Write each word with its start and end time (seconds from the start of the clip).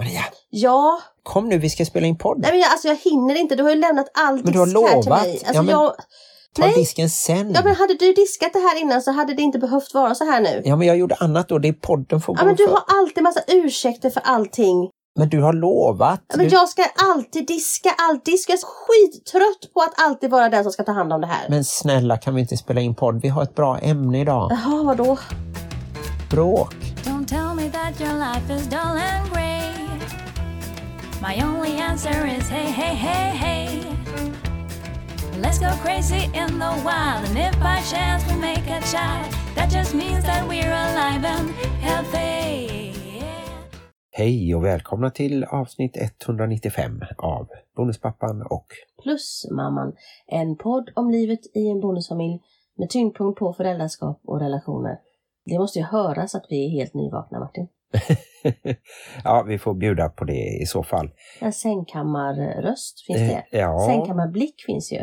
Maria, 0.00 0.24
Ja, 0.50 1.00
kom 1.22 1.48
nu, 1.48 1.58
vi 1.58 1.70
ska 1.70 1.84
spela 1.84 2.06
in 2.06 2.18
podd. 2.18 2.38
nej 2.40 2.50
men 2.50 2.60
jag, 2.60 2.70
alltså 2.70 2.88
jag 2.88 2.96
hinner 2.96 3.34
inte. 3.34 3.54
Du 3.56 3.62
har 3.62 3.70
ju 3.70 3.76
lämnat 3.76 4.06
all 4.14 4.34
Men 4.44 4.52
du 4.52 4.58
har 4.58 4.66
disk 4.66 4.78
här 4.78 5.00
till 5.02 5.10
lovat. 5.10 5.22
mig. 5.22 5.32
Alltså 5.32 5.54
Ja, 5.54 5.62
men- 5.62 5.70
jag, 5.72 5.94
Ta 6.56 6.62
nej. 6.66 6.74
disken 6.74 7.10
sen. 7.10 7.52
ja, 7.54 7.60
men 7.64 7.74
hade 7.76 7.94
du 7.94 8.12
diskat 8.12 8.52
det 8.52 8.58
här 8.58 8.80
innan 8.80 9.02
så 9.02 9.10
hade 9.12 9.34
det 9.34 9.42
inte 9.42 9.58
behövt 9.58 9.94
vara 9.94 10.14
så 10.14 10.24
här 10.24 10.40
nu. 10.40 10.62
Ja, 10.64 10.76
men 10.76 10.86
jag 10.88 10.96
gjorde 10.96 11.14
annat 11.14 11.48
då. 11.48 11.58
Det 11.58 11.68
är 11.68 11.72
podden 11.72 12.20
får 12.20 12.34
Ja, 12.36 12.40
gå 12.42 12.46
men 12.46 12.56
du 12.56 12.64
för. 12.66 12.72
har 12.72 12.82
alltid 12.88 13.22
massa 13.22 13.40
ursäkter 13.48 14.10
för 14.10 14.22
allting. 14.24 14.90
Men 15.18 15.28
du 15.28 15.42
har 15.42 15.52
lovat. 15.52 16.20
Ja, 16.28 16.36
men 16.36 16.46
Du- 16.48 16.52
jag 16.54 16.68
ska 16.68 16.84
alltid 17.14 17.46
diska, 17.46 17.94
allt 17.98 18.24
diska. 18.24 18.52
Jag 18.52 18.58
är 18.60 18.64
skittrött 18.66 19.72
på 19.74 19.80
att 19.80 20.04
alltid 20.06 20.30
vara 20.30 20.48
den 20.48 20.62
som 20.64 20.72
ska 20.72 20.82
ta 20.82 20.92
hand 20.92 21.12
om 21.12 21.20
det 21.20 21.26
här. 21.26 21.46
Men 21.48 21.64
snälla, 21.64 22.16
kan 22.16 22.34
vi 22.34 22.40
inte 22.40 22.56
spela 22.56 22.80
in 22.80 22.94
podd? 22.94 23.20
Vi 23.22 23.28
har 23.28 23.42
ett 23.42 23.54
bra 23.54 23.78
ämne 23.78 24.20
idag. 24.20 24.48
Jaha, 24.52 24.82
vadå? 24.82 25.18
Bråk. 26.30 26.74
Don't 27.04 27.26
tell 27.26 27.54
me 27.54 27.70
that 27.70 28.00
your 28.00 28.18
life 28.18 28.54
is 28.54 28.66
dull 28.68 28.78
and. 28.80 29.29
My 31.22 31.36
only 31.42 31.76
answer 31.76 32.26
is 32.26 32.48
hey, 32.48 32.70
hey, 32.70 32.94
hey, 32.94 33.36
hey. 33.36 33.82
Let's 35.40 35.58
go 35.58 35.70
crazy 35.82 36.24
in 36.24 36.58
the 36.58 36.72
wild, 36.84 37.28
and 37.28 37.38
if 37.38 37.60
by 37.60 37.82
chance 37.82 38.24
we 38.26 38.40
make 38.40 38.66
a 38.66 38.80
child, 38.80 39.34
that 39.54 39.70
just 39.70 39.94
means 39.94 40.24
that 40.24 40.48
we're 40.48 40.72
alive 40.72 41.24
and 41.24 41.50
healthy. 41.80 42.70
Hej 44.10 44.54
och 44.54 44.64
välkomna 44.64 45.10
till 45.10 45.44
avsnitt 45.44 45.96
195 45.96 47.02
av 47.18 47.48
Bonuspappan 47.76 48.42
och 48.42 48.66
Plus 49.02 49.46
mamman. 49.50 49.92
En 50.26 50.56
podd 50.56 50.90
om 50.96 51.10
livet 51.10 51.56
i 51.56 51.68
en 51.68 51.80
bonusfamilj 51.80 52.40
med 52.78 52.90
tyngdpunkt 52.90 53.38
på 53.38 53.52
föräldraskap 53.52 54.20
och 54.24 54.40
relationer. 54.40 54.98
Det 55.44 55.58
måste 55.58 55.78
ju 55.78 55.84
höras 55.84 56.34
att 56.34 56.46
vi 56.48 56.66
är 56.66 56.70
helt 56.70 56.94
nyvakna 56.94 57.40
Martin. 57.40 57.68
ja, 59.24 59.42
vi 59.48 59.58
får 59.58 59.74
bjuda 59.74 60.08
på 60.08 60.24
det 60.24 60.58
i 60.62 60.66
så 60.66 60.82
fall. 60.82 61.10
En 61.40 61.52
sängkammarröst 61.52 63.06
finns 63.06 63.20
Eh, 63.20 63.28
det. 63.28 63.58
ja. 63.58 63.86
Sängkammarblick 63.88 64.54
finns 64.66 64.92
ju. 64.92 64.98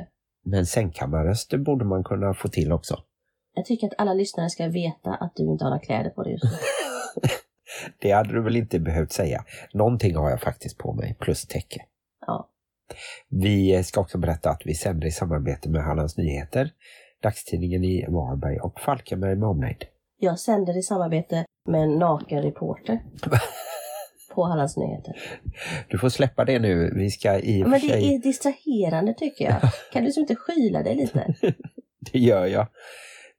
Men 0.45 0.65
sängkammarröster 0.65 1.57
borde 1.57 1.85
man 1.85 2.03
kunna 2.03 2.33
få 2.33 2.47
till 2.47 2.71
också. 2.71 2.99
Jag 3.53 3.65
tycker 3.65 3.87
att 3.87 3.93
alla 3.97 4.13
lyssnare 4.13 4.49
ska 4.49 4.67
veta 4.67 5.09
att 5.09 5.35
du 5.35 5.43
inte 5.43 5.63
har 5.63 5.69
några 5.69 5.83
kläder 5.83 6.09
på 6.09 6.23
dig 6.23 6.31
just 6.31 6.43
nu. 6.43 6.49
Det 8.01 8.11
hade 8.11 8.33
du 8.33 8.41
väl 8.43 8.55
inte 8.55 8.79
behövt 8.79 9.11
säga. 9.11 9.43
Någonting 9.73 10.15
har 10.15 10.29
jag 10.29 10.41
faktiskt 10.41 10.77
på 10.77 10.93
mig, 10.93 11.15
plus 11.19 11.45
täcke. 11.47 11.81
Ja. 12.27 12.49
Vi 13.29 13.83
ska 13.83 14.01
också 14.01 14.17
berätta 14.17 14.49
att 14.49 14.61
vi 14.65 14.75
sänder 14.75 15.07
i 15.07 15.11
samarbete 15.11 15.69
med 15.69 15.83
Hallands 15.83 16.17
Nyheter, 16.17 16.71
dagstidningen 17.23 17.83
i 17.83 18.05
Varberg 18.07 18.59
och 18.59 18.79
Falkenberg 18.79 19.35
med 19.35 19.49
omnejd. 19.49 19.85
Jag 20.19 20.39
sänder 20.39 20.77
i 20.77 20.81
samarbete 20.81 21.45
med 21.67 21.83
en 21.83 21.99
naken 21.99 22.41
reporter 22.41 22.99
på 24.35 24.43
Hallands 24.43 24.77
Nyheter. 24.77 25.13
Du 25.89 25.97
får 25.97 26.09
släppa 26.09 26.45
det 26.45 26.59
nu. 26.59 26.93
Vi 26.95 27.11
ska 27.11 27.39
i 27.39 27.61
Men 27.63 27.71
det 27.71 27.79
sig... 27.79 28.15
är 28.15 28.19
distraherande 28.19 29.13
tycker 29.13 29.45
jag. 29.45 29.55
Kan 29.93 30.03
du 30.03 30.11
inte 30.17 30.35
skyla 30.35 30.83
dig 30.83 30.95
lite? 30.95 31.33
Det 32.11 32.19
gör 32.19 32.45
jag. 32.45 32.67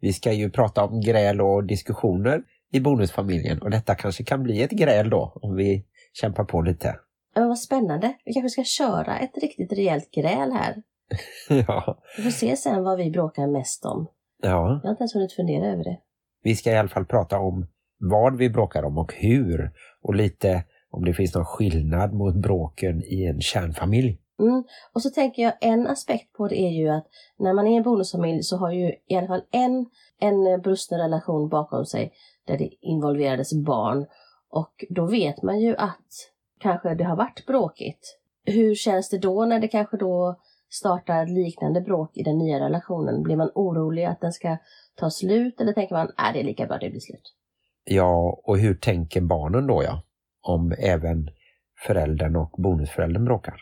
Vi 0.00 0.12
ska 0.12 0.32
ju 0.32 0.50
prata 0.50 0.84
om 0.84 1.00
gräl 1.00 1.40
och 1.40 1.64
diskussioner 1.64 2.42
i 2.72 2.80
bonusfamiljen 2.80 3.62
och 3.62 3.70
detta 3.70 3.94
kanske 3.94 4.24
kan 4.24 4.42
bli 4.42 4.62
ett 4.62 4.70
gräl 4.70 5.10
då 5.10 5.32
om 5.42 5.56
vi 5.56 5.84
kämpar 6.12 6.44
på 6.44 6.62
lite. 6.62 6.96
Men 7.34 7.48
vad 7.48 7.58
spännande. 7.58 8.14
Vi 8.24 8.32
kanske 8.32 8.48
ska 8.50 8.64
köra 8.64 9.18
ett 9.18 9.38
riktigt 9.42 9.72
rejält 9.72 10.10
gräl 10.10 10.52
här. 10.52 10.82
ja. 11.66 11.98
Vi 12.16 12.22
får 12.22 12.30
se 12.30 12.56
sen 12.56 12.82
vad 12.84 12.98
vi 12.98 13.10
bråkar 13.10 13.46
mest 13.46 13.84
om. 13.84 14.06
ja, 14.42 14.48
Jag 14.82 14.88
har 14.88 14.90
inte 14.90 15.02
ens 15.02 15.14
hunnit 15.14 15.32
fundera 15.32 15.66
över 15.72 15.84
det. 15.84 15.98
vi 16.42 16.56
ska 16.56 16.70
i 16.70 16.76
alla 16.76 16.88
fall 16.88 17.06
prata 17.06 17.38
om 17.38 17.66
vad 17.98 18.36
vi 18.36 18.50
bråkar 18.50 18.82
om 18.82 18.98
och 18.98 19.14
hur 19.14 19.70
och 20.02 20.14
lite 20.14 20.64
om 20.90 21.04
det 21.04 21.14
finns 21.14 21.34
någon 21.34 21.44
skillnad 21.44 22.12
mot 22.12 22.34
bråken 22.34 23.02
i 23.04 23.26
en 23.26 23.40
kärnfamilj. 23.40 24.18
Mm. 24.40 24.64
Och 24.92 25.02
så 25.02 25.10
tänker 25.10 25.42
jag 25.42 25.52
en 25.60 25.86
aspekt 25.86 26.32
på 26.32 26.48
det 26.48 26.60
är 26.60 26.70
ju 26.70 26.88
att 26.88 27.06
när 27.38 27.52
man 27.52 27.66
är 27.66 27.76
en 27.76 27.82
bonusfamilj 27.82 28.42
så 28.42 28.56
har 28.56 28.72
ju 28.72 28.92
i 29.06 29.16
alla 29.16 29.26
fall 29.26 29.42
en, 29.50 29.86
en 30.20 30.60
brusten 30.60 30.98
relation 30.98 31.48
bakom 31.48 31.84
sig 31.84 32.12
där 32.46 32.58
det 32.58 32.70
involverades 32.80 33.54
barn. 33.54 34.06
Och 34.50 34.84
då 34.90 35.06
vet 35.06 35.42
man 35.42 35.60
ju 35.60 35.76
att 35.76 36.30
kanske 36.60 36.94
det 36.94 37.04
har 37.04 37.16
varit 37.16 37.46
bråkigt. 37.46 38.18
Hur 38.44 38.74
känns 38.74 39.08
det 39.10 39.18
då 39.18 39.44
när 39.44 39.60
det 39.60 39.68
kanske 39.68 39.96
då 39.96 40.36
startar 40.70 41.26
liknande 41.26 41.80
bråk 41.80 42.16
i 42.16 42.22
den 42.22 42.38
nya 42.38 42.60
relationen? 42.60 43.22
Blir 43.22 43.36
man 43.36 43.50
orolig 43.54 44.04
att 44.04 44.20
den 44.20 44.32
ska 44.32 44.56
ta 44.94 45.10
slut 45.10 45.60
eller 45.60 45.72
tänker 45.72 45.94
man 45.94 46.12
att 46.16 46.34
det 46.34 46.40
är 46.40 46.44
lika 46.44 46.66
bra 46.66 46.74
att 46.74 46.80
det 46.80 46.90
blir 46.90 47.00
slut? 47.00 47.34
Ja, 47.90 48.40
och 48.44 48.58
hur 48.58 48.74
tänker 48.74 49.20
barnen 49.20 49.66
då 49.66 49.82
ja? 49.82 50.02
Om 50.42 50.74
även 50.78 51.30
föräldern 51.86 52.36
och 52.36 52.50
bonusföräldern 52.58 53.24
bråkar. 53.24 53.54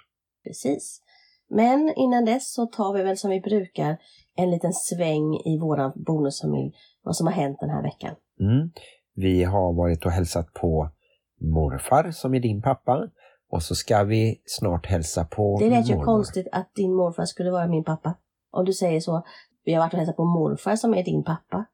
Precis. 0.45 1.01
Men 1.49 1.93
innan 1.97 2.25
dess 2.25 2.55
så 2.55 2.67
tar 2.67 2.93
vi 2.93 3.03
väl 3.03 3.17
som 3.17 3.31
vi 3.31 3.41
brukar 3.41 3.97
en 4.37 4.51
liten 4.51 4.73
sväng 4.73 5.35
i 5.35 5.59
våran 5.59 5.93
bonusfamilj, 6.07 6.73
vad 7.03 7.17
som 7.17 7.27
har 7.27 7.35
hänt 7.35 7.57
den 7.61 7.71
här 7.71 7.83
veckan. 7.83 8.15
Mm. 8.41 8.71
Vi 9.15 9.45
har 9.45 9.73
varit 9.73 10.07
och 10.07 10.13
hälsat 10.13 10.53
på 10.53 10.91
morfar 11.41 12.11
som 12.11 12.35
är 12.35 12.41
din 12.41 12.63
pappa 12.63 13.09
och 13.51 13.63
så 13.63 13.75
ska 13.75 14.05
vi 14.05 14.43
snart 14.45 14.87
hälsa 14.87 15.25
på 15.25 15.59
Det 15.61 15.71
lät 15.71 15.91
ju 15.91 16.01
konstigt 16.01 16.49
att 16.53 16.75
din 16.75 16.95
morfar 16.95 17.25
skulle 17.25 17.51
vara 17.51 17.67
min 17.67 17.85
pappa. 17.85 18.15
Om 18.51 18.65
du 18.65 18.73
säger 18.73 19.01
så, 19.01 19.23
vi 19.65 19.73
har 19.73 19.81
varit 19.81 19.93
och 19.93 19.99
hälsat 19.99 20.17
på 20.17 20.25
morfar 20.25 20.77
som 20.77 20.95
är 20.95 21.05
din 21.05 21.25
pappa. 21.25 21.65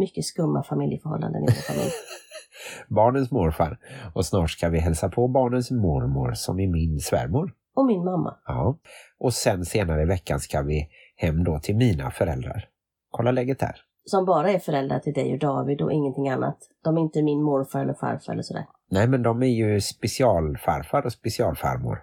Mycket 0.00 0.24
skumma 0.24 0.62
familjeförhållanden 0.62 1.42
i 1.42 1.46
vår 1.46 1.74
familj. 1.74 1.92
Barnens 2.88 3.30
morfar. 3.30 3.78
Och 4.14 4.26
snart 4.26 4.50
ska 4.50 4.68
vi 4.68 4.78
hälsa 4.78 5.08
på 5.08 5.28
barnens 5.28 5.70
mormor 5.70 6.32
som 6.32 6.60
är 6.60 6.66
min 6.66 7.00
svärmor. 7.00 7.52
Och 7.74 7.86
min 7.86 8.04
mamma. 8.04 8.36
Ja. 8.46 8.78
Och 9.18 9.34
sen 9.34 9.64
senare 9.64 10.02
i 10.02 10.04
veckan 10.04 10.40
ska 10.40 10.62
vi 10.62 10.88
hem 11.16 11.44
då 11.44 11.58
till 11.58 11.76
mina 11.76 12.10
föräldrar. 12.10 12.68
Kolla 13.10 13.30
läget 13.30 13.62
här. 13.62 13.76
Som 14.04 14.24
bara 14.24 14.50
är 14.50 14.58
föräldrar 14.58 14.98
till 14.98 15.12
dig 15.12 15.32
och 15.32 15.38
David 15.38 15.82
och 15.82 15.92
ingenting 15.92 16.28
annat. 16.28 16.58
De 16.84 16.96
är 16.96 17.00
inte 17.00 17.22
min 17.22 17.42
morfar 17.42 17.80
eller 17.80 17.94
farfar 17.94 18.32
eller 18.32 18.42
sådär. 18.42 18.66
Nej 18.90 19.08
men 19.08 19.22
de 19.22 19.42
är 19.42 19.46
ju 19.46 19.80
specialfarfar 19.80 21.06
och 21.06 21.12
specialfarmor 21.12 21.98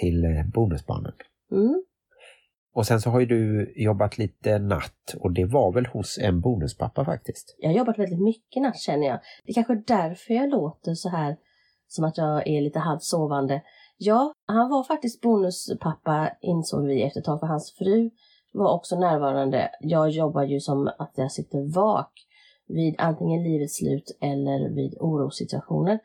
till 0.00 0.24
eh, 0.24 0.30
bonusbarnen. 0.54 1.12
Mm. 1.52 1.82
Och 2.74 2.86
sen 2.86 3.00
så 3.00 3.10
har 3.10 3.20
ju 3.20 3.26
du 3.26 3.72
jobbat 3.76 4.18
lite 4.18 4.58
natt 4.58 5.14
och 5.20 5.32
det 5.32 5.44
var 5.44 5.72
väl 5.72 5.86
hos 5.86 6.18
en 6.18 6.40
bonuspappa 6.40 7.04
faktiskt. 7.04 7.56
Jag 7.58 7.70
har 7.70 7.76
jobbat 7.76 7.98
väldigt 7.98 8.22
mycket 8.22 8.62
natt 8.62 8.80
känner 8.80 9.06
jag. 9.06 9.18
Det 9.44 9.52
är 9.52 9.54
kanske 9.54 9.74
därför 9.74 10.34
jag 10.34 10.50
låter 10.50 10.94
så 10.94 11.08
här 11.08 11.36
som 11.88 12.04
att 12.04 12.18
jag 12.18 12.48
är 12.48 12.60
lite 12.60 12.78
halvt 12.78 13.02
sovande. 13.02 13.62
Ja, 13.96 14.32
han 14.46 14.70
var 14.70 14.84
faktiskt 14.84 15.20
bonuspappa 15.20 16.30
insåg 16.40 16.86
vi 16.86 17.02
efter 17.02 17.20
ett 17.20 17.26
tag 17.26 17.40
för 17.40 17.46
hans 17.46 17.74
fru 17.78 18.10
var 18.52 18.74
också 18.74 18.98
närvarande. 18.98 19.70
Jag 19.80 20.10
jobbar 20.10 20.42
ju 20.42 20.60
som 20.60 20.90
att 20.98 21.12
jag 21.14 21.32
sitter 21.32 21.74
vak 21.74 22.12
vid 22.66 22.94
antingen 22.98 23.42
livets 23.42 23.76
slut 23.76 24.18
eller 24.20 24.74
vid 24.74 24.94
orossituationer 25.00 25.98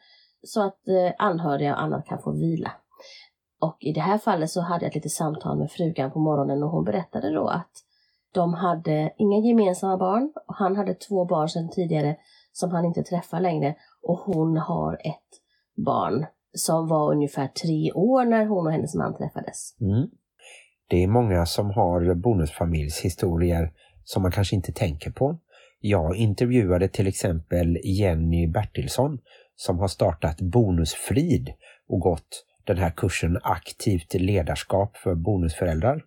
så 0.44 0.62
att 0.62 0.88
eh, 0.88 1.14
anhöriga 1.18 1.76
och 1.76 1.82
annat 1.82 2.06
kan 2.06 2.22
få 2.22 2.32
vila. 2.32 2.72
Och 3.64 3.78
i 3.80 3.92
det 3.92 4.02
här 4.02 4.18
fallet 4.18 4.50
så 4.50 4.62
hade 4.62 4.86
jag 4.86 4.90
ett 4.90 4.96
litet 4.96 5.12
samtal 5.12 5.58
med 5.58 5.72
frugan 5.72 6.12
på 6.12 6.20
morgonen 6.20 6.64
och 6.64 6.70
hon 6.70 6.84
berättade 6.84 7.34
då 7.34 7.48
att 7.48 7.72
de 8.34 8.54
hade 8.54 9.14
inga 9.18 9.48
gemensamma 9.48 9.98
barn 9.98 10.34
och 10.48 10.56
han 10.56 10.76
hade 10.76 10.94
två 10.94 11.26
barn 11.26 11.50
sedan 11.50 11.70
tidigare 11.70 12.16
som 12.52 12.72
han 12.72 12.86
inte 12.86 13.04
träffar 13.04 13.40
längre 13.40 13.76
och 14.02 14.18
hon 14.18 14.58
har 14.58 14.94
ett 14.94 15.32
barn 15.86 16.26
som 16.54 16.88
var 16.88 17.12
ungefär 17.12 17.48
tre 17.48 17.92
år 17.92 18.26
när 18.26 18.46
hon 18.46 18.68
och 18.68 18.72
hennes 18.72 18.96
man 18.96 19.18
träffades. 19.18 19.76
Mm. 19.82 20.10
Det 20.90 21.04
är 21.04 21.08
många 21.08 21.46
som 21.46 21.70
har 21.70 22.16
bonusfamiljshistorier 22.16 23.72
som 24.04 24.22
man 24.22 24.32
kanske 24.32 24.56
inte 24.56 24.72
tänker 24.72 25.12
på. 25.12 25.38
Jag 25.80 26.16
intervjuade 26.16 26.88
till 26.88 27.08
exempel 27.08 27.78
Jenny 27.84 28.48
Bertilsson 28.48 29.20
som 29.56 29.80
har 29.80 29.88
startat 29.88 30.42
Bonusfrid 30.42 31.50
och 31.88 32.00
gått 32.00 32.46
den 32.66 32.78
här 32.78 32.90
kursen 32.90 33.40
Aktivt 33.44 34.14
ledarskap 34.14 34.98
för 34.98 35.16
bonusföräldrar. 35.16 36.04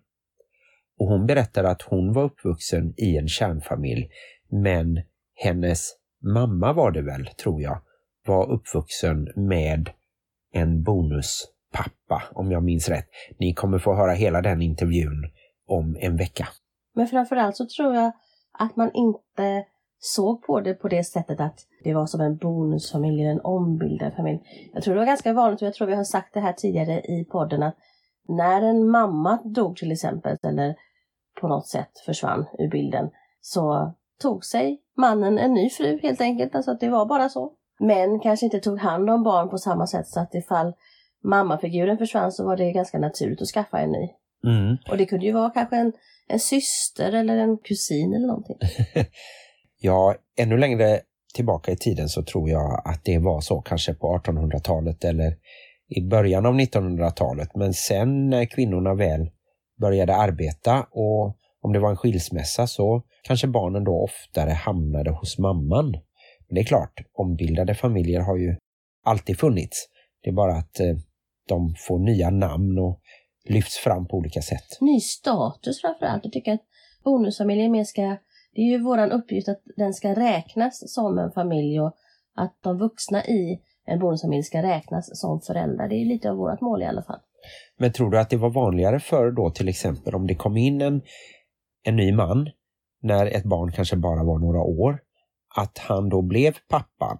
Och 0.99 1.07
hon 1.07 1.25
berättade 1.25 1.69
att 1.69 1.81
hon 1.81 2.13
var 2.13 2.23
uppvuxen 2.23 2.93
i 2.97 3.17
en 3.17 3.27
kärnfamilj 3.27 4.09
men 4.49 5.01
hennes 5.35 5.91
mamma 6.33 6.73
var 6.73 6.91
det 6.91 7.01
väl, 7.01 7.27
tror 7.27 7.61
jag, 7.61 7.81
var 8.25 8.51
uppvuxen 8.51 9.27
med 9.35 9.89
en 10.53 10.83
bonuspappa, 10.83 12.23
om 12.31 12.51
jag 12.51 12.63
minns 12.63 12.89
rätt. 12.89 13.07
Ni 13.39 13.53
kommer 13.53 13.79
få 13.79 13.95
höra 13.95 14.11
hela 14.11 14.41
den 14.41 14.61
intervjun 14.61 15.31
om 15.67 15.97
en 15.99 16.17
vecka. 16.17 16.47
Men 16.95 17.07
framförallt 17.07 17.57
så 17.57 17.65
tror 17.77 17.95
jag 17.95 18.11
att 18.59 18.75
man 18.75 18.91
inte 18.93 19.65
såg 19.99 20.45
på 20.45 20.59
det 20.59 20.73
på 20.73 20.87
det 20.87 21.03
sättet 21.03 21.39
att 21.39 21.59
det 21.83 21.93
var 21.93 22.05
som 22.05 22.21
en 22.21 22.37
bonusfamilj 22.37 23.21
eller 23.21 23.31
en 23.31 23.41
ombildad 23.41 24.13
familj. 24.15 24.39
Jag 24.73 24.83
tror 24.83 24.93
det 24.93 24.99
var 24.99 25.07
ganska 25.07 25.33
vanligt 25.33 25.61
och 25.61 25.67
jag 25.67 25.73
tror 25.73 25.87
vi 25.87 25.95
har 25.95 26.03
sagt 26.03 26.33
det 26.33 26.39
här 26.39 26.53
tidigare 26.53 27.01
i 27.01 27.25
podden 27.31 27.63
att 27.63 27.75
när 28.27 28.61
en 28.61 28.89
mamma 28.89 29.39
dog 29.43 29.77
till 29.77 29.91
exempel 29.91 30.37
eller 30.43 30.75
på 31.41 31.47
något 31.47 31.67
sätt 31.67 31.91
försvann 32.05 32.45
ur 32.59 32.69
bilden 32.69 33.09
så 33.41 33.93
tog 34.21 34.45
sig 34.45 34.81
mannen 34.97 35.37
en 35.37 35.53
ny 35.53 35.69
fru 35.69 35.99
helt 36.01 36.21
enkelt. 36.21 36.55
Alltså 36.55 36.71
att 36.71 36.79
det 36.79 36.89
var 36.89 37.05
bara 37.05 37.29
så. 37.29 37.53
män 37.79 38.19
kanske 38.19 38.45
inte 38.45 38.59
tog 38.59 38.79
hand 38.79 39.09
om 39.09 39.23
barn 39.23 39.49
på 39.49 39.57
samma 39.57 39.87
sätt 39.87 40.07
så 40.07 40.19
att 40.19 40.35
ifall 40.35 40.73
mammafiguren 41.23 41.97
försvann 41.97 42.31
så 42.31 42.45
var 42.45 42.57
det 42.57 42.71
ganska 42.71 42.99
naturligt 42.99 43.41
att 43.41 43.47
skaffa 43.47 43.79
en 43.79 43.91
ny. 43.91 44.09
Mm. 44.43 44.77
Och 44.89 44.97
det 44.97 45.05
kunde 45.05 45.25
ju 45.25 45.31
vara 45.31 45.49
kanske 45.49 45.75
en, 45.75 45.93
en 46.27 46.39
syster 46.39 47.11
eller 47.13 47.37
en 47.37 47.57
kusin 47.57 48.13
eller 48.13 48.27
någonting. 48.27 48.57
Ja, 49.81 50.15
ännu 50.37 50.57
längre 50.57 51.01
tillbaka 51.33 51.71
i 51.71 51.77
tiden 51.77 52.09
så 52.09 52.23
tror 52.23 52.49
jag 52.49 52.81
att 52.85 53.01
det 53.03 53.19
var 53.19 53.41
så 53.41 53.61
kanske 53.61 53.93
på 53.93 54.17
1800-talet 54.17 55.03
eller 55.03 55.37
i 55.89 56.01
början 56.01 56.45
av 56.45 56.53
1900-talet. 56.53 57.55
Men 57.55 57.73
sen 57.73 58.29
när 58.29 58.45
kvinnorna 58.45 58.93
väl 58.93 59.29
började 59.81 60.15
arbeta 60.15 60.87
och 60.91 61.37
om 61.61 61.73
det 61.73 61.79
var 61.79 61.89
en 61.89 61.97
skilsmässa 61.97 62.67
så 62.67 63.03
kanske 63.23 63.47
barnen 63.47 63.83
då 63.83 64.03
oftare 64.03 64.51
hamnade 64.51 65.11
hos 65.11 65.37
mamman. 65.37 65.91
Men 66.47 66.55
det 66.55 66.61
är 66.61 66.65
klart, 66.65 67.01
ombildade 67.13 67.75
familjer 67.75 68.21
har 68.21 68.37
ju 68.37 68.55
alltid 69.05 69.39
funnits. 69.39 69.87
Det 70.23 70.29
är 70.29 70.33
bara 70.33 70.53
att 70.53 70.79
eh, 70.79 70.95
de 71.47 71.75
får 71.87 71.99
nya 71.99 72.29
namn 72.29 72.79
och 72.79 72.99
lyfts 73.49 73.77
fram 73.77 74.07
på 74.07 74.17
olika 74.17 74.41
sätt. 74.41 74.77
Ny 74.81 74.99
status 74.99 75.81
framförallt. 75.81 76.23
Jag 76.23 76.33
tycker 76.33 76.53
att 76.53 76.63
bonusfamiljer 77.03 77.69
mer 77.69 77.83
ska... 77.83 78.17
Det 78.57 78.61
är 78.61 78.65
ju 78.65 78.83
våran 78.83 79.11
uppgift 79.11 79.49
att 79.49 79.61
den 79.75 79.93
ska 79.93 80.15
räknas 80.15 80.93
som 80.93 81.17
en 81.17 81.31
familj 81.31 81.79
och 81.79 81.95
att 82.35 82.57
de 82.63 82.77
vuxna 82.77 83.25
i 83.25 83.59
en 83.85 83.99
bonusfamilj 83.99 84.43
ska 84.43 84.63
räknas 84.63 85.09
som 85.21 85.41
föräldrar. 85.41 85.87
Det 85.87 85.95
är 85.95 86.05
lite 86.05 86.31
av 86.31 86.37
vårt 86.37 86.61
mål 86.61 86.81
i 86.81 86.85
alla 86.85 87.03
fall. 87.03 87.19
Men 87.77 87.91
tror 87.91 88.11
du 88.11 88.19
att 88.19 88.29
det 88.29 88.37
var 88.37 88.49
vanligare 88.49 88.99
förr 88.99 89.31
då 89.31 89.49
till 89.49 89.69
exempel 89.69 90.15
om 90.15 90.27
det 90.27 90.35
kom 90.35 90.57
in 90.57 90.81
en, 90.81 91.01
en 91.83 91.95
ny 91.95 92.11
man 92.13 92.49
när 93.01 93.25
ett 93.25 93.43
barn 93.43 93.71
kanske 93.71 93.95
bara 93.95 94.23
var 94.23 94.39
några 94.39 94.61
år, 94.61 94.99
att 95.55 95.77
han 95.77 96.09
då 96.09 96.21
blev 96.21 96.57
pappan 96.69 97.17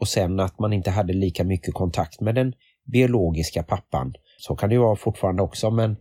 och 0.00 0.08
sen 0.08 0.40
att 0.40 0.58
man 0.58 0.72
inte 0.72 0.90
hade 0.90 1.12
lika 1.12 1.44
mycket 1.44 1.74
kontakt 1.74 2.20
med 2.20 2.34
den 2.34 2.52
biologiska 2.92 3.62
pappan. 3.62 4.14
Så 4.38 4.56
kan 4.56 4.68
det 4.68 4.74
ju 4.74 4.80
vara 4.80 4.96
fortfarande 4.96 5.42
också, 5.42 5.70
men 5.70 5.96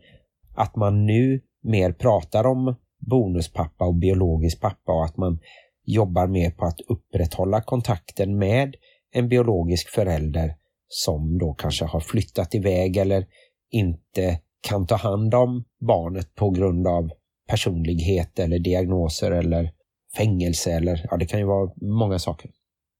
att 0.55 0.75
man 0.75 1.05
nu 1.05 1.41
mer 1.63 1.91
pratar 1.91 2.45
om 2.45 2.75
bonuspappa 3.01 3.85
och 3.85 3.95
biologisk 3.95 4.61
pappa 4.61 4.91
och 4.91 5.05
att 5.05 5.17
man 5.17 5.39
jobbar 5.85 6.27
mer 6.27 6.51
på 6.51 6.65
att 6.65 6.81
upprätthålla 6.81 7.61
kontakten 7.61 8.37
med 8.37 8.75
en 9.11 9.29
biologisk 9.29 9.89
förälder 9.89 10.55
som 10.87 11.37
då 11.37 11.53
kanske 11.53 11.85
har 11.85 11.99
flyttat 11.99 12.55
iväg 12.55 12.97
eller 12.97 13.25
inte 13.69 14.39
kan 14.61 14.87
ta 14.87 14.95
hand 14.95 15.33
om 15.33 15.63
barnet 15.79 16.35
på 16.35 16.49
grund 16.49 16.87
av 16.87 17.09
personlighet 17.47 18.39
eller 18.39 18.59
diagnoser 18.59 19.31
eller 19.31 19.71
fängelse 20.17 20.71
eller 20.71 21.07
ja, 21.11 21.17
det 21.17 21.25
kan 21.25 21.39
ju 21.39 21.45
vara 21.45 21.71
många 21.81 22.19
saker. 22.19 22.51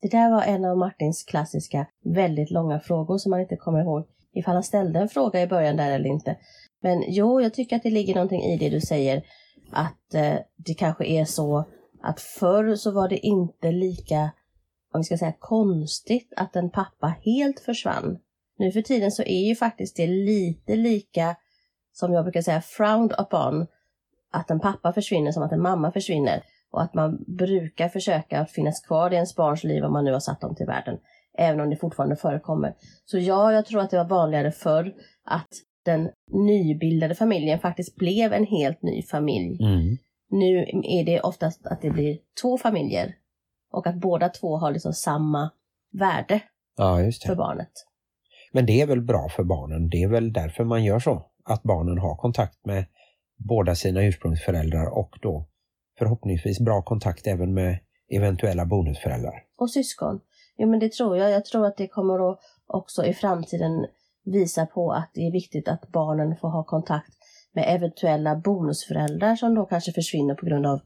Det 0.02 0.08
där 0.08 0.32
var 0.32 0.44
en 0.44 0.66
av 0.66 0.78
Martins 0.78 1.24
klassiska 1.24 1.88
väldigt 2.04 2.52
långa 2.52 2.80
frågor 2.80 3.18
som 3.18 3.30
man 3.30 3.42
inte 3.42 3.56
kommer 3.56 3.82
ihåg 3.82 4.06
ifall 4.34 4.54
han 4.54 4.64
ställde 4.64 5.00
en 5.00 5.10
fråga 5.10 5.42
i 5.42 5.48
början 5.48 5.78
där 5.78 5.92
eller 5.92 6.10
inte. 6.10 6.38
Men 6.82 7.04
jo, 7.08 7.42
jag 7.42 7.54
tycker 7.54 7.76
att 7.76 7.84
det 7.84 7.90
ligger 7.90 8.16
någonting 8.16 8.44
i 8.44 8.58
det 8.58 8.70
du 8.70 8.82
säger 8.82 9.24
att 9.74 10.14
eh, 10.14 10.38
det 10.56 10.74
kanske 10.74 11.06
är 11.06 11.26
så 11.26 11.66
att 12.04 12.22
förr 12.22 12.76
så 12.76 12.92
var 12.92 13.10
det 13.10 13.18
inte 13.18 13.72
lika, 13.72 14.32
om 14.94 15.00
vi 15.00 15.04
ska 15.04 15.18
säga 15.18 15.34
konstigt, 15.40 16.34
att 16.36 16.56
en 16.56 16.70
pappa 16.70 17.16
helt 17.22 17.60
försvann. 17.60 18.20
Nu 18.58 18.72
för 18.72 18.82
tiden 18.82 19.12
så 19.12 19.24
är 19.24 19.48
ju 19.48 19.56
faktiskt 19.56 19.96
det 19.96 20.08
lite 20.08 20.76
lika, 20.76 21.36
som 21.94 22.14
jag 22.14 22.26
brukar 22.26 22.42
säga, 22.42 22.62
frowned 22.62 23.16
upon, 23.20 23.68
att 24.32 24.52
en 24.52 24.60
pappa 24.60 24.94
försvinner 24.94 25.32
som 25.32 25.44
att 25.44 25.52
en 25.52 25.62
mamma 25.62 25.92
försvinner. 25.92 26.44
Och 26.72 26.82
att 26.82 26.94
man 26.94 27.24
brukar 27.28 27.90
försöka 27.90 28.40
att 28.40 28.52
finnas 28.52 28.82
kvar 28.82 29.12
i 29.12 29.16
ens 29.16 29.36
barns 29.36 29.64
liv 29.64 29.84
om 29.84 29.94
man 29.94 30.06
nu 30.06 30.14
har 30.14 30.20
satt 30.20 30.42
dem 30.42 30.56
till 30.56 30.66
världen. 30.66 30.98
Även 31.38 31.62
om 31.62 31.70
det 31.70 31.76
fortfarande 31.76 32.16
förekommer. 32.16 32.76
Så 33.06 33.18
ja, 33.18 33.54
jag 33.54 33.66
tror 33.66 33.82
att 33.82 33.90
det 33.90 33.98
var 33.98 34.06
vanligare 34.06 34.52
förr 34.52 34.94
att 35.26 35.50
den 35.86 36.10
nybildade 36.32 37.16
familjen 37.16 37.60
faktiskt 37.60 37.96
blev 37.96 38.34
en 38.34 38.46
helt 38.46 38.82
ny 38.82 39.04
familj. 39.04 39.64
Mm. 39.64 39.98
Nu 40.30 40.58
är 40.84 41.06
det 41.06 41.22
oftast 41.22 41.68
att 41.68 41.82
det 41.82 41.90
blir 41.90 42.18
två 42.42 42.58
familjer. 42.58 43.16
Och 43.72 43.88
att 43.88 43.96
båda 43.96 44.30
två 44.30 44.58
har 44.58 44.72
liksom 44.72 44.94
samma 44.94 45.52
värde 45.92 46.42
Ja, 46.78 46.98
för 47.26 47.36
barnet. 47.36 47.72
Men 48.52 48.66
det 48.66 48.82
är 48.82 48.86
väl 48.86 49.02
bra 49.02 49.30
för 49.30 49.44
barnen. 49.44 49.90
Det 49.90 50.04
är 50.04 50.08
väl 50.08 50.34
därför 50.34 50.64
man 50.64 50.84
gör 50.84 51.00
så. 51.00 51.26
Att 51.44 51.64
barnen 51.64 51.98
har 51.98 52.16
kontakt 52.16 52.66
med 52.66 52.86
båda 53.38 53.76
sina 53.76 54.04
ursprungsföräldrar 54.04 54.98
och 54.98 55.18
då 55.22 55.48
förhoppningsvis 56.00 56.60
bra 56.60 56.82
kontakt 56.82 57.28
även 57.28 57.54
med 57.54 57.80
eventuella 58.12 58.66
bonusföräldrar. 58.66 59.44
Och 59.58 59.72
syskon. 59.72 60.20
Jo 60.58 60.70
men 60.70 60.80
det 60.80 60.92
tror 60.92 61.18
jag. 61.18 61.32
Jag 61.32 61.46
tror 61.46 61.66
att 61.66 61.78
det 61.78 61.88
kommer 61.88 62.32
att 62.32 62.40
också 62.68 63.06
i 63.06 63.14
framtiden 63.14 63.86
visa 64.26 64.66
på 64.66 64.92
att 64.92 65.12
det 65.14 65.28
är 65.28 65.32
viktigt 65.32 65.68
att 65.68 65.92
barnen 65.92 66.38
får 66.38 66.50
ha 66.50 66.64
kontakt 66.64 67.14
med 67.54 67.66
eventuella 67.68 68.36
bonusföräldrar 68.36 69.36
som 69.36 69.56
då 69.56 69.66
kanske 69.66 69.92
försvinner 69.92 70.36
på 70.36 70.46
grund 70.46 70.66
av 70.66 70.80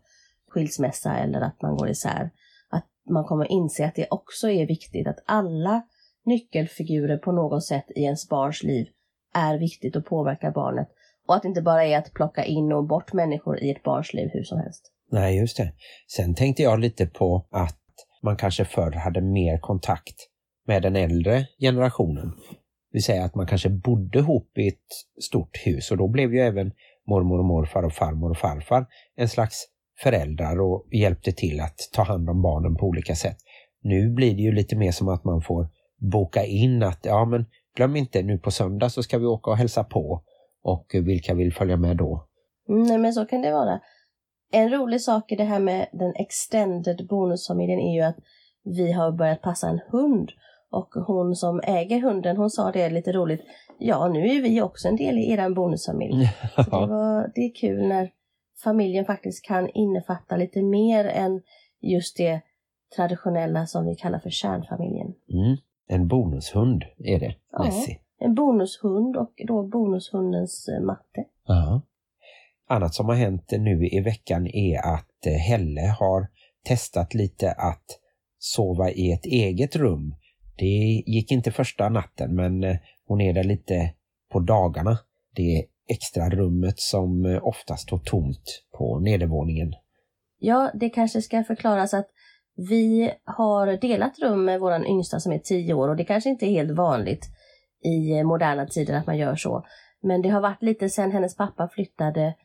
skilsmässa 0.48 1.18
eller 1.18 1.42
att 1.42 1.62
man 1.62 1.76
går 1.76 1.90
isär. 1.90 2.30
Att 2.70 2.86
man 3.10 3.24
kommer 3.24 3.52
inse 3.52 3.86
att 3.86 3.96
det 3.96 4.08
också 4.10 4.50
är 4.50 4.68
viktigt 4.68 5.08
att 5.08 5.24
alla 5.26 5.82
nyckelfigurer 6.26 7.18
på 7.18 7.32
något 7.32 7.66
sätt 7.66 7.86
i 7.96 8.04
ens 8.04 8.30
barns 8.30 8.64
liv 8.64 8.88
är 9.34 9.58
viktigt 9.58 9.96
och 9.96 10.06
påverkar 10.06 10.52
barnet. 10.52 10.88
Och 11.28 11.36
att 11.36 11.42
det 11.42 11.48
inte 11.48 11.62
bara 11.62 11.86
är 11.86 11.98
att 11.98 12.14
plocka 12.14 12.44
in 12.44 12.72
och 12.72 12.88
bort 12.88 13.14
människor 13.14 13.60
i 13.60 13.72
ett 13.72 13.84
barns 13.84 14.14
liv 14.14 14.30
hur 14.34 14.44
som 14.44 14.58
helst. 14.58 14.92
Nej, 15.12 15.38
just 15.38 15.58
det. 15.58 15.74
Sen 16.16 16.36
tänkte 16.36 16.64
jag 16.64 16.80
lite 16.80 17.06
på 17.06 17.48
att 17.52 17.80
man 18.24 18.38
kanske 18.38 18.66
förr 18.66 18.92
hade 18.92 19.22
mer 19.22 19.58
kontakt 19.58 20.16
med 20.68 20.82
den 20.82 20.96
äldre 20.96 21.48
generationen. 21.60 22.32
Det 22.95 22.97
vill 22.97 23.03
säga 23.03 23.24
att 23.24 23.36
man 23.36 23.47
kanske 23.47 23.69
bodde 23.69 24.19
ihop 24.19 24.57
i 24.57 24.68
ett 24.68 25.24
stort 25.24 25.57
hus 25.65 25.92
och 25.92 25.97
då 25.97 26.07
blev 26.07 26.33
ju 26.33 26.39
även 26.39 26.71
mormor 27.07 27.39
och 27.39 27.45
morfar 27.45 27.83
och 27.83 27.94
farmor 27.94 28.30
och 28.30 28.38
farfar 28.38 28.86
en 29.15 29.30
slags 29.30 29.65
föräldrar 30.03 30.62
och 30.62 30.86
hjälpte 30.92 31.31
till 31.31 31.59
att 31.59 31.77
ta 31.94 32.03
hand 32.03 32.30
om 32.30 32.42
barnen 32.42 32.75
på 32.75 32.86
olika 32.86 33.15
sätt. 33.15 33.38
Nu 33.81 34.09
blir 34.09 34.36
det 34.36 34.42
ju 34.42 34.51
lite 34.51 34.75
mer 34.75 34.92
som 34.92 35.09
att 35.09 35.24
man 35.24 35.42
får 35.42 35.68
boka 36.12 36.45
in 36.45 36.83
att 36.83 37.00
ja 37.06 37.25
men 37.25 37.45
glöm 37.75 37.95
inte 37.95 38.21
nu 38.21 38.38
på 38.38 38.51
söndag 38.51 38.89
så 38.89 39.03
ska 39.03 39.18
vi 39.18 39.25
åka 39.25 39.51
och 39.51 39.57
hälsa 39.57 39.83
på 39.83 40.24
och 40.63 40.86
vilka 40.94 41.33
vill 41.33 41.53
följa 41.53 41.77
med 41.77 41.98
då? 41.98 42.27
Nej 42.68 42.98
men 42.98 43.13
så 43.13 43.25
kan 43.25 43.41
det 43.41 43.51
vara. 43.51 43.80
En 44.51 44.69
rolig 44.69 45.01
sak 45.01 45.31
i 45.31 45.36
det 45.36 45.44
här 45.44 45.59
med 45.59 45.88
den 45.94 46.13
extended 46.15 47.07
bonusfamiljen 47.09 47.80
är 47.80 47.95
ju 47.95 48.01
att 48.01 48.18
vi 48.63 48.91
har 48.91 49.12
börjat 49.12 49.41
passa 49.41 49.69
en 49.69 49.80
hund. 49.91 50.31
Och 50.75 50.94
hon 51.07 51.36
som 51.36 51.62
äger 51.63 52.01
hunden, 52.01 52.38
hon 52.38 52.50
sa 52.50 52.72
det 52.72 52.89
lite 52.89 53.12
roligt. 53.12 53.42
Ja, 53.80 54.07
nu 54.07 54.19
är 54.19 54.42
vi 54.42 54.62
också 54.62 54.88
en 54.88 54.95
del 54.95 55.18
i 55.18 55.32
eran 55.32 55.53
bonusfamilj. 55.53 56.29
Så 56.55 56.62
det, 56.62 56.88
var, 56.88 57.32
det 57.36 57.41
är 57.41 57.55
kul 57.55 57.88
när 57.88 58.12
familjen 58.63 59.05
faktiskt 59.05 59.46
kan 59.46 59.70
innefatta 59.70 60.38
lite 60.38 60.62
mer 60.63 61.05
än 61.05 61.41
just 61.82 62.17
det 62.17 62.41
traditionella 62.96 63.65
som 63.65 63.86
vi 63.86 63.96
kallar 63.96 64.20
för 64.20 64.29
kärnfamiljen. 64.29 65.08
Mm. 65.34 65.58
En 65.88 66.08
bonushund 66.08 66.84
är 66.98 67.20
det, 67.20 67.36
Ja. 67.51 67.63
Nessie. 67.63 68.00
En 68.20 68.36
bonushund 68.36 69.17
och 69.17 69.34
då 69.48 69.63
bonushundens 69.63 70.67
eh, 70.67 70.82
matte. 70.86 71.25
Ja. 71.48 71.82
Annat 72.67 72.94
som 72.94 73.05
har 73.05 73.15
hänt 73.15 73.51
nu 73.51 73.88
i 73.88 74.00
veckan 74.00 74.48
är 74.48 74.77
att 74.94 75.25
eh, 75.25 75.34
Helle 75.34 75.96
har 76.00 76.27
testat 76.63 77.13
lite 77.13 77.51
att 77.51 78.00
sova 78.38 78.91
i 78.91 79.12
ett 79.12 79.25
eget 79.25 79.75
rum. 79.75 80.15
Det 80.57 81.03
gick 81.05 81.31
inte 81.31 81.51
första 81.51 81.89
natten 81.89 82.35
men 82.35 82.63
eh, 82.63 82.77
hon 83.07 83.21
är 83.21 83.33
där 83.33 83.43
lite 83.43 83.93
på 84.31 84.39
dagarna. 84.39 84.97
Det 85.35 85.65
extra 85.88 86.29
rummet 86.29 86.79
som 86.79 87.25
eh, 87.25 87.47
oftast 87.47 87.83
står 87.83 87.97
tomt 87.97 88.63
på 88.77 89.00
nedervåningen. 89.00 89.74
Ja, 90.39 90.71
det 90.74 90.89
kanske 90.89 91.21
ska 91.21 91.43
förklaras 91.43 91.93
att 91.93 92.07
vi 92.69 93.12
har 93.24 93.77
delat 93.81 94.19
rum 94.19 94.45
med 94.45 94.59
vår 94.59 94.85
yngsta 94.85 95.19
som 95.19 95.31
är 95.31 95.39
10 95.39 95.74
år 95.74 95.89
och 95.89 95.95
det 95.95 96.05
kanske 96.05 96.29
inte 96.29 96.45
är 96.45 96.50
helt 96.50 96.77
vanligt 96.77 97.25
i 97.83 98.17
eh, 98.17 98.24
moderna 98.24 98.65
tider 98.65 98.93
att 98.93 99.07
man 99.07 99.17
gör 99.17 99.35
så. 99.35 99.65
Men 100.01 100.21
det 100.21 100.29
har 100.29 100.41
varit 100.41 100.63
lite 100.63 100.89
sen 100.89 101.12
hennes 101.12 101.35
pappa 101.38 101.69
flyttade 101.74 102.35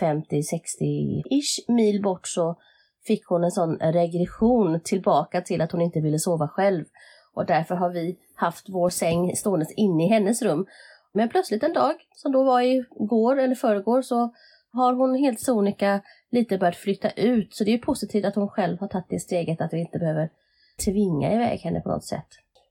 50-60-ish 0.00 1.68
mil 1.68 2.02
bort 2.02 2.28
så 2.28 2.56
fick 3.06 3.26
hon 3.26 3.44
en 3.44 3.50
sån 3.50 3.76
regression 3.76 4.80
tillbaka 4.84 5.40
till 5.40 5.60
att 5.60 5.72
hon 5.72 5.80
inte 5.80 6.00
ville 6.00 6.18
sova 6.18 6.48
själv. 6.48 6.84
Och 7.34 7.46
därför 7.46 7.74
har 7.74 7.90
vi 7.90 8.16
haft 8.34 8.68
vår 8.68 8.90
säng 8.90 9.36
stående 9.36 9.66
inne 9.76 10.04
i 10.04 10.08
hennes 10.08 10.42
rum. 10.42 10.66
Men 11.12 11.28
plötsligt 11.28 11.62
en 11.62 11.72
dag, 11.72 11.94
som 12.16 12.32
då 12.32 12.44
var 12.44 12.62
i 12.62 12.84
går 12.90 13.38
eller 13.38 13.54
förrgår, 13.54 14.02
så 14.02 14.32
har 14.72 14.94
hon 14.94 15.14
helt 15.14 15.40
sonika 15.40 16.00
lite 16.30 16.58
börjat 16.58 16.76
flytta 16.76 17.10
ut. 17.10 17.54
Så 17.54 17.64
det 17.64 17.74
är 17.74 17.78
positivt 17.78 18.24
att 18.24 18.34
hon 18.34 18.48
själv 18.48 18.80
har 18.80 18.88
tagit 18.88 19.06
det 19.08 19.20
steget 19.20 19.60
att 19.60 19.72
vi 19.72 19.80
inte 19.80 19.98
behöver 19.98 20.30
tvinga 20.84 21.34
iväg 21.34 21.60
henne 21.60 21.80
på 21.80 21.88
något 21.88 22.04
sätt. 22.04 22.26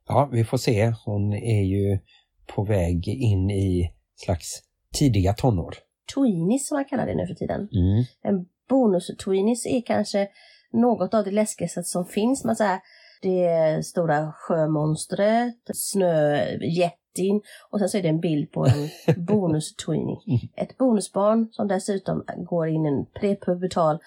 Ja, 0.08 0.30
vi 0.32 0.44
får 0.44 0.58
se. 0.58 0.94
Hon 1.06 1.34
är 1.34 1.64
ju 1.64 2.00
på 2.48 2.64
väg 2.64 3.08
in 3.08 3.50
i 3.50 3.94
slags 4.16 4.62
tidiga 4.94 5.34
tonår. 5.34 5.76
Tweenies 6.16 6.68
som 6.68 6.76
man 6.76 6.86
kallar 6.86 7.06
det 7.06 7.16
nu 7.16 7.28
för 7.28 7.34
tiden. 7.34 7.60
Mm. 7.72 8.04
En 8.22 8.46
bonus-tweenies 8.70 9.66
är 9.66 9.82
kanske 9.82 10.28
något 10.72 11.14
av 11.14 11.24
det 11.24 11.32
läskigaste 11.32 11.84
som 11.84 12.06
finns. 12.06 12.44
Man 12.46 12.56
säger, 12.56 12.80
det 13.22 13.86
stora 13.86 14.34
sjömonstret, 14.36 15.56
snöjättin 15.74 17.42
och 17.70 17.80
sen 17.80 17.90
så 17.90 17.98
är 17.98 18.02
det 18.02 18.10
en 18.10 18.20
bild 18.20 18.52
på 18.52 18.66
en 18.66 18.90
bonus-tweenie. 19.26 20.18
Ett 20.56 20.78
bonusbarn 20.78 21.48
som 21.52 21.68
dessutom 21.68 22.24
går 22.38 22.68
in 22.68 22.86
i 22.86 22.90
en 22.90 23.06
prepubertal 23.20 24.00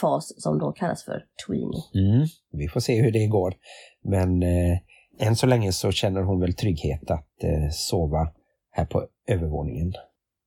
fas 0.00 0.42
som 0.42 0.58
då 0.58 0.72
kallas 0.72 1.04
för 1.04 1.24
tweenie. 1.46 1.82
Mm, 1.94 2.26
vi 2.52 2.68
får 2.68 2.80
se 2.80 3.02
hur 3.02 3.10
det 3.10 3.26
går. 3.26 3.54
Men 4.02 4.42
eh, 4.42 4.78
än 5.18 5.36
så 5.36 5.46
länge 5.46 5.72
så 5.72 5.92
känner 5.92 6.22
hon 6.22 6.40
väl 6.40 6.54
trygghet 6.54 7.10
att 7.10 7.44
eh, 7.44 7.70
sova 7.72 8.32
här 8.70 8.84
på 8.84 9.06
övervåningen. 9.28 9.92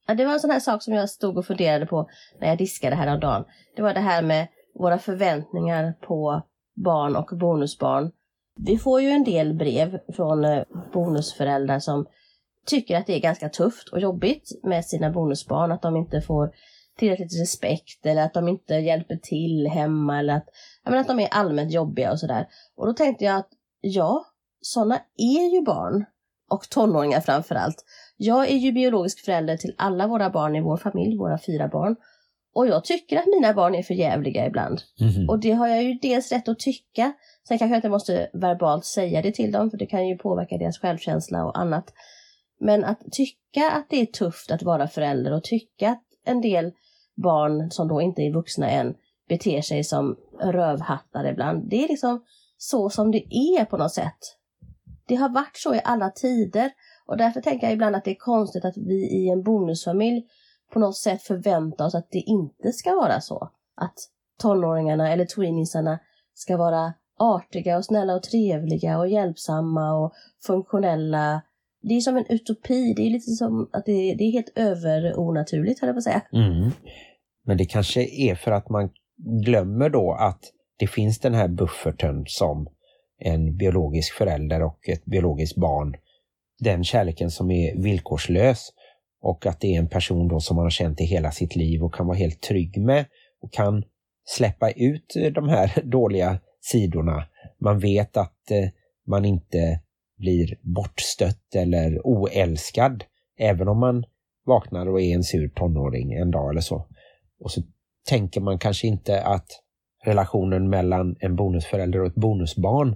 Ja, 0.07 0.13
det 0.13 0.25
var 0.25 0.33
en 0.33 0.39
sån 0.39 0.49
här 0.49 0.59
sak 0.59 0.83
som 0.83 0.93
jag 0.93 1.09
stod 1.09 1.37
och 1.37 1.45
funderade 1.45 1.85
på 1.85 2.09
när 2.41 2.47
jag 2.47 2.57
diskade 2.57 2.95
häromdagen. 2.95 3.45
Det 3.75 3.81
var 3.81 3.93
det 3.93 3.99
här 3.99 4.21
med 4.21 4.47
våra 4.79 4.99
förväntningar 4.99 5.93
på 6.07 6.41
barn 6.75 7.15
och 7.15 7.37
bonusbarn. 7.37 8.11
Vi 8.59 8.77
får 8.77 9.01
ju 9.01 9.09
en 9.09 9.23
del 9.23 9.53
brev 9.53 9.99
från 10.15 10.45
eh, 10.45 10.63
bonusföräldrar 10.93 11.79
som 11.79 12.05
tycker 12.65 12.97
att 12.97 13.07
det 13.07 13.15
är 13.15 13.19
ganska 13.19 13.49
tufft 13.49 13.89
och 13.89 13.99
jobbigt 13.99 14.51
med 14.63 14.85
sina 14.85 15.09
bonusbarn, 15.09 15.71
att 15.71 15.81
de 15.81 15.95
inte 15.95 16.21
får 16.21 16.51
tillräckligt 16.97 17.41
respekt 17.41 18.05
eller 18.05 18.23
att 18.23 18.33
de 18.33 18.47
inte 18.47 18.73
hjälper 18.73 19.15
till 19.15 19.67
hemma 19.67 20.19
eller 20.19 20.33
att, 20.33 20.49
menar, 20.85 20.97
att 20.97 21.07
de 21.07 21.19
är 21.19 21.27
allmänt 21.27 21.71
jobbiga 21.71 22.11
och 22.11 22.19
sådär. 22.19 22.47
Och 22.75 22.85
då 22.85 22.93
tänkte 22.93 23.25
jag 23.25 23.37
att 23.37 23.49
ja, 23.81 24.25
sådana 24.61 24.99
är 25.17 25.55
ju 25.55 25.61
barn 25.61 26.05
och 26.49 26.69
tonåringar 26.69 27.21
framför 27.21 27.55
allt. 27.55 27.85
Jag 28.17 28.51
är 28.51 28.55
ju 28.55 28.71
biologisk 28.71 29.25
förälder 29.25 29.57
till 29.57 29.75
alla 29.77 30.07
våra 30.07 30.29
barn 30.29 30.55
i 30.55 30.61
vår 30.61 30.77
familj, 30.77 31.17
våra 31.17 31.39
fyra 31.39 31.67
barn. 31.67 31.95
Och 32.53 32.67
jag 32.67 32.85
tycker 32.85 33.17
att 33.17 33.25
mina 33.25 33.53
barn 33.53 33.75
är 33.75 33.83
för 33.83 33.93
jävliga 33.93 34.47
ibland. 34.47 34.81
Mhm. 34.99 35.29
Och 35.29 35.39
det 35.39 35.51
har 35.51 35.67
jag 35.67 35.83
ju 35.83 35.93
dels 35.93 36.31
rätt 36.31 36.47
att 36.47 36.59
tycka. 36.59 37.13
Sen 37.47 37.57
kanske 37.57 37.73
jag 37.73 37.77
inte 37.77 37.89
måste 37.89 38.29
verbalt 38.33 38.85
säga 38.85 39.21
det 39.21 39.31
till 39.31 39.51
dem 39.51 39.69
för 39.69 39.77
det 39.77 39.85
kan 39.85 40.07
ju 40.07 40.17
påverka 40.17 40.57
deras 40.57 40.79
självkänsla 40.79 41.45
och 41.45 41.59
annat. 41.59 41.93
Men 42.59 42.83
att 42.83 42.99
tycka 43.11 43.71
att 43.71 43.89
det 43.89 44.01
är 44.01 44.05
tufft 44.05 44.51
att 44.51 44.63
vara 44.63 44.87
förälder 44.87 45.33
och 45.33 45.43
tycka 45.43 45.89
att 45.89 46.03
en 46.25 46.41
del 46.41 46.71
barn 47.15 47.71
som 47.71 47.87
då 47.87 48.01
inte 48.01 48.21
är 48.21 48.33
vuxna 48.33 48.69
än 48.69 48.95
beter 49.29 49.61
sig 49.61 49.83
som 49.83 50.15
rövhattar 50.41 51.25
ibland. 51.25 51.69
Det 51.69 51.83
är 51.83 51.87
liksom 51.87 52.23
så 52.57 52.89
som 52.89 53.11
det 53.11 53.35
är 53.35 53.65
på 53.65 53.77
något 53.77 53.93
sätt. 53.93 54.37
Det 55.07 55.15
har 55.15 55.29
varit 55.29 55.57
så 55.57 55.75
i 55.75 55.81
alla 55.83 56.09
tider 56.09 56.71
och 57.05 57.17
därför 57.17 57.41
tänker 57.41 57.67
jag 57.67 57.73
ibland 57.73 57.95
att 57.95 58.05
det 58.05 58.11
är 58.11 58.15
konstigt 58.15 58.65
att 58.65 58.77
vi 58.77 58.93
i 58.93 59.29
en 59.29 59.43
bonusfamilj 59.43 60.23
på 60.73 60.79
något 60.79 60.97
sätt 60.97 61.21
förvänta 61.21 61.85
oss 61.85 61.95
att 61.95 62.11
det 62.11 62.19
inte 62.19 62.71
ska 62.71 62.95
vara 62.95 63.21
så. 63.21 63.49
Att 63.75 63.95
tonåringarna 64.41 65.13
eller 65.13 65.25
tweeniesarna 65.25 65.99
ska 66.33 66.57
vara 66.57 66.93
artiga 67.19 67.77
och 67.77 67.85
snälla 67.85 68.15
och 68.15 68.23
trevliga 68.23 68.99
och 68.99 69.07
hjälpsamma 69.07 69.93
och 69.93 70.13
funktionella. 70.45 71.41
Det 71.81 71.93
är 71.93 71.99
som 71.99 72.17
en 72.17 72.25
utopi, 72.29 72.93
det 72.93 73.07
är 73.07 73.09
lite 73.09 73.31
som 73.31 73.69
att 73.73 73.85
det, 73.85 74.15
det 74.17 74.23
är 74.23 74.31
helt 74.31 74.57
överonaturligt 74.57 75.79
höll 75.81 75.87
jag 75.87 75.95
på 75.95 75.97
att 75.97 76.03
säga. 76.03 76.21
Mm. 76.33 76.71
Men 77.45 77.57
det 77.57 77.65
kanske 77.65 78.01
är 78.01 78.35
för 78.35 78.51
att 78.51 78.69
man 78.69 78.89
glömmer 79.45 79.89
då 79.89 80.13
att 80.19 80.39
det 80.77 80.87
finns 80.87 81.19
den 81.19 81.33
här 81.33 81.47
bufferten 81.47 82.23
som 82.27 82.67
en 83.19 83.57
biologisk 83.57 84.13
förälder 84.13 84.63
och 84.63 84.89
ett 84.89 85.05
biologiskt 85.05 85.55
barn. 85.55 85.95
Den 86.59 86.83
kärleken 86.83 87.31
som 87.31 87.51
är 87.51 87.81
villkorslös 87.83 88.69
och 89.23 89.45
att 89.45 89.59
det 89.59 89.75
är 89.75 89.79
en 89.79 89.89
person 89.89 90.27
då 90.27 90.39
som 90.39 90.55
man 90.55 90.65
har 90.65 90.69
känt 90.69 91.01
i 91.01 91.03
hela 91.03 91.31
sitt 91.31 91.55
liv 91.55 91.83
och 91.83 91.93
kan 91.93 92.07
vara 92.07 92.17
helt 92.17 92.41
trygg 92.41 92.81
med 92.81 93.05
och 93.41 93.53
kan 93.53 93.83
släppa 94.25 94.71
ut 94.71 95.13
de 95.35 95.49
här 95.49 95.81
dåliga 95.83 96.39
sidorna. 96.61 97.25
Man 97.61 97.79
vet 97.79 98.17
att 98.17 98.51
eh, 98.51 98.69
man 99.07 99.25
inte 99.25 99.79
blir 100.17 100.57
bortstött 100.61 101.55
eller 101.55 102.01
oälskad 102.03 103.03
även 103.39 103.67
om 103.67 103.79
man 103.79 104.05
vaknar 104.45 104.89
och 104.89 105.01
är 105.01 105.15
en 105.15 105.23
sur 105.23 105.49
tonåring 105.49 106.13
en 106.13 106.31
dag 106.31 106.49
eller 106.49 106.61
så. 106.61 106.87
Och 107.39 107.51
så 107.51 107.61
tänker 108.09 108.41
man 108.41 108.59
kanske 108.59 108.87
inte 108.87 109.21
att 109.21 109.47
relationen 110.05 110.69
mellan 110.69 111.15
en 111.19 111.35
bonusförälder 111.35 112.01
och 112.01 112.07
ett 112.07 112.15
bonusbarn 112.15 112.95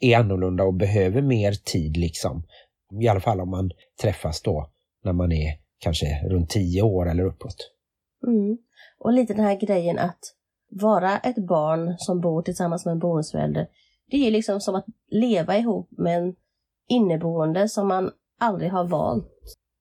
är 0.00 0.16
annorlunda 0.16 0.64
och 0.64 0.74
behöver 0.74 1.22
mer 1.22 1.52
tid 1.52 1.96
liksom. 1.96 2.42
I 3.00 3.08
alla 3.08 3.20
fall 3.20 3.40
om 3.40 3.50
man 3.50 3.70
träffas 4.02 4.42
då 4.42 4.70
när 5.04 5.12
man 5.12 5.32
är 5.32 5.65
kanske 5.78 6.06
runt 6.28 6.50
tio 6.50 6.82
år 6.82 7.10
eller 7.10 7.24
uppåt. 7.24 7.56
Mm. 8.26 8.58
Och 8.98 9.12
lite 9.12 9.34
den 9.34 9.44
här 9.44 9.60
grejen 9.60 9.98
att 9.98 10.20
vara 10.70 11.18
ett 11.18 11.46
barn 11.48 11.94
som 11.98 12.20
bor 12.20 12.42
tillsammans 12.42 12.84
med 12.84 12.92
en 12.92 12.98
bonusförälder. 12.98 13.68
Det 14.10 14.26
är 14.26 14.30
liksom 14.30 14.60
som 14.60 14.74
att 14.74 14.86
leva 15.10 15.56
ihop 15.56 15.88
med 15.90 16.18
en 16.18 16.34
inneboende 16.88 17.68
som 17.68 17.88
man 17.88 18.10
aldrig 18.40 18.70
har 18.70 18.84
valt. 18.84 19.26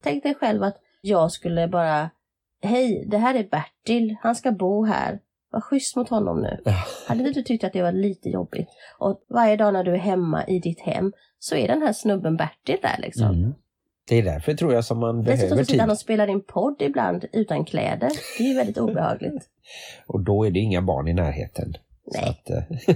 Tänk 0.03 0.23
dig 0.23 0.35
själv 0.35 0.63
att 0.63 0.77
jag 1.01 1.31
skulle 1.31 1.67
bara, 1.67 2.09
hej, 2.61 3.05
det 3.07 3.17
här 3.17 3.35
är 3.35 3.43
Bertil, 3.43 4.15
han 4.21 4.35
ska 4.35 4.51
bo 4.51 4.85
här. 4.85 5.19
Var 5.51 5.61
schysst 5.61 5.95
mot 5.95 6.09
honom 6.09 6.41
nu. 6.41 6.61
Hade 7.07 7.19
inte 7.19 7.39
du 7.39 7.43
tyckt 7.43 7.63
att 7.63 7.73
det 7.73 7.81
var 7.81 7.91
lite 7.91 8.29
jobbigt? 8.29 8.67
Och 8.99 9.25
varje 9.29 9.55
dag 9.55 9.73
när 9.73 9.83
du 9.83 9.93
är 9.93 9.97
hemma 9.97 10.45
i 10.47 10.59
ditt 10.59 10.79
hem 10.79 11.13
så 11.39 11.55
är 11.55 11.67
den 11.67 11.81
här 11.81 11.93
snubben 11.93 12.37
Bertil 12.37 12.77
där 12.81 12.95
liksom. 12.99 13.27
Mm. 13.27 13.53
Det 14.07 14.15
är 14.15 14.23
därför 14.23 14.53
tror 14.53 14.73
jag 14.73 14.85
som 14.85 14.99
man 14.99 15.23
Dessutom 15.23 15.39
behöver 15.47 15.63
så 15.63 15.65
sitter 15.65 15.79
han 15.79 15.87
tid. 15.89 15.91
och 15.91 15.99
spelar 15.99 16.27
in 16.27 16.41
podd 16.43 16.75
ibland 16.81 17.25
utan 17.33 17.65
kläder. 17.65 18.11
Det 18.37 18.43
är 18.43 18.47
ju 18.47 18.55
väldigt 18.55 18.77
obehagligt. 18.77 19.49
Och 20.07 20.19
då 20.23 20.45
är 20.45 20.51
det 20.51 20.59
inga 20.59 20.81
barn 20.81 21.07
i 21.07 21.13
närheten. 21.13 21.73
Nej. 22.13 22.23
att, 22.29 22.49
eh, 22.49 22.95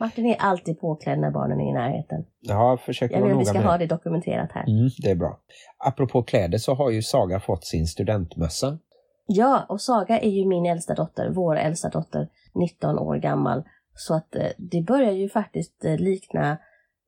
Martin 0.00 0.26
är 0.26 0.36
alltid 0.38 0.80
påklädd 0.80 1.18
när 1.18 1.30
barnen 1.30 1.60
är 1.60 1.70
i 1.70 1.72
närheten. 1.72 2.24
ja, 2.40 2.78
försök 2.86 3.12
Jag 3.12 3.22
vill 3.22 3.32
att 3.32 3.40
vi 3.40 3.44
ska 3.44 3.58
med 3.58 3.64
ha 3.66 3.72
det. 3.78 3.78
det 3.86 3.94
dokumenterat 3.94 4.52
här. 4.52 4.62
Mm, 4.68 4.90
det 5.02 5.10
är 5.10 5.14
bra. 5.14 5.38
Apropå 5.78 6.22
kläder 6.22 6.58
så 6.58 6.74
har 6.74 6.90
ju 6.90 7.02
Saga 7.02 7.40
fått 7.40 7.64
sin 7.64 7.86
studentmössa. 7.86 8.78
Ja, 9.26 9.66
och 9.68 9.80
Saga 9.80 10.18
är 10.18 10.30
ju 10.30 10.46
min 10.46 10.66
äldsta 10.66 10.94
dotter, 10.94 11.30
vår 11.30 11.56
äldsta 11.56 11.88
dotter, 11.88 12.28
19 12.54 12.98
år 12.98 13.16
gammal. 13.16 13.62
Så 13.94 14.14
att 14.14 14.34
eh, 14.36 14.46
det 14.56 14.82
börjar 14.82 15.12
ju 15.12 15.28
faktiskt 15.28 15.84
eh, 15.84 15.96
likna 15.96 16.58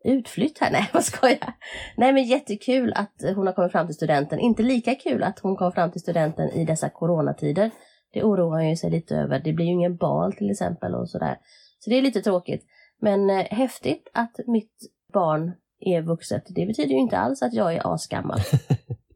utflytt 0.05 0.59
här. 0.59 0.71
Nej, 0.73 0.91
vad 0.93 1.05
ska 1.05 1.31
jag? 1.31 1.53
Nej, 1.97 2.13
men 2.13 2.25
jättekul 2.25 2.93
att 2.93 3.15
hon 3.35 3.47
har 3.47 3.55
kommit 3.55 3.73
fram 3.73 3.87
till 3.87 3.95
studenten. 3.95 4.39
Inte 4.39 4.63
lika 4.63 4.95
kul 4.95 5.23
att 5.23 5.39
hon 5.39 5.57
kom 5.57 5.73
fram 5.73 5.91
till 5.91 6.01
studenten 6.01 6.51
i 6.51 6.65
dessa 6.65 6.89
coronatider. 6.89 7.71
Det 8.13 8.23
oroar 8.23 8.59
hon 8.59 8.69
ju 8.69 8.77
sig 8.77 8.91
lite 8.91 9.17
över. 9.17 9.41
Det 9.45 9.53
blir 9.53 9.67
ju 9.67 9.73
ingen 9.73 9.97
bal 9.97 10.33
till 10.33 10.51
exempel 10.51 10.95
och 10.95 11.11
sådär. 11.11 11.37
Så 11.79 11.91
det 11.91 11.99
är 11.99 12.03
lite 12.03 12.23
tråkigt. 12.23 12.65
Men 13.01 13.31
eh, 13.31 13.45
häftigt 13.51 14.11
att 14.15 14.37
mitt 14.47 14.73
barn 15.13 15.53
är 15.81 16.03
vuxet. 16.03 16.43
Det 16.49 16.67
betyder 16.67 16.91
ju 16.91 17.01
inte 17.01 17.19
alls 17.19 17.43
att 17.43 17.55
jag 17.55 17.75
är 17.75 17.95
asgammal. 17.95 18.41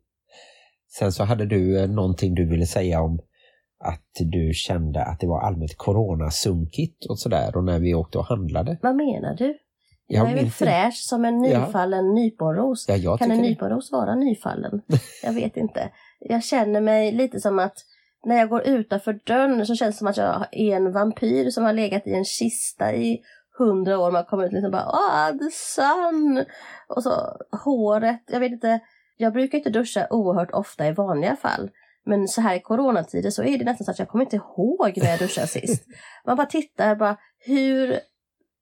Sen 0.98 1.12
så 1.12 1.24
hade 1.24 1.46
du 1.46 1.80
eh, 1.80 1.90
någonting 1.90 2.34
du 2.34 2.48
ville 2.48 2.66
säga 2.66 3.00
om 3.00 3.20
att 3.84 4.10
du 4.20 4.52
kände 4.54 5.04
att 5.04 5.20
det 5.20 5.26
var 5.26 5.40
allmänt 5.40 5.76
coronasunkigt 5.76 7.06
och 7.06 7.18
sådär 7.18 7.56
och 7.56 7.64
när 7.64 7.78
vi 7.78 7.94
åkte 7.94 8.18
och 8.18 8.26
handlade. 8.26 8.78
Vad 8.82 8.96
menar 8.96 9.36
du? 9.36 9.58
Jag 10.14 10.30
är 10.30 10.34
väl 10.34 10.50
fräsch 10.50 10.94
som 11.08 11.24
en 11.24 11.44
Ja. 11.44 11.66
nyfallen 11.66 12.14
nyponros. 12.14 12.86
Ja, 12.88 13.16
Kan 13.16 13.30
en 13.30 13.36
det. 13.36 13.42
nyponros 13.42 13.92
vara 13.92 14.14
nyfallen? 14.14 14.82
Jag 15.22 15.32
vet 15.32 15.56
inte. 15.56 15.90
Jag 16.20 16.42
känner 16.44 16.80
mig 16.80 17.12
lite 17.12 17.40
som 17.40 17.58
att 17.58 17.76
när 18.26 18.36
jag 18.36 18.48
går 18.48 18.62
utanför 18.66 19.20
dörren 19.26 19.66
så 19.66 19.74
känns 19.74 19.94
det 19.94 19.98
som 19.98 20.06
att 20.06 20.16
jag 20.16 20.46
är 20.52 20.76
en 20.76 20.92
vampyr 20.92 21.50
som 21.50 21.64
har 21.64 21.72
legat 21.72 22.06
i 22.06 22.12
en 22.14 22.24
kista 22.24 22.94
i 22.94 23.20
hundra 23.58 23.98
år. 23.98 24.10
Man 24.10 24.24
kommer 24.24 24.44
ut 24.46 24.52
liksom 24.52 24.70
bara 24.70 24.82
ah 24.84 25.32
the 25.32 25.50
sun! 25.52 26.44
Och 26.88 27.02
så 27.02 27.10
håret, 27.64 28.22
jag 28.26 28.40
vet 28.40 28.52
inte. 28.52 28.80
Jag 29.16 29.32
brukar 29.32 29.58
inte 29.58 29.70
duscha 29.70 30.06
oerhört 30.10 30.50
ofta 30.50 30.86
i 30.86 30.92
vanliga 30.92 31.36
fall. 31.36 31.70
Men 32.04 32.28
så 32.28 32.40
här 32.40 32.54
i 32.56 32.60
coronatider 32.60 33.30
så 33.30 33.42
är 33.42 33.58
det 33.58 33.64
nästan 33.64 33.84
så 33.84 33.90
att 33.90 33.98
jag 33.98 34.08
kommer 34.08 34.24
inte 34.24 34.36
ihåg 34.36 34.92
när 34.96 35.10
jag 35.10 35.18
duschade 35.18 35.46
sist. 35.46 35.84
Man 36.26 36.36
bara 36.36 36.46
tittar 36.46 36.94
bara 36.96 37.16
hur 37.46 37.98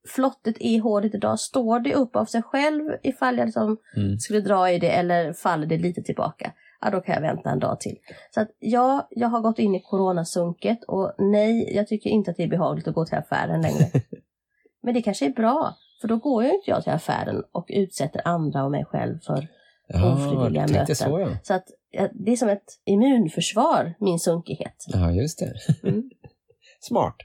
flottigt 0.07 0.57
är 0.61 0.79
håret 0.81 1.15
idag? 1.15 1.39
Står 1.39 1.79
det 1.79 1.93
upp 1.95 2.15
av 2.15 2.25
sig 2.25 2.41
själv 2.41 2.83
ifall 3.03 3.37
jag 3.37 3.45
liksom 3.45 3.77
Mm. 3.97 4.19
skulle 4.19 4.39
dra 4.41 4.71
i 4.71 4.79
det 4.79 4.89
eller 4.89 5.33
faller 5.33 5.65
det 5.67 5.77
lite 5.77 6.01
tillbaka? 6.01 6.53
Ja, 6.81 6.89
då 6.89 7.01
kan 7.01 7.15
jag 7.15 7.21
vänta 7.21 7.49
en 7.49 7.59
dag 7.59 7.79
till. 7.79 7.97
Så 8.33 8.41
att 8.41 8.47
ja, 8.59 9.07
jag 9.11 9.27
har 9.27 9.41
gått 9.41 9.59
in 9.59 9.75
i 9.75 9.81
coronasunket 9.81 10.83
och 10.87 11.13
nej, 11.17 11.75
jag 11.75 11.87
tycker 11.87 12.09
inte 12.09 12.31
att 12.31 12.37
det 12.37 12.43
är 12.43 12.47
behagligt 12.47 12.87
att 12.87 12.93
gå 12.95 13.05
till 13.05 13.17
affären 13.17 13.61
längre. 13.61 13.85
Men 14.83 14.93
det 14.93 15.01
kanske 15.01 15.25
är 15.25 15.29
bra, 15.33 15.75
för 16.01 16.07
då 16.07 16.17
går 16.17 16.43
ju 16.43 16.49
inte 16.55 16.69
jag 16.71 16.83
till 16.83 16.91
affären 16.93 17.43
och 17.51 17.65
utsätter 17.69 18.21
andra 18.27 18.63
och 18.65 18.71
mig 18.71 18.85
själv 18.85 19.19
för 19.19 19.47
Ja, 19.87 20.13
ofrivilliga 20.13 20.67
möten. 20.67 20.95
så 20.95 21.19
ja. 21.19 21.29
Så 21.43 21.53
att 21.53 21.65
det 22.13 22.31
är 22.31 22.35
som 22.35 22.49
ett 22.49 22.63
immunförsvar, 22.85 23.93
min 23.99 24.19
sunkighet. 24.19 24.85
Ja, 24.87 25.11
just 25.11 25.39
det. 25.39 25.53
Mm. 25.89 26.03
Smart. 26.79 27.15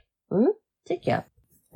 Tycker 0.87 1.11
jag. 1.11 1.23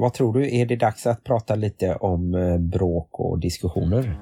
Vad 0.01 0.13
tror 0.13 0.33
du, 0.33 0.59
är 0.59 0.65
det 0.65 0.75
dags 0.75 1.07
att 1.07 1.23
prata 1.23 1.55
lite 1.55 1.95
om 1.95 2.35
eh, 2.35 2.57
bråk 2.57 3.19
och 3.19 3.39
diskussioner? 3.39 4.19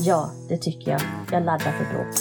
Ja, 0.00 0.30
det 0.48 0.56
tycker 0.56 0.90
jag. 0.90 1.00
Jag 1.32 1.44
laddar 1.44 1.58
för 1.58 1.94
bråk. 1.94 2.14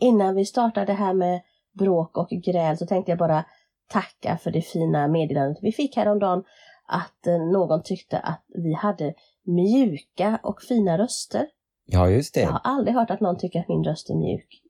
Innan 0.00 0.34
vi 0.34 0.44
startar 0.44 0.86
det 0.86 0.92
här 0.92 1.14
med 1.14 1.40
bråk 1.78 2.16
och 2.16 2.28
gräl 2.28 2.78
så 2.78 2.86
tänkte 2.86 3.12
jag 3.12 3.18
bara 3.18 3.44
tacka 3.88 4.38
för 4.42 4.50
det 4.50 4.62
fina 4.62 5.08
meddelandet 5.08 5.58
vi 5.62 5.72
fick 5.72 5.96
häromdagen 5.96 6.44
att 6.86 7.26
eh, 7.26 7.38
någon 7.52 7.82
tyckte 7.82 8.18
att 8.18 8.44
vi 8.54 8.72
hade 8.72 9.14
mjuka 9.46 10.40
och 10.42 10.62
fina 10.62 10.98
röster. 10.98 11.46
Ja, 11.86 12.10
just 12.10 12.34
det. 12.34 12.40
Jag 12.40 12.50
har 12.50 12.60
aldrig 12.64 12.96
hört 12.96 13.10
att 13.10 13.20
någon 13.20 13.38
tycker 13.38 13.60
att 13.60 13.68
min 13.68 13.84
röst 13.84 14.10
är 14.10 14.14
mjuk. 14.14 14.61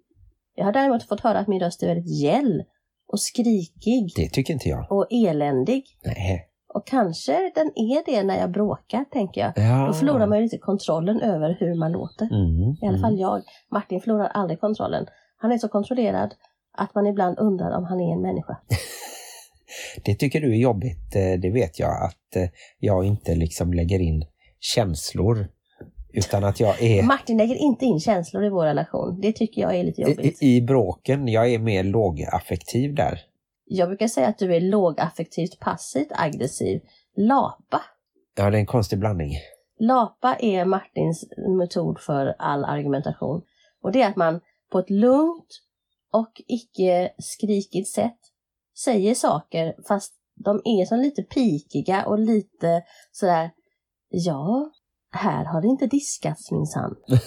Jag 0.55 0.65
har 0.65 0.73
däremot 0.73 1.09
fått 1.09 1.21
höra 1.21 1.39
att 1.39 1.49
min 1.49 1.61
röst 1.61 1.83
är 1.83 1.87
väldigt 1.87 2.23
gäll 2.23 2.63
och 3.13 3.21
skrikig 3.21 4.13
Det 4.17 4.29
tycker 4.29 4.53
inte 4.53 4.69
jag. 4.69 4.93
och 4.93 5.07
eländig. 5.11 5.85
Nej. 6.05 6.49
Och 6.75 6.87
kanske 6.87 7.53
den 7.55 7.67
är 7.67 8.05
det 8.07 8.23
när 8.23 8.39
jag 8.39 8.51
bråkar, 8.51 9.05
tänker 9.05 9.41
jag. 9.41 9.53
Ja. 9.57 9.87
Då 9.87 9.93
förlorar 9.93 10.27
man 10.27 10.39
ju 10.39 10.45
lite 10.45 10.59
kontrollen 10.59 11.21
över 11.21 11.57
hur 11.61 11.75
man 11.79 11.93
låter. 11.93 12.25
Mm, 12.25 12.77
I 12.83 12.87
alla 12.87 12.99
fall 12.99 13.19
jag. 13.21 13.43
Martin 13.71 14.01
förlorar 14.01 14.27
aldrig 14.27 14.61
kontrollen. 14.61 15.07
Han 15.37 15.53
är 15.53 15.59
så 15.59 15.69
kontrollerad 15.69 16.35
att 16.79 16.95
man 16.95 17.07
ibland 17.07 17.39
undrar 17.39 17.71
om 17.71 17.85
han 17.85 18.01
är 18.01 18.13
en 18.13 18.23
människa. 18.23 18.59
Det 20.05 20.15
tycker 20.15 20.41
du 20.41 20.53
är 20.53 20.59
jobbigt, 20.61 21.17
eh, 21.17 21.41
det 21.41 21.51
vet 21.51 21.79
jag, 21.79 22.05
att 22.05 22.37
eh, 22.37 22.49
jag 22.79 23.05
inte 23.05 23.35
liksom 23.35 23.73
lägger 23.73 23.99
in 23.99 24.25
känslor 24.61 25.49
utan 26.13 26.45
att 26.45 26.61
jag 26.61 26.83
är 26.83 27.03
Martin 27.03 27.39
lägger 27.39 27.55
inte 27.55 27.85
in 27.85 28.01
känslor 28.01 28.45
i 28.45 28.49
vår 28.49 28.65
relation. 28.65 29.21
Det 29.21 29.33
tycker 29.33 29.63
jag 29.63 29.77
är 29.77 29.85
lite 29.85 30.01
jobbigt. 30.03 30.43
i, 30.43 30.57
i 30.57 30.63
bråken. 30.63 31.29
Jag 31.29 31.53
är 31.53 31.59
mer 31.59 31.85
lågaffektiv 31.85 32.95
där. 32.95 33.21
Jag 33.65 33.89
brukar 33.89 34.09
säga 34.09 34.29
att 34.29 34.39
du 34.39 34.55
är 34.55 34.61
lågaffektivt 34.61 35.61
passivt 35.61 36.11
aggressiv. 36.11 36.81
Lapa. 37.17 37.83
Ja, 38.37 38.51
det 38.51 38.57
är 38.57 38.61
en 38.61 38.67
konstig 38.67 38.99
blandning. 38.99 39.33
Lapa 39.81 40.37
är 40.41 40.65
Martins 40.65 41.25
metod 41.59 42.01
för 42.01 42.35
all 42.39 42.65
argumentation. 42.65 43.43
Och 43.83 43.93
det 43.93 44.03
är 44.03 44.09
att 44.09 44.17
man 44.17 44.41
på 44.73 44.79
ett 44.79 44.91
lugnt 44.91 45.61
och 46.13 46.43
icke 46.47 47.13
skrikigt 47.19 47.89
sätt 47.89 48.19
säger 48.85 49.15
saker 49.15 49.75
fast 49.89 50.15
de 50.45 50.61
är 50.65 50.85
som 50.85 50.99
lite 50.99 51.23
pikiga 51.23 52.07
och 52.07 52.19
lite 52.19 52.83
sådär, 53.13 53.51
ja, 54.09 54.71
här 55.13 55.45
har 55.45 55.63
det 55.63 55.69
inte 55.69 55.87
diskats 55.87 56.51
minsann. 56.51 56.97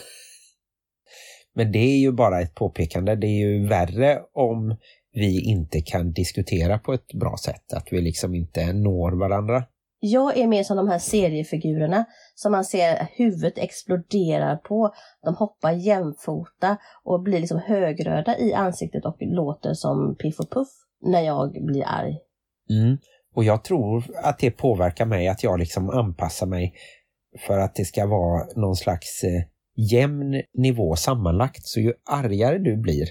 Men 1.54 1.72
det 1.72 1.80
är 1.80 1.98
ju 1.98 2.12
bara 2.12 2.42
ett 2.42 2.56
påpekande. 2.56 3.16
Det 3.16 3.28
är 3.28 3.48
ju 3.48 3.68
värre 3.68 4.20
om 4.34 4.78
vi 5.14 5.42
inte 5.42 5.82
kan 5.82 6.12
diskutera 6.12 6.80
på 6.80 6.94
ett 6.94 7.14
bra 7.14 7.36
sätt. 7.46 7.74
Att 7.74 7.88
vi 7.92 8.02
liksom 8.02 8.36
inte 8.36 8.74
når 8.74 9.12
varandra. 9.12 9.64
Jag 10.00 10.38
är 10.38 10.48
mer 10.48 10.64
som 10.64 10.78
de 10.78 10.88
här 10.88 11.00
seriefigurerna 11.00 12.06
som 12.36 12.52
man 12.52 12.66
ser 12.66 13.08
huvudet 13.12 13.58
exploderar 13.58 14.56
på. 14.56 14.94
De 15.24 15.36
hoppar 15.36 15.72
jämfota 15.72 16.78
och 17.04 17.22
blir 17.22 17.40
liksom 17.40 17.60
högröda 17.60 18.38
i 18.38 18.54
ansiktet 18.54 19.06
och 19.06 19.18
låter 19.20 19.74
som 19.74 20.16
Piff 20.16 20.40
och 20.40 20.52
Puff 20.52 20.68
när 21.02 21.22
jag 21.22 21.52
blir 21.66 21.84
arg. 21.88 22.18
Mm. 22.70 22.98
Och 23.36 23.44
jag 23.44 23.64
tror 23.64 24.04
att 24.24 24.40
det 24.40 24.52
påverkar 24.52 25.06
mig 25.06 25.28
att 25.28 25.44
jag 25.44 25.60
liksom 25.60 25.90
anpassar 25.90 26.48
mig 26.48 26.74
för 27.48 27.60
att 27.60 27.76
det 27.76 27.86
ska 27.86 28.06
vara 28.06 28.48
någon 28.56 28.76
slags 28.76 29.24
eh, 29.24 29.44
jämn 29.76 30.42
nivå 30.54 30.96
sammanlagt. 30.96 31.66
Så 31.66 31.80
ju 31.80 31.94
argare 32.10 32.58
du 32.58 32.78
blir 32.78 33.08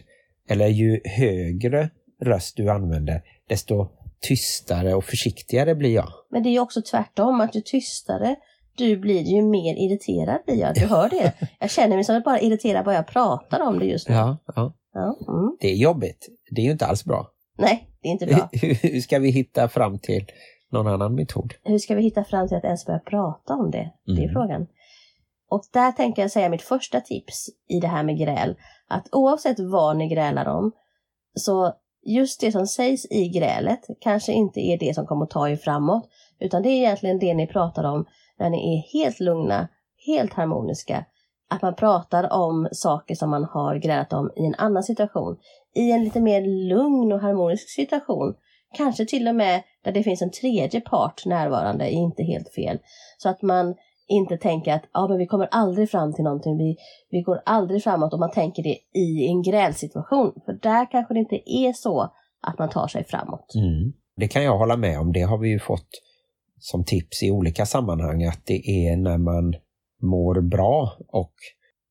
eller 0.49 0.69
ju 0.69 1.01
högre 1.05 1.91
röst 2.23 2.57
du 2.57 2.71
använder 2.71 3.23
desto 3.49 3.89
tystare 4.21 4.95
och 4.95 5.05
försiktigare 5.05 5.75
blir 5.75 5.95
jag. 5.95 6.09
Men 6.31 6.43
det 6.43 6.49
är 6.49 6.53
ju 6.53 6.61
också 6.61 6.83
tvärtom, 6.83 7.41
att 7.41 7.57
ju 7.57 7.61
tystare 7.61 8.37
du 8.77 8.97
blir, 8.97 9.23
ju 9.23 9.43
mer 9.43 9.75
irriterad 9.75 10.41
blir 10.47 10.61
jag. 10.61 10.75
Du 10.75 10.87
hör 10.87 11.09
det. 11.09 11.33
Jag 11.61 11.71
känner 11.71 11.97
mig 11.97 12.05
som 12.05 12.17
att 12.17 12.25
bara 12.25 12.41
irriterad 12.41 12.85
bara 12.85 12.95
jag 12.95 13.07
pratar 13.07 13.61
om 13.61 13.79
det 13.79 13.85
just 13.85 14.09
nu. 14.09 14.15
Ja, 14.15 14.39
ja. 14.57 14.75
Ja, 14.95 15.19
mm. 15.29 15.57
Det 15.61 15.69
är 15.69 15.75
jobbigt. 15.75 16.29
Det 16.51 16.61
är 16.61 16.65
ju 16.65 16.71
inte 16.71 16.87
alls 16.87 17.05
bra. 17.05 17.31
Nej, 17.59 17.89
det 18.03 18.09
är 18.09 18.13
inte 18.13 18.27
bra. 18.27 18.49
Hur 18.83 19.01
ska 19.01 19.19
vi 19.19 19.31
hitta 19.31 19.69
fram 19.69 19.99
till 19.99 20.27
någon 20.73 20.87
annan 20.87 21.15
metod? 21.15 21.55
Hur 21.63 21.79
ska 21.79 21.95
vi 21.95 22.03
hitta 22.03 22.25
fram 22.25 22.49
till 22.49 22.57
att 22.57 22.65
ens 22.65 22.87
börja 22.87 22.99
prata 22.99 23.55
om 23.55 23.71
det? 23.71 23.91
Det 24.07 24.13
är 24.13 24.19
Mm. 24.19 24.33
frågan. 24.33 24.67
Och 25.51 25.63
där 25.73 25.93
tänker 25.93 26.23
jag 26.23 26.31
säga 26.31 26.49
mitt 26.49 26.63
första 26.63 27.01
tips 27.01 27.47
i 27.69 27.81
det 27.81 27.87
här 27.89 28.03
med 28.03 28.19
gräl. 28.19 28.55
Att 28.89 29.09
oavsett 29.13 29.59
vad 29.61 29.97
ni 29.97 30.09
grälar 30.09 30.49
om, 30.49 30.73
så 31.35 31.73
just 32.07 32.41
det 32.41 32.53
som 32.53 32.67
sägs 32.67 33.07
i 33.11 33.29
grälet 33.29 33.81
kanske 34.01 34.33
inte 34.33 34.61
är 34.61 34.79
det 34.79 34.95
som 34.95 35.07
kommer 35.07 35.25
att 35.25 35.31
ta 35.31 35.49
er 35.49 35.57
framåt. 35.57 36.09
Utan 36.41 36.63
det 36.63 36.69
är 36.69 36.77
egentligen 36.79 37.19
det 37.19 37.35
ni 37.35 37.47
pratar 37.47 37.85
om 37.85 38.05
när 38.39 38.51
ni 38.51 38.57
är 38.79 38.99
helt 38.99 39.21
lugna, 39.21 39.69
helt 40.07 40.33
harmoniska. 40.33 41.05
Att 41.51 41.63
man 41.63 41.75
pratar 41.75 42.33
om 42.33 42.69
saker 42.73 43.15
som 43.15 43.31
man 43.31 43.45
har 43.45 43.77
grälat 43.77 44.13
om 44.13 44.31
i 44.37 44.47
en 44.47 44.55
annan 44.55 44.83
situation. 44.83 45.37
I 45.75 45.91
en 45.91 46.05
lite 46.05 46.21
mer 46.21 46.69
lugn 46.69 47.13
och 47.13 47.21
harmonisk 47.21 47.69
situation. 47.69 48.35
Kanske 48.77 49.07
till 49.07 49.29
och 49.29 49.35
med 49.35 49.63
där 49.85 49.93
det 49.93 50.03
finns 50.03 50.23
en 50.23 50.31
tredje 50.31 50.81
part 50.81 51.27
närvarande 51.27 51.85
är 51.85 51.91
inte 51.91 52.23
helt 52.23 52.55
fel. 52.55 52.79
Så 53.19 53.29
att 53.29 53.43
man 53.43 53.75
inte 54.09 54.37
tänker 54.37 54.73
att 54.75 54.85
ah, 54.93 55.09
men 55.09 55.19
vi 55.19 55.27
kommer 55.27 55.49
aldrig 55.51 55.91
fram 55.91 56.15
till 56.15 56.25
någonting, 56.25 56.59
vi, 56.59 56.77
vi 57.11 57.23
går 57.23 57.43
aldrig 57.47 57.83
framåt 57.83 58.13
om 58.13 58.21
man 58.21 58.31
tänker 58.31 58.63
det 58.63 58.79
i 58.99 59.27
en 59.27 59.43
grälsituation. 59.43 60.33
För 60.45 60.53
där 60.53 60.91
kanske 60.91 61.15
det 61.15 61.21
inte 61.21 61.51
är 61.51 61.73
så 61.73 62.13
att 62.47 62.59
man 62.59 62.69
tar 62.69 62.89
sig 62.89 63.05
framåt. 63.05 63.55
Mm. 63.55 63.93
Det 64.17 64.29
kan 64.29 64.45
jag 64.45 64.59
hålla 64.59 64.77
med 64.77 65.01
om. 65.01 65.13
Det 65.13 65.23
har 65.23 65.39
vi 65.39 65.49
ju 65.49 65.59
fått 65.59 65.89
som 66.59 66.85
tips 66.85 67.23
i 67.23 67.31
olika 67.31 67.67
sammanhang 67.67 68.25
att 68.25 68.47
det 68.47 68.69
är 68.69 68.97
när 68.97 69.19
man 69.19 69.55
mår 70.03 70.41
bra 70.41 70.97
och 71.09 71.35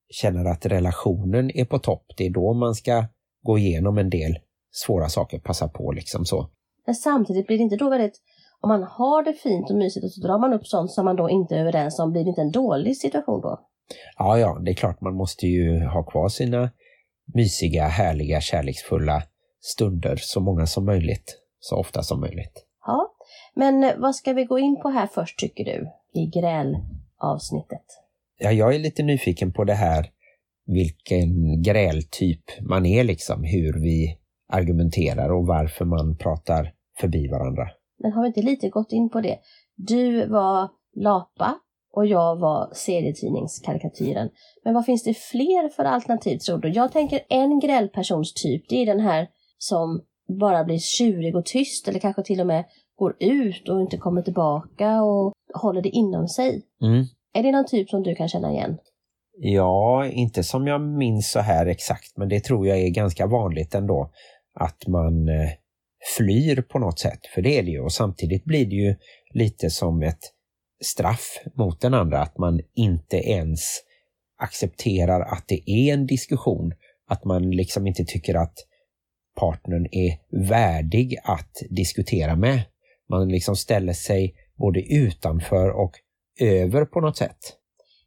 känner 0.09 0.45
att 0.45 0.65
relationen 0.65 1.51
är 1.57 1.65
på 1.65 1.79
topp. 1.79 2.05
Det 2.17 2.25
är 2.25 2.29
då 2.29 2.53
man 2.53 2.75
ska 2.75 3.05
gå 3.43 3.57
igenom 3.57 3.97
en 3.97 4.09
del 4.09 4.39
svåra 4.71 5.09
saker, 5.09 5.39
passa 5.39 5.67
på 5.67 5.91
liksom 5.91 6.25
så. 6.25 6.49
Men 6.85 6.95
samtidigt 6.95 7.47
blir 7.47 7.57
det 7.57 7.63
inte 7.63 7.75
då 7.75 7.89
väldigt, 7.89 8.21
om 8.61 8.69
man 8.69 8.83
har 8.83 9.23
det 9.23 9.33
fint 9.33 9.69
och 9.69 9.75
mysigt 9.75 10.03
och 10.03 10.11
så 10.11 10.27
drar 10.27 10.39
man 10.39 10.53
upp 10.53 10.67
sånt 10.67 10.91
som 10.91 11.05
man 11.05 11.15
då 11.15 11.29
inte 11.29 11.55
är 11.55 11.59
överens 11.59 11.99
om, 11.99 12.11
blir 12.11 12.23
det 12.23 12.29
inte 12.29 12.41
en 12.41 12.51
dålig 12.51 12.97
situation 12.97 13.41
då? 13.41 13.59
Ja, 14.17 14.39
ja, 14.39 14.59
det 14.65 14.71
är 14.71 14.75
klart 14.75 15.01
man 15.01 15.15
måste 15.15 15.47
ju 15.47 15.85
ha 15.85 16.03
kvar 16.03 16.29
sina 16.29 16.69
mysiga, 17.33 17.83
härliga, 17.83 18.41
kärleksfulla 18.41 19.23
stunder 19.61 20.15
så 20.15 20.39
många 20.39 20.67
som 20.67 20.85
möjligt, 20.85 21.37
så 21.59 21.75
ofta 21.75 22.03
som 22.03 22.19
möjligt. 22.19 22.65
Ja, 22.85 23.13
men 23.55 24.01
vad 24.01 24.15
ska 24.15 24.33
vi 24.33 24.45
gå 24.45 24.59
in 24.59 24.81
på 24.81 24.89
här 24.89 25.07
först 25.07 25.39
tycker 25.39 25.65
du? 25.65 25.89
I 26.13 26.25
grälavsnittet. 26.25 27.85
Ja, 28.39 28.51
jag 28.51 28.75
är 28.75 28.79
lite 28.79 29.03
nyfiken 29.03 29.53
på 29.53 29.63
det 29.63 29.73
här 29.73 30.09
vilken 30.65 31.61
grältyp 31.61 32.43
man 32.61 32.85
är 32.85 33.03
liksom, 33.03 33.43
hur 33.43 33.73
vi 33.73 34.17
argumenterar 34.51 35.29
och 35.29 35.47
varför 35.47 35.85
man 35.85 36.17
pratar 36.17 36.73
förbi 36.99 37.27
varandra. 37.27 37.69
Men 37.99 38.11
har 38.11 38.21
vi 38.21 38.27
inte 38.27 38.41
lite 38.41 38.69
gått 38.69 38.91
in 38.91 39.09
på 39.09 39.21
det? 39.21 39.37
Du 39.75 40.27
var 40.27 40.69
Lapa 40.95 41.59
och 41.93 42.05
jag 42.05 42.39
var 42.39 42.69
serietidningskarikatyren. 42.73 44.29
Men 44.63 44.73
vad 44.73 44.85
finns 44.85 45.03
det 45.03 45.13
fler 45.13 45.69
för 45.69 45.83
alternativ 45.83 46.37
tror 46.37 46.57
du? 46.57 46.69
Jag 46.69 46.91
tänker 46.91 47.19
en 47.29 47.59
grälpersonstyp, 47.59 48.69
det 48.69 48.81
är 48.81 48.85
den 48.85 48.99
här 48.99 49.27
som 49.57 50.01
bara 50.39 50.63
blir 50.63 50.79
tjurig 50.79 51.35
och 51.35 51.45
tyst 51.45 51.87
eller 51.87 51.99
kanske 51.99 52.23
till 52.23 52.41
och 52.41 52.47
med 52.47 52.65
går 52.95 53.15
ut 53.19 53.69
och 53.69 53.81
inte 53.81 53.97
kommer 53.97 54.21
tillbaka 54.21 55.01
och 55.01 55.33
håller 55.53 55.81
det 55.81 55.89
inom 55.89 56.27
sig. 56.27 56.61
Mm. 56.81 57.05
Är 57.33 57.43
det 57.43 57.51
någon 57.51 57.65
typ 57.65 57.89
som 57.89 58.03
du 58.03 58.15
kan 58.15 58.29
känna 58.29 58.51
igen? 58.51 58.77
Ja, 59.37 60.05
inte 60.05 60.43
som 60.43 60.67
jag 60.67 60.81
minns 60.81 61.31
så 61.31 61.39
här 61.39 61.65
exakt, 61.65 62.17
men 62.17 62.29
det 62.29 62.39
tror 62.39 62.67
jag 62.67 62.79
är 62.79 62.89
ganska 62.89 63.27
vanligt 63.27 63.75
ändå. 63.75 64.11
Att 64.53 64.87
man 64.87 65.29
eh, 65.29 65.49
flyr 66.17 66.61
på 66.61 66.79
något 66.79 66.99
sätt, 66.99 67.19
för 67.33 67.41
det 67.41 67.59
är 67.59 67.63
det 67.63 67.71
ju. 67.71 67.79
Och 67.79 67.93
samtidigt 67.93 68.45
blir 68.45 68.65
det 68.65 68.75
ju 68.75 68.95
lite 69.33 69.69
som 69.69 70.03
ett 70.03 70.33
straff 70.83 71.37
mot 71.55 71.81
den 71.81 71.93
andra, 71.93 72.21
att 72.21 72.37
man 72.37 72.59
inte 72.75 73.17
ens 73.17 73.61
accepterar 74.39 75.21
att 75.21 75.43
det 75.47 75.69
är 75.69 75.93
en 75.93 76.05
diskussion. 76.05 76.73
Att 77.07 77.25
man 77.25 77.51
liksom 77.51 77.87
inte 77.87 78.05
tycker 78.05 78.35
att 78.35 78.53
partnern 79.39 79.87
är 79.91 80.39
värdig 80.49 81.17
att 81.23 81.57
diskutera 81.69 82.35
med. 82.35 82.61
Man 83.09 83.29
liksom 83.29 83.55
ställer 83.55 83.93
sig 83.93 84.35
både 84.57 84.93
utanför 84.93 85.69
och 85.69 85.91
över 86.39 86.85
på 86.85 87.01
något 87.01 87.17
sätt. 87.17 87.37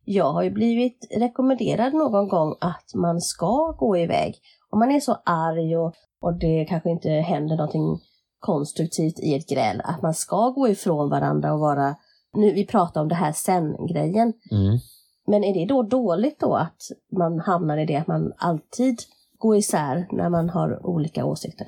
Jag 0.05 0.33
har 0.33 0.43
ju 0.43 0.51
blivit 0.51 1.07
rekommenderad 1.19 1.95
någon 1.95 2.29
gång 2.29 2.57
att 2.61 2.95
man 2.95 3.21
ska 3.21 3.77
gå 3.79 3.97
iväg. 3.97 4.35
Om 4.71 4.79
man 4.79 4.91
är 4.91 5.01
så 5.01 5.17
arg 5.25 5.77
och, 5.77 5.95
och 6.27 6.39
det 6.39 6.65
kanske 6.69 6.91
inte 6.91 7.11
händer 7.11 7.57
någonting 7.57 8.01
konstruktivt 8.39 9.19
i 9.21 9.35
ett 9.35 9.49
gräl, 9.49 9.81
att 9.85 10.03
man 10.03 10.15
ska 10.15 10.51
gå 10.51 10.69
ifrån 10.69 11.11
varandra 11.11 11.53
och 11.53 11.61
vara, 11.61 11.97
nu 12.37 12.53
vi 12.53 12.67
pratar 12.67 13.01
om 13.01 13.09
det 13.09 13.15
här 13.15 13.33
sen-grejen, 13.33 14.33
Mm. 14.51 14.79
men 15.27 15.45
är 15.45 15.55
det 15.55 15.67
då 15.67 15.83
dåligt 15.83 16.41
då 16.41 16.55
att 16.55 16.77
man 17.13 17.41
hamnar 17.41 17.79
i 17.79 17.87
det 17.87 17.97
att 17.97 18.07
man 18.07 18.33
alltid 18.37 18.97
går 19.39 19.57
isär 19.57 20.07
när 20.13 20.29
man 20.29 20.49
har 20.49 20.87
olika 20.87 21.25
åsikter? 21.25 21.67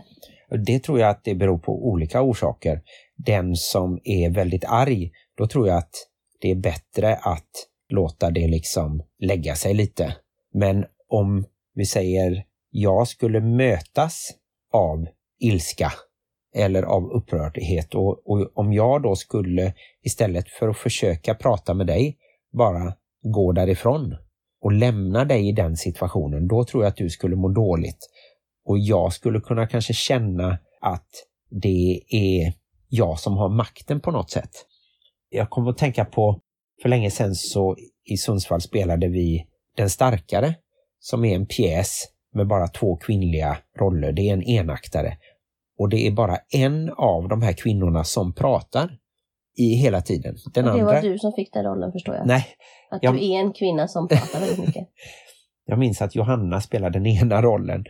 Det 0.67 0.79
tror 0.79 1.01
jag 1.01 1.11
att 1.11 1.25
det 1.25 1.35
beror 1.35 1.59
på 1.59 1.89
olika 1.89 2.23
orsaker. 2.23 2.83
Den 3.17 3.57
som 3.57 3.99
är 4.05 4.31
väldigt 4.31 4.65
arg, 4.65 5.11
då 5.39 5.47
tror 5.47 5.69
jag 5.69 5.79
att 5.79 5.95
det 6.41 6.51
är 6.51 6.55
bättre 6.55 7.15
att 7.15 7.51
låta 7.89 8.31
det 8.31 8.49
liksom 8.49 9.03
lägga 9.19 9.55
sig 9.55 9.75
lite. 9.75 10.15
Men 10.55 10.85
om 11.09 11.45
vi 11.75 11.87
säger 11.87 12.45
jag 12.71 13.09
skulle 13.09 13.41
mötas 13.41 14.31
av 14.73 15.07
ilska 15.41 15.93
eller 16.55 16.83
av 16.83 17.11
upprördhet. 17.11 17.95
Och, 17.95 18.31
och 18.31 18.51
om 18.55 18.73
jag 18.73 19.03
då 19.03 19.17
skulle 19.17 19.75
istället 20.03 20.49
för 20.49 20.69
att 20.69 20.79
försöka 20.79 21.35
prata 21.35 21.75
med 21.75 21.87
dig 21.87 22.17
bara 22.53 22.95
gå 23.23 23.53
därifrån 23.53 24.17
och 24.61 24.73
lämna 24.73 25.25
dig 25.25 25.49
i 25.49 25.53
den 25.53 25.77
situationen, 25.77 26.49
då 26.49 26.65
tror 26.65 26.83
jag 26.83 26.91
att 26.91 26.97
du 26.97 27.11
skulle 27.11 27.37
må 27.37 27.49
dåligt. 27.49 28.09
Och 28.65 28.79
jag 28.79 29.13
skulle 29.13 29.41
kunna 29.41 29.67
kanske 29.67 29.93
känna 29.93 30.59
att 30.81 31.09
det 31.51 32.03
är 32.09 32.53
jag 32.89 33.19
som 33.19 33.37
har 33.37 33.49
makten 33.49 34.01
på 34.01 34.11
något 34.11 34.31
sätt. 34.31 34.51
Jag 35.29 35.51
kommer 35.51 35.71
att 35.71 35.79
tänka 35.79 36.05
på, 36.05 36.41
för 36.83 36.89
länge 36.89 37.11
sedan 37.11 37.35
så 37.35 37.77
i 38.05 38.17
Sundsvall 38.17 38.61
spelade 38.61 39.09
vi 39.09 39.47
Den 39.77 39.91
starkare, 39.91 40.55
som 41.01 41.25
är 41.25 41.35
en 41.35 41.47
pjäs 41.47 42.05
med 42.35 42.47
bara 42.47 42.69
två 42.69 42.97
kvinnliga 42.97 43.57
roller. 43.79 44.13
Det 44.13 44.29
är 44.29 44.33
en 44.33 44.43
enaktare. 44.43 45.17
Och 45.79 45.89
det 45.89 46.07
är 46.07 46.11
bara 46.11 46.39
en 46.55 46.91
av 46.97 47.29
de 47.29 47.43
här 47.43 47.53
kvinnorna 47.53 48.05
som 48.05 48.33
pratar 48.35 48.99
i 49.59 49.75
hela 49.75 50.01
tiden. 50.03 50.37
Den 50.55 50.65
och 50.69 50.75
det 50.75 50.81
andra... 50.81 50.95
var 50.95 51.03
du 51.03 51.19
som 51.19 51.33
fick 51.33 51.53
den 51.53 51.65
rollen 51.65 51.93
förstår 51.93 52.15
jag. 52.15 52.27
Nej, 52.27 52.47
Att 52.91 53.03
jag- 53.03 53.15
du 53.15 53.33
är 53.33 53.39
en 53.41 53.53
kvinna 53.53 53.89
som 53.89 54.09
pratar 54.09 54.41
väldigt 54.41 54.67
mycket. 54.67 54.89
jag 55.67 55.79
minns 55.79 56.03
att 56.03 56.15
Johanna 56.15 56.61
spelade 56.61 56.99
den 56.99 57.07
ena 57.07 57.43
rollen 57.43 57.85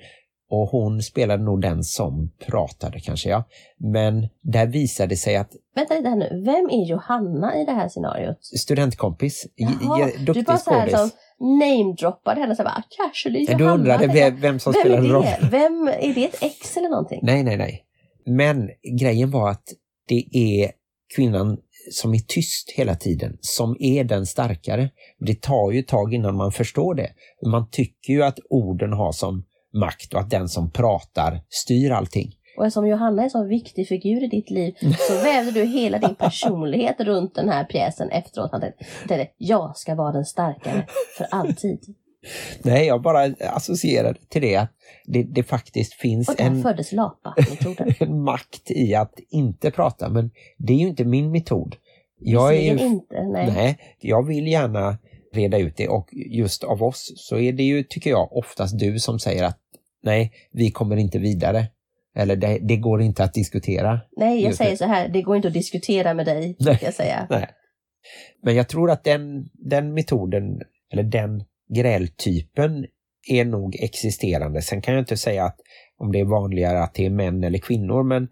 och 0.50 0.68
hon 0.68 1.02
spelade 1.02 1.42
nog 1.42 1.60
den 1.60 1.84
som 1.84 2.30
pratade 2.46 3.00
kanske, 3.00 3.28
ja. 3.30 3.44
Men 3.78 4.28
där 4.42 4.66
visade 4.66 5.08
det 5.08 5.16
sig 5.16 5.36
att 5.36 5.50
Vänta 5.74 5.94
lite 5.94 6.08
här 6.08 6.16
nu, 6.16 6.42
vem 6.44 6.70
är 6.70 6.84
Johanna 6.86 7.56
i 7.56 7.64
det 7.64 7.72
här 7.72 7.88
scenariot? 7.88 8.38
studentkompis, 8.44 9.46
Jaha, 9.54 9.98
j- 10.08 10.14
du 10.18 10.24
duktig 10.24 10.44
bara 10.44 10.56
så 10.56 10.70
här 10.70 10.80
skådis. 10.80 11.00
som 11.00 11.10
namedroppade 11.40 12.40
henne 12.40 12.56
så 12.56 12.62
bara, 12.62 12.82
casually 12.96 13.46
Du 13.46 13.64
undrade 13.64 14.06
vem, 14.06 14.40
vem 14.40 14.58
som 14.58 14.72
spelade 14.72 15.08
rollen? 15.08 15.22
det? 15.22 15.48
Vem, 15.50 15.88
är 15.88 16.14
det 16.14 16.24
ett 16.24 16.42
ex 16.42 16.76
eller 16.76 16.88
någonting? 16.88 17.20
Nej, 17.22 17.42
nej, 17.42 17.56
nej. 17.56 17.84
Men 18.26 18.70
grejen 18.98 19.30
var 19.30 19.50
att 19.50 19.64
det 20.08 20.24
är 20.32 20.70
kvinnan 21.16 21.58
som 21.92 22.14
är 22.14 22.18
tyst 22.18 22.70
hela 22.70 22.94
tiden, 22.94 23.38
som 23.40 23.76
är 23.80 24.04
den 24.04 24.26
starkare. 24.26 24.90
Det 25.18 25.42
tar 25.42 25.70
ju 25.72 25.78
ett 25.78 25.88
tag 25.88 26.14
innan 26.14 26.36
man 26.36 26.52
förstår 26.52 26.94
det. 26.94 27.10
Man 27.46 27.70
tycker 27.70 28.12
ju 28.12 28.22
att 28.22 28.38
orden 28.50 28.92
har 28.92 29.12
som 29.12 29.44
makt 29.74 30.14
och 30.14 30.20
att 30.20 30.30
den 30.30 30.48
som 30.48 30.70
pratar 30.70 31.40
styr 31.48 31.90
allting. 31.90 32.32
Och 32.58 32.66
eftersom 32.66 32.88
Johanna 32.88 33.22
är 33.22 33.24
en 33.24 33.30
så 33.30 33.44
viktig 33.44 33.88
figur 33.88 34.24
i 34.24 34.26
ditt 34.26 34.50
liv 34.50 34.74
så 35.08 35.14
vävde 35.14 35.50
du 35.50 35.64
hela 35.64 35.98
din 35.98 36.14
personlighet 36.14 37.00
runt 37.00 37.34
den 37.34 37.48
här 37.48 37.64
pjäsen 37.64 38.10
efteråt. 38.10 38.52
Han 38.52 38.60
tänkte, 38.60 39.28
jag 39.36 39.76
ska 39.76 39.94
vara 39.94 40.12
den 40.12 40.24
starkare 40.24 40.86
för 41.18 41.26
alltid. 41.30 41.94
Nej, 42.62 42.86
jag 42.86 43.02
bara 43.02 43.34
associerade 43.40 44.18
till 44.28 44.42
det 44.42 44.56
att 44.56 44.70
det, 45.04 45.22
det 45.22 45.42
faktiskt 45.42 45.94
finns 45.94 46.34
en, 46.38 46.62
föddes 46.62 46.92
Lapa-metoden. 46.92 47.94
en 48.00 48.22
makt 48.22 48.70
i 48.70 48.94
att 48.94 49.18
inte 49.30 49.70
prata, 49.70 50.08
men 50.08 50.30
det 50.56 50.72
är 50.72 50.78
ju 50.78 50.88
inte 50.88 51.04
min 51.04 51.30
metod. 51.30 51.76
Jag 52.20 52.56
är 52.56 52.60
ju, 52.60 52.86
inte, 52.86 53.22
nej. 53.22 53.52
nej, 53.54 53.78
jag 54.00 54.26
vill 54.26 54.46
gärna 54.46 54.98
reda 55.32 55.58
ut 55.58 55.76
det 55.76 55.88
och 55.88 56.08
just 56.12 56.64
av 56.64 56.82
oss 56.82 57.12
så 57.16 57.38
är 57.38 57.52
det 57.52 57.62
ju, 57.62 57.82
tycker 57.82 58.10
jag, 58.10 58.36
oftast 58.36 58.78
du 58.78 58.98
som 58.98 59.18
säger 59.18 59.44
att 59.44 59.58
nej, 60.02 60.32
vi 60.52 60.70
kommer 60.70 60.96
inte 60.96 61.18
vidare. 61.18 61.66
Eller 62.16 62.36
det, 62.36 62.58
det 62.58 62.76
går 62.76 63.02
inte 63.02 63.24
att 63.24 63.34
diskutera. 63.34 64.00
Nej, 64.16 64.42
jag 64.42 64.54
säger 64.54 64.76
så 64.76 64.84
här, 64.84 65.08
det 65.08 65.22
går 65.22 65.36
inte 65.36 65.48
att 65.48 65.54
diskutera 65.54 66.14
med 66.14 66.26
dig, 66.26 66.56
Nej. 66.60 66.78
jag 66.82 66.94
säga. 66.94 67.26
Nej. 67.30 67.46
Men 68.42 68.54
jag 68.54 68.68
tror 68.68 68.90
att 68.90 69.04
den, 69.04 69.48
den 69.52 69.94
metoden, 69.94 70.60
eller 70.92 71.02
den 71.02 71.44
grältypen 71.74 72.86
är 73.28 73.44
nog 73.44 73.76
existerande. 73.80 74.62
Sen 74.62 74.82
kan 74.82 74.94
jag 74.94 75.00
inte 75.00 75.16
säga 75.16 75.44
att 75.44 75.56
om 75.98 76.12
det 76.12 76.20
är 76.20 76.24
vanligare 76.24 76.82
att 76.82 76.94
det 76.94 77.06
är 77.06 77.10
män 77.10 77.44
eller 77.44 77.58
kvinnor, 77.58 78.02
men 78.02 78.28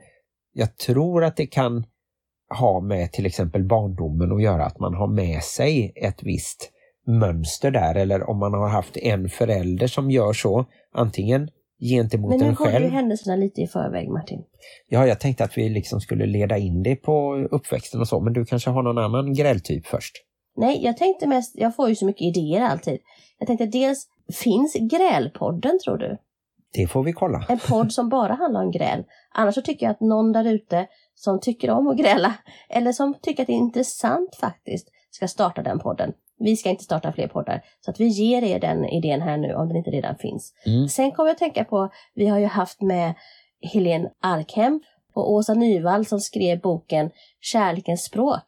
jag 0.53 0.77
tror 0.77 1.25
att 1.25 1.37
det 1.37 1.47
kan 1.47 1.85
ha 2.59 2.81
med 2.81 3.13
till 3.13 3.27
exempel 3.27 3.65
barndomen 3.65 4.33
att 4.33 4.43
göra, 4.43 4.65
att 4.65 4.79
man 4.79 4.95
har 4.95 5.09
med 5.09 5.43
sig 5.43 5.93
ett 5.97 6.23
visst 6.23 6.73
mönster 7.07 7.71
där, 7.71 7.95
eller 7.95 8.31
om 8.31 8.39
man 8.39 8.55
har 8.55 8.69
haft 8.69 8.97
en 8.97 9.29
förälder 9.29 9.87
som 9.87 10.11
gör 10.11 10.33
så, 10.33 10.65
antingen 10.93 11.51
gentemot 11.81 12.31
Men 12.31 12.39
nu 12.39 12.47
en 12.47 12.55
går 12.55 12.67
ju 12.67 12.73
själv. 12.73 12.91
händelserna 12.91 13.37
lite 13.37 13.61
i 13.61 13.67
förväg, 13.67 14.09
Martin. 14.09 14.45
Ja, 14.89 15.07
jag 15.07 15.21
tänkte 15.21 15.45
att 15.45 15.59
vi 15.59 15.69
liksom 15.69 16.01
skulle 16.01 16.27
leda 16.27 16.59
in 16.59 16.83
det 16.83 16.97
på 16.97 17.35
uppväxten 17.51 18.01
och 18.01 18.09
så, 18.09 18.21
men 18.21 18.33
du 18.33 18.45
kanske 18.45 18.71
har 18.71 18.83
någon 18.83 18.99
annan 18.99 19.35
grältyp 19.35 19.87
först? 19.87 20.13
Nej, 20.57 20.85
jag 20.85 20.97
tänkte 20.97 21.27
mest, 21.27 21.53
jag 21.55 21.77
får 21.77 21.89
ju 21.89 21.95
så 21.95 22.07
mycket 22.07 22.23
idéer 22.23 22.61
alltid. 22.61 22.99
Jag 23.39 23.47
tänkte 23.47 23.67
dels, 23.67 24.07
finns 24.35 24.77
Grälpodden 24.91 25.79
tror 25.85 25.99
du? 25.99 26.19
Det 26.73 26.87
får 26.87 27.03
vi 27.03 27.13
kolla. 27.13 27.45
En 27.49 27.59
podd 27.59 27.93
som 27.93 28.09
bara 28.09 28.35
handlar 28.35 28.65
om 28.65 28.71
gräl. 28.71 29.05
Annars 29.35 29.55
så 29.55 29.63
tycker 29.63 29.87
jag 29.87 29.91
att 29.91 30.01
någon 30.01 30.33
där 30.33 30.45
ute 30.45 30.87
som 31.15 31.41
tycker 31.41 31.71
om 31.71 31.89
att 31.89 31.97
gräla, 31.97 32.35
eller 32.69 32.93
som 32.93 33.15
tycker 33.23 33.43
att 33.43 33.47
det 33.47 33.53
är 33.53 33.55
intressant 33.55 34.37
faktiskt, 34.41 34.89
ska 35.11 35.29
starta 35.29 35.63
den 35.63 35.79
podden. 35.79 36.13
Vi 36.39 36.57
ska 36.57 36.71
inte 36.71 36.85
starta 36.85 37.13
fler 37.13 37.29
poddar, 37.29 37.65
så 37.81 37.91
att 37.91 38.01
vi 38.01 38.07
ger 38.07 38.45
er 38.45 38.61
den 38.61 38.85
idén 38.85 39.23
här 39.23 39.37
nu 39.37 39.55
om 39.55 39.69
den 39.69 39.77
inte 39.77 39.91
redan 39.91 40.17
finns. 40.17 40.53
Mm. 40.67 40.89
Sen 40.89 41.13
kommer 41.13 41.29
jag 41.29 41.35
att 41.35 41.39
tänka 41.39 41.65
på, 41.65 41.91
vi 42.15 42.27
har 42.27 42.39
ju 42.39 42.47
haft 42.47 42.81
med 42.81 43.15
Helene 43.73 44.11
Arkhem 44.21 44.81
och 45.15 45.33
Åsa 45.33 45.55
Nyvall 45.55 46.07
som 46.07 46.21
skrev 46.21 46.61
boken 46.61 47.11
Kärlekens 47.41 48.05
språk. 48.05 48.45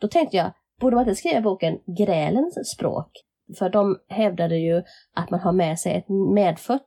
Då 0.00 0.08
tänkte 0.08 0.36
jag, 0.36 0.50
borde 0.80 0.96
man 0.96 1.04
inte 1.08 1.14
skriva 1.14 1.40
boken 1.40 1.78
Grälens 1.98 2.70
språk? 2.74 3.10
För 3.58 3.68
de 3.68 3.98
hävdade 4.08 4.56
ju 4.56 4.82
att 5.14 5.30
man 5.30 5.40
har 5.40 5.52
med 5.52 5.78
sig 5.78 5.92
ett 5.96 6.08
medfött 6.34 6.86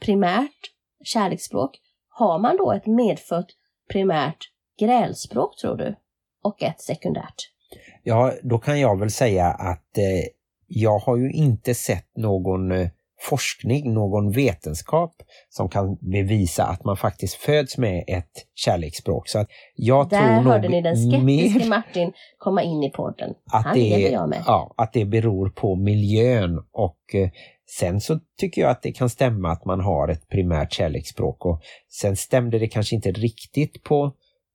primärt 0.00 0.72
kärleksspråk. 1.04 1.78
Har 2.08 2.38
man 2.38 2.56
då 2.56 2.72
ett 2.72 2.86
medfött 2.86 3.50
primärt 3.88 4.38
grälspråk 4.78 5.56
tror 5.56 5.76
du? 5.76 5.94
Och 6.42 6.62
ett 6.62 6.80
sekundärt? 6.80 7.57
Ja, 8.02 8.32
då 8.42 8.58
kan 8.58 8.80
jag 8.80 8.98
väl 9.00 9.10
säga 9.10 9.46
att 9.46 9.98
eh, 9.98 10.28
jag 10.66 10.98
har 10.98 11.16
ju 11.16 11.32
inte 11.32 11.74
sett 11.74 12.16
någon 12.16 12.72
eh, 12.72 12.88
forskning, 13.20 13.94
någon 13.94 14.30
vetenskap 14.30 15.14
som 15.48 15.68
kan 15.68 15.96
bevisa 16.00 16.64
att 16.64 16.84
man 16.84 16.96
faktiskt 16.96 17.34
föds 17.34 17.78
med 17.78 18.04
ett 18.06 18.46
kärleksspråk. 18.54 19.28
Så 19.28 19.38
att 19.38 19.48
jag 19.74 20.08
Där 20.08 20.18
tror 20.18 20.52
hörde 20.52 20.62
nog 20.62 20.70
ni 20.70 20.82
den 20.82 20.96
skeptiske 20.96 21.58
mer 21.58 21.68
Martin 21.68 22.12
komma 22.38 22.62
in 22.62 22.82
i 22.82 22.90
podden. 22.90 23.34
att 23.52 23.64
Han 23.64 23.74
det, 23.74 23.88
jag 23.88 24.28
med. 24.28 24.42
ja, 24.46 24.74
att 24.76 24.92
det 24.92 25.04
beror 25.04 25.48
på 25.50 25.76
miljön 25.76 26.58
och 26.72 27.14
eh, 27.14 27.30
sen 27.78 28.00
så 28.00 28.20
tycker 28.38 28.62
jag 28.62 28.70
att 28.70 28.82
det 28.82 28.92
kan 28.92 29.08
stämma 29.10 29.50
att 29.50 29.64
man 29.64 29.80
har 29.80 30.08
ett 30.08 30.28
primärt 30.28 30.72
kärleksspråk 30.72 31.46
och 31.46 31.60
sen 31.88 32.16
stämde 32.16 32.58
det 32.58 32.68
kanske 32.68 32.94
inte 32.94 33.12
riktigt 33.12 33.82
på 33.82 34.12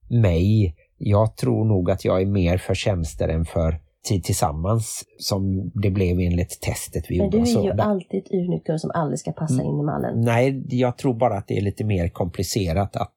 mig. 0.09 0.75
Jag 1.05 1.37
tror 1.37 1.65
nog 1.65 1.91
att 1.91 2.05
jag 2.05 2.21
är 2.21 2.25
mer 2.25 2.57
för 2.57 2.73
tjänster 2.73 3.27
än 3.29 3.45
för 3.45 3.79
tid 4.09 4.23
tillsammans 4.23 5.03
som 5.17 5.71
det 5.73 5.89
blev 5.91 6.19
enligt 6.19 6.61
testet 6.61 7.03
vi 7.09 7.17
Men 7.17 7.25
gjorde. 7.25 7.37
du 7.37 7.59
är 7.59 7.63
ju 7.63 7.71
Där- 7.71 7.83
alltid 7.83 8.27
unikum 8.31 8.79
som 8.79 8.91
aldrig 8.93 9.19
ska 9.19 9.31
passa 9.31 9.53
Mm. 9.53 9.65
in 9.65 9.79
i 9.79 9.83
mallen. 9.83 10.21
Nej, 10.21 10.63
jag 10.69 10.97
tror 10.97 11.13
bara 11.13 11.37
att 11.37 11.47
det 11.47 11.57
är 11.57 11.61
lite 11.61 11.83
mer 11.83 12.09
komplicerat 12.09 12.95
att 12.95 13.15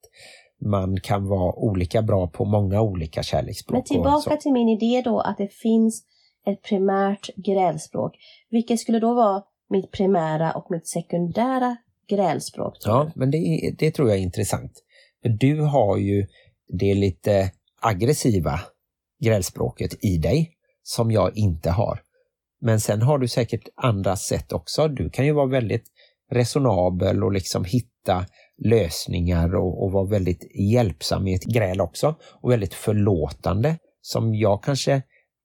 man 0.64 1.00
kan 1.00 1.28
vara 1.28 1.52
olika 1.54 2.02
bra 2.02 2.26
på 2.28 2.44
många 2.44 2.80
olika 2.82 3.22
kärleksspråk. 3.22 3.74
Men 3.76 3.82
tillbaka 3.84 4.36
till 4.36 4.52
min 4.52 4.68
idé 4.68 5.02
då 5.04 5.20
att 5.20 5.38
det 5.38 5.52
finns 5.52 6.04
ett 6.46 6.62
primärt 6.62 7.28
grälspråk. 7.36 8.12
Vilket 8.50 8.80
skulle 8.80 8.98
då 9.00 9.14
vara 9.14 9.42
mitt 9.70 9.90
primära 9.90 10.52
och 10.52 10.66
mitt 10.70 10.88
sekundära 10.88 11.76
grälspråk? 12.08 12.74
Ja, 12.84 13.10
men 13.14 13.30
det, 13.30 13.70
det 13.78 13.90
tror 13.90 14.08
jag 14.08 14.18
är 14.18 14.22
intressant. 14.22 14.72
För 15.22 15.28
du 15.28 15.60
har 15.60 15.96
ju 15.96 16.26
det 16.68 16.94
lite 16.94 17.50
aggressiva 17.86 18.60
grälspråket 19.24 20.04
i 20.04 20.18
dig 20.18 20.52
som 20.82 21.10
jag 21.10 21.36
inte 21.36 21.70
har. 21.70 22.00
Men 22.60 22.80
sen 22.80 23.02
har 23.02 23.18
du 23.18 23.28
säkert 23.28 23.68
andra 23.76 24.16
sätt 24.16 24.52
också. 24.52 24.88
Du 24.88 25.10
kan 25.10 25.26
ju 25.26 25.32
vara 25.32 25.46
väldigt 25.46 25.84
resonabel 26.30 27.24
och 27.24 27.32
liksom 27.32 27.64
hitta 27.64 28.26
lösningar 28.64 29.54
och, 29.54 29.84
och 29.84 29.92
vara 29.92 30.06
väldigt 30.06 30.56
hjälpsam 30.72 31.26
i 31.26 31.34
ett 31.34 31.44
gräl 31.44 31.80
också. 31.80 32.14
Och 32.42 32.50
väldigt 32.50 32.74
förlåtande 32.74 33.78
som 34.00 34.34
jag 34.34 34.62
kanske 34.62 35.02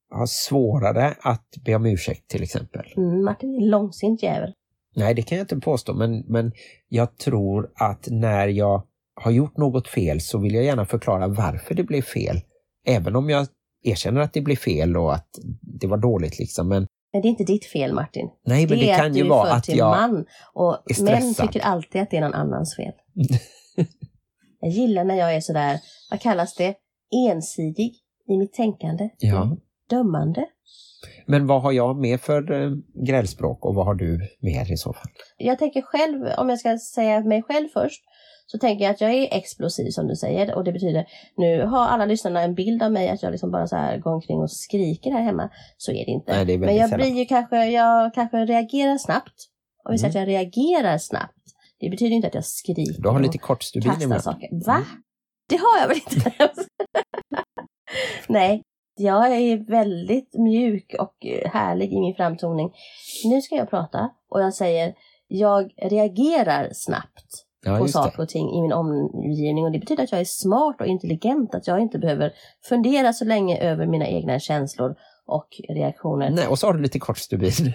har 0.09 0.25
svårare 0.25 1.15
att 1.21 1.47
be 1.65 1.75
om 1.75 1.85
ursäkt 1.85 2.27
till 2.27 2.43
exempel. 2.43 2.93
Mm, 2.97 3.23
Martin 3.23 3.55
är 3.55 3.63
en 3.63 3.69
långsint 3.69 4.23
jävel. 4.23 4.53
Nej, 4.95 5.13
det 5.13 5.21
kan 5.21 5.37
jag 5.37 5.43
inte 5.43 5.59
påstå, 5.59 5.93
men, 5.93 6.23
men 6.27 6.51
jag 6.87 7.17
tror 7.17 7.71
att 7.75 8.07
när 8.09 8.47
jag 8.47 8.83
har 9.15 9.31
gjort 9.31 9.57
något 9.57 9.87
fel 9.87 10.21
så 10.21 10.37
vill 10.37 10.53
jag 10.53 10.63
gärna 10.63 10.85
förklara 10.85 11.27
varför 11.27 11.75
det 11.75 11.83
blev 11.83 12.01
fel. 12.01 12.41
Även 12.87 13.15
om 13.15 13.29
jag 13.29 13.47
erkänner 13.83 14.21
att 14.21 14.33
det 14.33 14.41
blev 14.41 14.55
fel 14.55 14.97
och 14.97 15.13
att 15.13 15.27
det 15.61 15.87
var 15.87 15.97
dåligt 15.97 16.39
liksom. 16.39 16.67
Men 16.67 16.87
Men 17.13 17.21
det 17.21 17.27
är 17.27 17.29
inte 17.29 17.43
ditt 17.43 17.65
fel 17.65 17.93
Martin. 17.93 18.29
nej, 18.45 18.67
men 18.67 18.77
det, 18.77 18.85
det, 18.85 18.91
är 18.91 18.97
kan 18.97 19.15
ju 19.15 19.25
är 19.25 19.29
vara 19.29 19.51
att 19.51 19.69
jag... 19.69 19.89
man. 19.89 20.25
Och 20.53 20.73
är 20.73 21.03
män 21.03 21.21
stressad. 21.21 21.47
tycker 21.47 21.65
alltid 21.65 22.01
att 22.01 22.11
det 22.11 22.17
är 22.17 22.21
någon 22.21 22.33
annans 22.33 22.75
fel. 22.75 22.93
jag 24.59 24.71
gillar 24.71 25.03
när 25.03 25.15
jag 25.15 25.35
är 25.35 25.41
sådär, 25.41 25.79
vad 26.11 26.21
kallas 26.21 26.55
det, 26.55 26.75
ensidig 27.29 27.93
i 28.27 28.37
mitt 28.37 28.53
tänkande. 28.53 29.09
Ja. 29.17 29.57
Dömande. 29.89 30.45
Men 31.25 31.47
vad 31.47 31.61
har 31.61 31.71
jag 31.71 31.97
med 31.97 32.21
för 32.21 32.51
eh, 32.51 32.71
grälspråk 33.05 33.65
och 33.65 33.75
vad 33.75 33.85
har 33.85 33.95
du 33.95 34.19
mer 34.39 34.71
i 34.71 34.77
så 34.77 34.93
fall? 34.93 35.11
Jag 35.37 35.59
tänker 35.59 35.81
själv, 35.81 36.25
om 36.37 36.49
jag 36.49 36.59
ska 36.59 36.77
säga 36.77 37.19
mig 37.19 37.43
själv 37.43 37.67
först, 37.73 38.01
så 38.51 38.57
tänker 38.57 38.85
jag 38.85 38.93
att 38.93 39.01
jag 39.01 39.13
är 39.13 39.27
explosiv 39.37 39.89
som 39.89 40.07
du 40.07 40.15
säger 40.15 40.55
och 40.55 40.63
det 40.63 40.71
betyder, 40.71 41.05
nu 41.37 41.65
har 41.65 41.85
alla 41.87 42.05
lyssnarna 42.05 42.41
en 42.41 42.55
bild 42.55 42.83
av 42.83 42.91
mig 42.91 43.09
att 43.09 43.23
jag 43.23 43.31
liksom 43.31 43.51
bara 43.51 43.67
så 43.67 43.75
här 43.75 43.97
går 43.97 44.13
omkring 44.13 44.37
och 44.39 44.51
skriker 44.51 45.11
här 45.11 45.21
hemma. 45.21 45.49
Så 45.77 45.91
är 45.91 46.05
det 46.05 46.11
inte. 46.11 46.31
Nej, 46.35 46.45
det 46.45 46.53
är 46.53 46.57
Men 46.57 46.75
jag 46.75 46.89
sällan. 46.89 47.07
blir 47.09 47.19
ju 47.19 47.25
kanske, 47.25 47.65
jag 47.65 48.13
kanske 48.13 48.37
reagerar 48.45 48.97
snabbt. 48.97 49.33
Om 49.85 49.91
vi 49.91 49.97
säger 49.97 50.15
Mm. 50.15 50.23
att 50.23 50.31
jag 50.31 50.35
reagerar 50.41 50.97
snabbt. 50.97 51.37
Det 51.79 51.89
betyder 51.89 52.15
inte 52.15 52.27
att 52.27 52.35
jag 52.35 52.45
skriker 52.45 53.01
Du 53.01 53.09
har 53.09 53.19
lite 53.19 53.37
kort 53.37 53.63
stubin 53.63 53.89
kastar 53.91 54.03
ibland. 54.05 54.23
saker. 54.23 54.65
Va? 54.65 54.77
Det 55.49 55.55
har 55.55 55.79
jag 55.81 55.87
väl 55.87 55.97
inte? 55.97 56.31
Nej, 58.27 58.61
jag 58.99 59.27
är 59.37 59.57
väldigt 59.71 60.33
mjuk 60.33 60.95
och 60.99 61.15
härlig 61.51 61.93
i 61.93 61.99
min 61.99 62.15
framtoning. 62.15 62.71
Nu 63.25 63.41
ska 63.41 63.55
jag 63.55 63.69
prata 63.69 64.09
och 64.29 64.41
jag 64.41 64.53
säger 64.53 64.93
jag 65.27 65.71
reagerar 65.81 66.69
snabbt 66.73 67.45
Ja, 67.65 67.77
på 67.77 67.83
just 67.83 67.93
det. 67.93 68.03
saker 68.03 68.21
och 68.21 68.29
ting 68.29 68.49
i 68.57 68.61
min 68.61 68.73
omgivning 68.73 69.65
och 69.65 69.71
det 69.71 69.79
betyder 69.79 70.03
att 70.03 70.11
jag 70.11 70.21
är 70.21 70.25
smart 70.25 70.81
och 70.81 70.87
intelligent, 70.87 71.55
att 71.55 71.67
jag 71.67 71.79
inte 71.79 71.99
behöver 71.99 72.33
fundera 72.63 73.13
så 73.13 73.25
länge 73.25 73.57
över 73.57 73.87
mina 73.87 74.07
egna 74.07 74.39
känslor 74.39 74.95
och 75.25 75.47
reaktioner. 75.69 76.29
Nej, 76.29 76.47
och 76.47 76.59
så 76.59 76.67
har 76.67 76.73
du 76.73 76.81
lite 76.81 76.99
kort 76.99 77.17
stubin. 77.17 77.51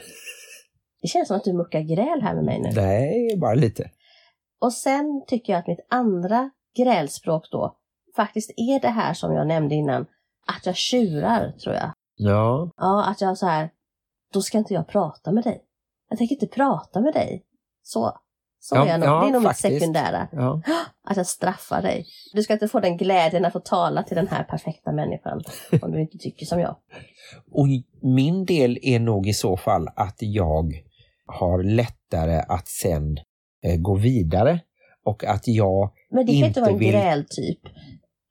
Det 1.02 1.08
känns 1.08 1.28
som 1.28 1.36
att 1.36 1.44
du 1.44 1.52
muckar 1.52 1.80
gräl 1.80 2.22
här 2.22 2.34
med 2.34 2.44
mig 2.44 2.60
nu. 2.60 2.70
Nej, 2.74 3.36
bara 3.40 3.54
lite. 3.54 3.90
Och 4.60 4.72
sen 4.72 5.24
tycker 5.26 5.52
jag 5.52 5.60
att 5.60 5.66
mitt 5.66 5.86
andra 5.90 6.50
grälspråk 6.76 7.50
då 7.50 7.76
faktiskt 8.16 8.50
är 8.56 8.80
det 8.80 8.88
här 8.88 9.14
som 9.14 9.32
jag 9.32 9.46
nämnde 9.46 9.74
innan, 9.74 10.06
att 10.46 10.66
jag 10.66 10.76
tjurar 10.76 11.52
tror 11.52 11.74
jag. 11.74 11.92
Ja, 12.16 12.70
Ja, 12.76 13.04
att 13.04 13.20
jag 13.20 13.38
så 13.38 13.46
här, 13.46 13.70
då 14.32 14.42
ska 14.42 14.58
inte 14.58 14.74
jag 14.74 14.88
prata 14.88 15.32
med 15.32 15.44
dig. 15.44 15.62
Jag 16.08 16.18
tänker 16.18 16.34
inte 16.34 16.46
prata 16.46 17.00
med 17.00 17.14
dig. 17.14 17.42
Så. 17.82 18.18
Så 18.68 18.76
Ja, 18.76 18.84
är 18.86 18.90
jag 18.90 19.00
nog. 19.00 19.08
ja, 19.08 19.20
det 19.20 19.28
är 19.28 19.32
nog 19.32 19.42
faktiskt. 19.42 19.64
mitt 19.64 19.80
sekundära. 19.80 20.28
ja. 20.32 20.60
Att 21.08 21.16
jag 21.16 21.26
straffar 21.26 21.82
dig. 21.82 22.06
Du 22.34 22.42
ska 22.42 22.52
inte 22.52 22.68
få 22.68 22.80
den 22.80 22.96
glädjen 22.96 23.44
att 23.44 23.52
få 23.52 23.60
tala 23.60 24.02
till 24.02 24.16
den 24.16 24.28
här 24.28 24.44
perfekta 24.44 24.92
människan 24.92 25.42
om 25.82 25.92
du 25.92 26.00
inte 26.00 26.18
tycker 26.18 26.46
som 26.46 26.60
jag. 26.60 26.76
Och 27.52 27.66
min 28.02 28.44
del 28.44 28.78
är 28.82 29.00
nog 29.00 29.26
i 29.28 29.32
så 29.34 29.56
fall 29.56 29.88
att 29.96 30.16
jag 30.18 30.72
har 31.26 31.62
lättare 31.62 32.42
att 32.48 32.68
sen 32.68 33.16
eh, 33.64 33.76
gå 33.78 33.94
vidare 33.94 34.60
och 35.04 35.24
att 35.24 35.48
jag, 35.48 35.92
Men 36.10 36.26
det 36.26 36.32
kan 36.40 36.48
inte 36.48 36.60
vara 36.60 36.70
en 36.70 36.78
vill- 36.78 36.90
grältyp. 36.92 37.60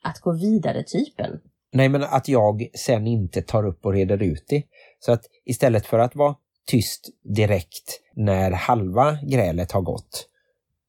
Att 0.03 0.19
gå 0.19 0.31
vidare-typen. 0.33 1.31
nej 1.73 1.89
men 1.89 2.03
att 2.03 2.27
jag 2.27 2.67
sen 2.73 3.07
inte 3.07 3.41
tar 3.41 3.65
upp 3.67 3.85
och 3.85 3.93
reder 3.93 4.23
ut 4.23 4.45
det. 4.47 4.63
Så 4.99 5.11
att 5.11 5.21
istället 5.45 5.85
för 5.85 5.99
att 5.99 6.15
vara 6.15 6.35
tyst 6.67 7.09
direkt 7.23 8.01
när 8.15 8.51
halva 8.51 9.17
grälet 9.23 9.71
har 9.71 9.81
gått, 9.81 10.27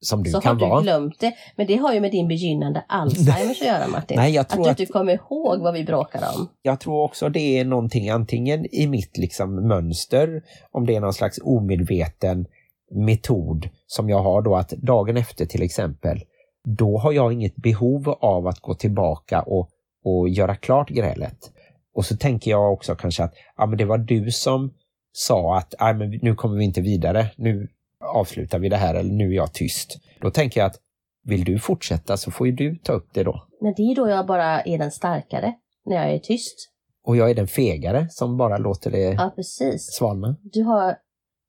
som 0.01 0.23
du 0.23 0.31
Så 0.31 0.37
har 0.37 0.43
kan 0.43 0.59
du 0.59 0.65
vara. 0.67 0.81
glömt 0.83 1.21
det. 1.21 1.33
Men 1.57 1.67
det 1.67 1.77
har 1.77 1.95
ju 1.95 2.01
med 2.01 2.11
din 2.11 2.29
begynnande 2.29 2.85
Alzheimers 2.89 3.61
att 3.61 3.67
göra 3.67 3.89
Martin. 3.89 4.17
Nej, 4.17 4.33
jag 4.35 4.41
att 4.41 4.49
tror 4.49 4.65
du 4.65 4.71
att, 4.71 4.81
inte 4.81 4.93
kommer 4.93 5.12
ihåg 5.12 5.61
vad 5.61 5.75
vi 5.75 5.85
bråkade 5.85 6.27
om. 6.37 6.49
jag 6.62 6.81
tror 6.81 7.05
också 7.05 7.29
det 7.29 7.59
är 7.59 7.65
någonting 7.65 8.11
antingen 8.11 8.67
i 8.75 8.87
mitt 8.87 9.17
liksom 9.19 9.69
mönster, 9.69 10.43
om 10.71 10.87
det 10.87 10.97
är 10.97 11.01
någon 11.01 11.12
slags 11.12 11.39
omedveten 11.45 12.47
metod 12.91 13.69
som 13.87 14.09
jag 14.09 14.23
har 14.23 14.43
då 14.43 14.57
att 14.57 14.69
dagen 14.71 15.17
efter 15.17 15.47
till 15.47 15.62
exempel, 15.62 16.25
då 16.65 16.99
har 16.99 17.12
jag 17.12 17.33
inget 17.33 17.57
behov 17.57 18.09
av 18.21 18.47
att 18.47 18.61
gå 18.61 18.75
tillbaka 18.75 19.43
och, 19.43 19.71
och 20.05 20.29
göra 20.29 20.57
klart 20.57 20.89
grälet. 20.89 21.51
Och 21.95 22.05
så 22.05 22.17
tänker 22.17 22.51
jag 22.51 22.73
också 22.73 22.95
kanske 22.95 23.25
att 23.25 23.35
ja, 23.57 23.67
men 23.67 23.79
det 23.79 23.85
var 23.85 23.99
du 23.99 24.31
som 24.31 24.71
sa 25.18 25.57
att 25.59 25.74
"Nej, 25.81 25.94
men 25.94 26.18
nu 26.22 26.35
kommer 26.35 26.57
vi 26.59 26.64
inte 26.64 26.81
vidare, 26.81 27.26
nu 27.37 27.68
avslutar 28.14 28.59
vi 28.59 28.68
det 28.68 28.76
här 28.76 28.94
eller 28.94 29.12
nu 29.12 29.31
är 29.31 29.35
jag 29.37 29.52
tyst. 29.52 29.96
Då 30.20 30.31
tänker 30.31 30.61
jag 30.61 30.66
att 30.66 30.76
vill 31.24 31.44
du 31.44 31.59
fortsätta 31.59 32.16
så 32.16 32.31
får 32.31 32.46
ju 32.46 32.52
du 32.52 32.76
ta 32.79 32.92
upp 32.92 33.09
det 33.14 33.22
då. 33.22 33.46
Men 33.61 33.74
det 33.76 33.83
är 33.83 33.94
då 33.94 34.09
jag 34.09 34.26
bara 34.26 34.61
är 34.62 34.79
den 34.79 34.90
starkare. 34.90 35.55
När 35.85 35.96
jag 35.96 36.14
är 36.14 36.18
tyst. 36.18 36.70
Och 37.05 37.16
jag 37.16 37.31
är 37.31 37.35
den 37.35 37.46
fegare 37.46 38.07
som 38.11 38.37
bara 38.37 38.59
låter 38.59 38.90
det 38.90 38.98
Ja, 38.98 39.33
precis. 39.37 39.87
svalna. 39.92 40.37
Du 40.42 40.62
har 40.62 40.96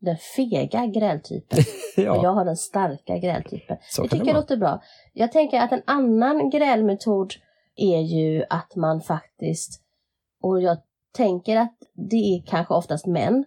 den 0.01 0.17
fega 0.35 0.85
grältypen 0.85 1.59
och 1.97 2.23
jag 2.23 2.33
har 2.33 2.45
den 2.45 2.57
starka 2.57 3.17
grältypen. 3.17 3.77
så 3.89 4.01
Jag 4.01 4.09
kan 4.09 4.19
tycker 4.19 4.25
det 4.25 4.31
det 4.31 4.33
vara. 4.33 4.41
låter 4.41 4.57
bra. 4.57 4.81
Jag 5.13 5.31
tänker 5.31 5.59
att 5.59 5.71
en 5.71 5.81
annan 5.85 6.49
grälmetod 6.49 7.33
är 7.75 7.99
ju 8.01 8.43
att 8.49 8.75
man 8.75 9.01
faktiskt, 9.01 9.81
och 10.43 10.61
jag 10.61 10.77
tänker 11.17 11.57
att 11.57 11.75
det 12.09 12.15
är 12.35 12.43
kanske 12.47 12.73
oftast 12.73 13.05
män, 13.07 13.45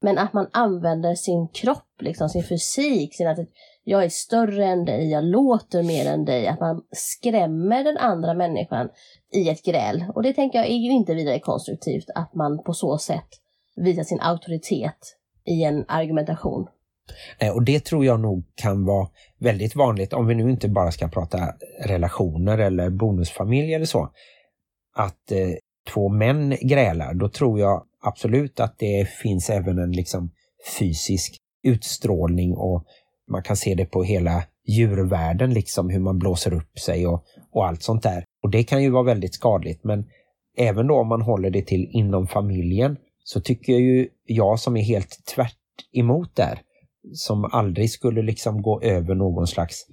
men 0.00 0.18
att 0.18 0.32
man 0.32 0.48
använder 0.52 1.14
sin 1.14 1.48
kropp, 1.48 2.02
liksom 2.02 2.28
sin 2.28 2.44
fysik, 2.44 3.14
sin 3.14 3.28
att 3.28 3.38
jag 3.84 4.04
är 4.04 4.08
större 4.08 4.64
än 4.64 4.84
dig, 4.84 5.10
jag 5.10 5.24
låter 5.24 5.82
mer 5.82 6.06
än 6.06 6.24
dig, 6.24 6.46
att 6.46 6.60
man 6.60 6.82
skrämmer 6.92 7.84
den 7.84 7.96
andra 7.96 8.34
människan 8.34 8.88
i 9.32 9.48
ett 9.48 9.62
gräl. 9.62 10.04
Och 10.14 10.22
det 10.22 10.32
tänker 10.32 10.58
jag 10.58 10.68
är 10.68 10.76
ju 10.76 10.90
inte 10.90 11.14
vidare 11.14 11.40
konstruktivt, 11.40 12.06
att 12.14 12.34
man 12.34 12.62
på 12.62 12.72
så 12.72 12.98
sätt 12.98 13.28
visar 13.76 14.02
sin 14.02 14.20
auktoritet 14.20 15.16
i 15.44 15.64
en 15.64 15.84
argumentation. 15.88 16.68
Eh, 17.38 17.54
och 17.54 17.64
det 17.64 17.84
tror 17.84 18.04
jag 18.04 18.20
nog 18.20 18.44
kan 18.54 18.84
vara 18.84 19.08
väldigt 19.38 19.76
vanligt 19.76 20.12
om 20.12 20.26
vi 20.26 20.34
nu 20.34 20.50
inte 20.50 20.68
bara 20.68 20.90
ska 20.90 21.08
prata 21.08 21.38
relationer 21.84 22.58
eller 22.58 22.90
bonusfamilj 22.90 23.74
eller 23.74 23.86
så. 23.86 24.10
Att 24.94 25.32
eh, 25.32 25.48
två 25.94 26.08
män 26.08 26.56
grälar, 26.60 27.14
då 27.14 27.28
tror 27.28 27.60
jag 27.60 27.84
absolut 28.00 28.60
att 28.60 28.78
det 28.78 29.08
finns 29.08 29.50
även 29.50 29.78
en 29.78 29.92
liksom 29.92 30.30
fysisk 30.78 31.36
utstrålning 31.62 32.54
och 32.54 32.84
man 33.30 33.42
kan 33.42 33.56
se 33.56 33.74
det 33.74 33.84
på 33.84 34.02
hela 34.02 34.44
djurvärlden, 34.66 35.54
liksom 35.54 35.90
hur 35.90 36.00
man 36.00 36.18
blåser 36.18 36.54
upp 36.54 36.78
sig 36.78 37.06
och, 37.06 37.24
och 37.52 37.66
allt 37.66 37.82
sånt 37.82 38.02
där. 38.02 38.24
Och 38.42 38.50
det 38.50 38.64
kan 38.64 38.82
ju 38.82 38.90
vara 38.90 39.02
väldigt 39.02 39.34
skadligt, 39.34 39.84
men 39.84 40.04
även 40.56 40.86
då 40.86 40.94
om 40.94 41.08
man 41.08 41.22
håller 41.22 41.50
det 41.50 41.62
till 41.62 41.88
inom 41.90 42.26
familjen 42.26 42.96
så 43.24 43.40
tycker 43.40 43.72
jag 43.72 43.82
ju 43.82 44.08
jag 44.24 44.60
som 44.60 44.76
är 44.76 44.82
helt 44.82 45.26
tvärt 45.34 45.56
emot 45.92 46.36
där, 46.36 46.60
som 47.12 47.44
aldrig 47.44 47.90
skulle 47.90 48.22
liksom 48.22 48.62
gå 48.62 48.82
över 48.82 49.14
någon 49.14 49.46
slags 49.46 49.86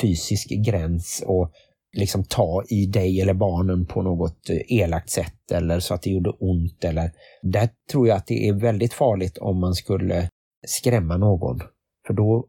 fysisk 0.00 0.48
gräns 0.50 1.22
och 1.26 1.52
liksom 1.92 2.24
ta 2.24 2.62
i 2.68 2.86
dig 2.86 3.20
eller 3.20 3.34
barnen 3.34 3.86
på 3.86 4.02
något 4.02 4.50
eh, 4.50 4.80
elakt 4.80 5.10
sätt 5.10 5.52
eller 5.52 5.80
så 5.80 5.94
att 5.94 6.02
det 6.02 6.10
gjorde 6.10 6.30
ont 6.30 6.84
eller 6.84 7.12
där 7.42 7.68
tror 7.90 8.08
jag 8.08 8.16
att 8.16 8.26
det 8.26 8.48
är 8.48 8.52
väldigt 8.52 8.92
farligt 8.92 9.38
om 9.38 9.60
man 9.60 9.74
skulle 9.74 10.28
skrämma 10.66 11.16
någon. 11.16 11.60
För 12.06 12.14
då 12.14 12.46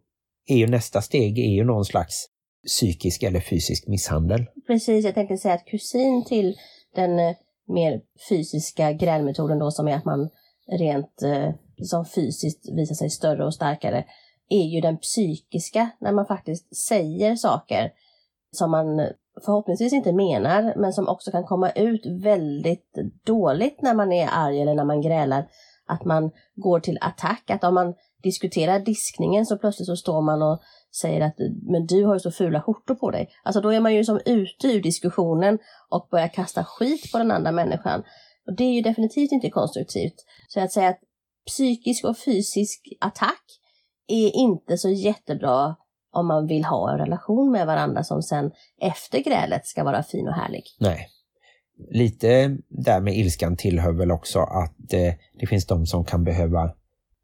är 0.49 0.57
ju 0.57 0.67
nästa 0.67 1.01
steg 1.01 1.39
är 1.39 1.51
ju 1.51 1.63
någon 1.63 1.85
slags 1.85 2.27
psykisk 2.67 3.23
eller 3.23 3.39
fysisk 3.39 3.87
misshandel. 3.87 4.45
Precis, 4.67 5.05
jag 5.05 5.13
tänkte 5.13 5.37
säga 5.37 5.53
att 5.53 5.65
kusin 5.65 6.25
till 6.25 6.55
den 6.95 7.19
eh, 7.19 7.35
mer 7.67 8.01
fysiska 8.29 8.91
grälmetoden 8.91 9.59
då 9.59 9.71
som 9.71 9.87
är 9.87 9.95
att 9.95 10.05
man 10.05 10.29
rent 10.79 11.21
eh, 11.21 11.49
som 11.83 12.05
fysiskt 12.05 12.75
visar 12.75 12.95
sig 12.95 13.09
större 13.09 13.45
och 13.45 13.53
starkare 13.53 14.05
är 14.49 14.65
ju 14.65 14.81
den 14.81 14.97
psykiska 14.97 15.89
när 15.99 16.11
man 16.11 16.25
faktiskt 16.25 16.75
säger 16.75 17.35
saker 17.35 17.91
som 18.51 18.71
man 18.71 18.99
förhoppningsvis 19.45 19.93
inte 19.93 20.13
menar 20.13 20.73
men 20.77 20.93
som 20.93 21.07
också 21.07 21.31
kan 21.31 21.43
komma 21.43 21.69
ut 21.69 22.05
väldigt 22.05 22.97
dåligt 23.25 23.81
när 23.81 23.93
man 23.93 24.11
är 24.11 24.29
arg 24.31 24.61
eller 24.61 24.75
när 24.75 24.85
man 24.85 25.01
grälar. 25.01 25.47
Att 25.85 26.05
man 26.05 26.31
går 26.55 26.79
till 26.79 26.97
attack, 27.01 27.49
att 27.49 27.63
om 27.63 27.73
man 27.73 27.93
diskuterar 28.23 28.79
diskningen 28.79 29.45
så 29.45 29.57
plötsligt 29.57 29.85
så 29.85 29.95
står 29.95 30.21
man 30.21 30.41
och 30.41 30.61
säger 31.01 31.21
att 31.21 31.35
men 31.71 31.85
du 31.85 32.05
har 32.05 32.13
ju 32.13 32.19
så 32.19 32.31
fula 32.31 32.61
skjortor 32.61 32.95
på 32.95 33.11
dig. 33.11 33.29
Alltså 33.43 33.61
då 33.61 33.69
är 33.69 33.79
man 33.79 33.95
ju 33.95 34.03
som 34.03 34.19
ute 34.25 34.67
ur 34.67 34.81
diskussionen 34.81 35.59
och 35.89 36.07
börjar 36.11 36.27
kasta 36.27 36.63
skit 36.63 37.11
på 37.11 37.17
den 37.17 37.31
andra 37.31 37.51
människan. 37.51 38.03
Och 38.47 38.55
det 38.55 38.63
är 38.63 38.73
ju 38.73 38.81
definitivt 38.81 39.31
inte 39.31 39.49
konstruktivt. 39.49 40.15
Så 40.47 40.59
att 40.59 40.71
säga 40.71 40.89
att 40.89 40.99
psykisk 41.47 42.05
och 42.05 42.17
fysisk 42.17 42.81
attack 42.99 43.43
är 44.07 44.35
inte 44.35 44.77
så 44.77 44.89
jättebra 44.89 45.75
om 46.11 46.27
man 46.27 46.47
vill 46.47 46.65
ha 46.65 46.91
en 46.91 46.97
relation 46.97 47.51
med 47.51 47.67
varandra 47.67 48.03
som 48.03 48.21
sen 48.21 48.51
efter 48.81 49.19
grälet 49.19 49.65
ska 49.65 49.83
vara 49.83 50.03
fin 50.03 50.27
och 50.27 50.33
härlig. 50.33 50.63
Nej. 50.79 51.07
Lite 51.89 52.57
där 52.69 53.01
med 53.01 53.17
ilskan 53.17 53.57
tillhör 53.57 53.91
väl 53.91 54.11
också 54.11 54.39
att 54.39 54.93
eh, 54.93 55.13
det 55.39 55.47
finns 55.47 55.65
de 55.65 55.85
som 55.85 56.05
kan 56.05 56.23
behöva 56.23 56.71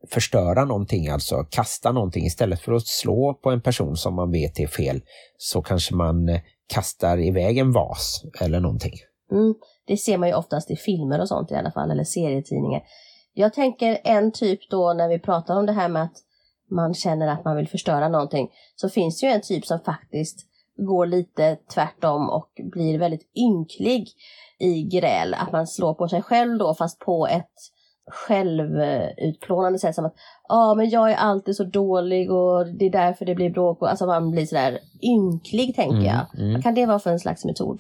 förstöra 0.10 0.66
någonting, 0.66 1.08
alltså 1.08 1.44
kasta 1.50 1.92
någonting 1.92 2.26
istället 2.26 2.60
för 2.60 2.74
att 2.74 2.88
slå 2.88 3.34
på 3.34 3.52
en 3.52 3.62
person 3.62 3.98
som 3.98 4.16
man 4.16 4.32
vet 4.32 4.60
är 4.60 4.68
fel 4.68 5.02
så 5.38 5.62
kanske 5.62 5.96
man 5.96 6.30
eh, 6.30 6.40
kastar 6.68 7.20
iväg 7.20 7.58
en 7.58 7.72
vas 7.72 8.24
eller 8.42 8.60
någonting. 8.60 8.94
Mm, 9.32 9.56
det 9.88 9.98
ser 9.98 10.18
man 10.18 10.30
ju 10.30 10.36
oftast 10.36 10.72
i 10.72 10.76
filmer 10.76 11.22
och 11.22 11.28
sånt 11.28 11.52
i 11.52 11.56
alla 11.56 11.72
fall, 11.72 11.92
eller 11.92 12.04
serietidningar. 12.04 12.82
Jag 13.34 13.54
tänker 13.54 13.98
en 14.04 14.32
typ 14.32 14.70
då 14.70 14.94
när 14.94 15.10
vi 15.10 15.20
pratar 15.20 15.56
om 15.56 15.66
det 15.66 15.74
här 15.74 15.90
med 15.90 16.04
att 16.04 16.18
man 16.72 16.94
känner 16.94 17.28
att 17.28 17.46
man 17.46 17.56
vill 17.56 17.68
förstöra 17.68 18.10
någonting, 18.10 18.50
så 18.76 18.90
finns 18.90 19.20
det 19.22 19.28
ju 19.28 19.34
en 19.34 19.42
typ 19.42 19.66
som 19.66 19.80
faktiskt 19.80 20.40
går 20.78 21.06
lite 21.06 21.58
tvärtom 21.74 22.30
och 22.30 22.50
blir 22.72 23.00
väldigt 23.00 23.28
ynklig 23.36 24.08
i 24.60 24.84
gräl. 24.84 25.34
Att 25.34 25.52
man 25.52 25.68
slår 25.68 25.94
på 25.94 26.08
sig 26.08 26.22
själv 26.22 26.58
då, 26.58 26.74
fast 26.76 27.00
på 27.00 27.28
ett 27.28 27.52
självutplånande 28.12 29.80
sätt 29.80 29.96
som 29.96 30.06
att 30.06 30.16
ja 30.50 30.74
men 30.78 30.90
jag 30.90 31.12
är 31.12 31.16
alltid 31.16 31.56
så 31.56 31.64
dålig 31.64 32.32
och 32.32 32.68
det 32.68 32.86
är 32.86 32.90
därför 32.90 33.26
det 33.26 33.36
blir 33.36 33.50
bråk. 33.50 33.82
Och, 33.82 33.90
alltså 33.90 34.06
man 34.06 34.32
blir 34.32 34.46
sådär 34.46 34.80
ynklig 35.02 35.76
tänker 35.76 35.98
Mm, 35.98 36.06
jag. 36.06 36.40
mm. 36.40 36.54
Vad 36.54 36.64
kan 36.64 36.76
det 36.76 36.86
vara 36.86 37.00
för 37.00 37.12
en 37.12 37.20
slags 37.20 37.46
metod? 37.46 37.80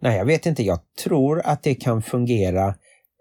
Nej, 0.00 0.18
jag 0.18 0.24
vet 0.24 0.46
inte. 0.46 0.62
Jag 0.62 0.78
tror 1.04 1.42
att 1.46 1.62
det 1.62 1.74
kan 1.74 2.02
fungera 2.02 2.74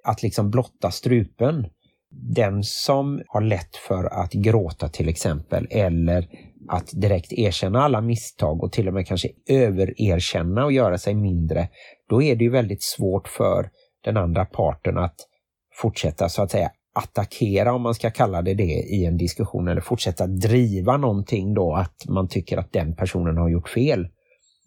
att 0.04 0.24
liksom 0.24 0.52
blotta 0.52 0.92
strupen. 0.92 1.66
Den 2.12 2.64
som 2.64 3.22
har 3.28 3.42
lätt 3.42 3.76
för 3.76 4.04
att 4.04 4.34
gråta 4.34 4.90
till 4.90 5.10
exempel 5.10 5.68
eller 5.70 6.28
att 6.70 6.90
direkt 6.94 7.34
erkänna 7.34 7.82
alla 7.82 8.02
misstag 8.02 8.64
och 8.64 8.72
till 8.72 8.88
och 8.88 8.94
med 8.94 9.08
kanske 9.08 9.30
övererkänna 9.50 10.66
och 10.66 10.72
göra 10.72 10.98
sig 10.98 11.16
mindre, 11.16 11.68
då 12.10 12.22
är 12.22 12.36
det 12.36 12.44
ju 12.44 12.50
väldigt 12.50 12.84
svårt 12.84 13.28
för 13.28 13.70
den 14.04 14.18
andra 14.18 14.46
parten 14.46 14.98
att 14.98 15.16
fortsätta 15.82 16.30
så 16.30 16.42
att 16.42 16.52
säga 16.52 16.72
attackera 16.94 17.74
om 17.74 17.82
man 17.82 17.96
ska 17.96 18.12
kalla 18.12 18.42
det 18.42 18.54
det 18.54 18.64
i 18.64 19.06
en 19.06 19.18
diskussion 19.18 19.68
eller 19.68 19.82
fortsätta 19.82 20.28
driva 20.28 20.98
någonting 20.98 21.54
då 21.54 21.76
att 21.76 22.06
man 22.10 22.28
tycker 22.28 22.58
att 22.58 22.74
den 22.74 22.96
personen 22.96 23.38
har 23.38 23.50
gjort 23.50 23.70
fel. 23.70 24.08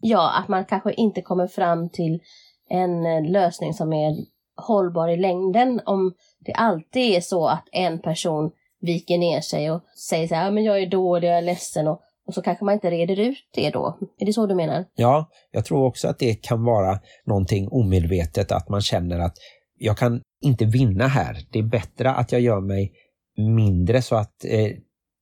Ja, 0.00 0.38
att 0.38 0.48
man 0.48 0.64
kanske 0.64 0.92
inte 0.92 1.22
kommer 1.22 1.46
fram 1.46 1.88
till 1.88 2.20
en 2.68 3.06
eh, 3.06 3.30
lösning 3.30 3.74
som 3.74 3.92
är 3.92 4.16
hållbar 4.56 5.08
i 5.08 5.16
längden 5.16 5.80
om 5.86 6.14
det 6.40 6.52
alltid 6.52 7.16
är 7.16 7.20
så 7.20 7.46
att 7.46 7.68
en 7.72 7.98
person 7.98 8.50
viker 8.80 9.18
ner 9.18 9.40
sig 9.40 9.70
och 9.70 9.80
säger 10.08 10.28
så 10.28 10.34
här, 10.34 10.50
men 10.50 10.64
jag 10.64 10.82
är 10.82 10.86
dålig, 10.86 11.28
jag 11.28 11.38
är 11.38 11.42
ledsen 11.42 11.88
och, 11.88 12.00
och 12.26 12.34
så 12.34 12.42
kanske 12.42 12.64
man 12.64 12.74
inte 12.74 12.90
reder 12.90 13.20
ut 13.20 13.48
det 13.54 13.70
då. 13.70 13.98
Är 14.18 14.26
det 14.26 14.32
så 14.32 14.46
du 14.46 14.54
menar? 14.54 14.84
Ja, 14.94 15.30
jag 15.50 15.64
tror 15.64 15.86
också 15.86 16.08
att 16.08 16.18
det 16.18 16.34
kan 16.34 16.64
vara 16.64 16.98
någonting 17.24 17.68
omedvetet 17.70 18.52
att 18.52 18.68
man 18.68 18.80
känner 18.80 19.18
att 19.18 19.34
jag 19.78 19.98
kan 19.98 20.20
inte 20.40 20.64
vinna 20.64 21.06
här. 21.06 21.36
Det 21.50 21.58
är 21.58 21.62
bättre 21.62 22.10
att 22.10 22.32
jag 22.32 22.40
gör 22.40 22.60
mig 22.60 22.92
mindre 23.36 24.02
så 24.02 24.16
att 24.16 24.44
eh, 24.44 24.70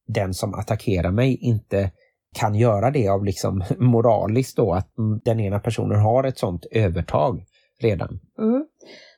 den 0.07 0.35
som 0.35 0.55
attackerar 0.55 1.11
mig 1.11 1.37
inte 1.40 1.90
kan 2.35 2.55
göra 2.55 2.90
det 2.90 3.09
av 3.09 3.25
liksom 3.25 3.64
moraliskt 3.79 4.57
då 4.57 4.73
att 4.73 4.88
den 5.25 5.40
ena 5.40 5.59
personen 5.59 6.01
har 6.01 6.25
ett 6.25 6.38
sånt 6.38 6.66
övertag 6.71 7.45
redan. 7.81 8.21
Mm. 8.38 8.66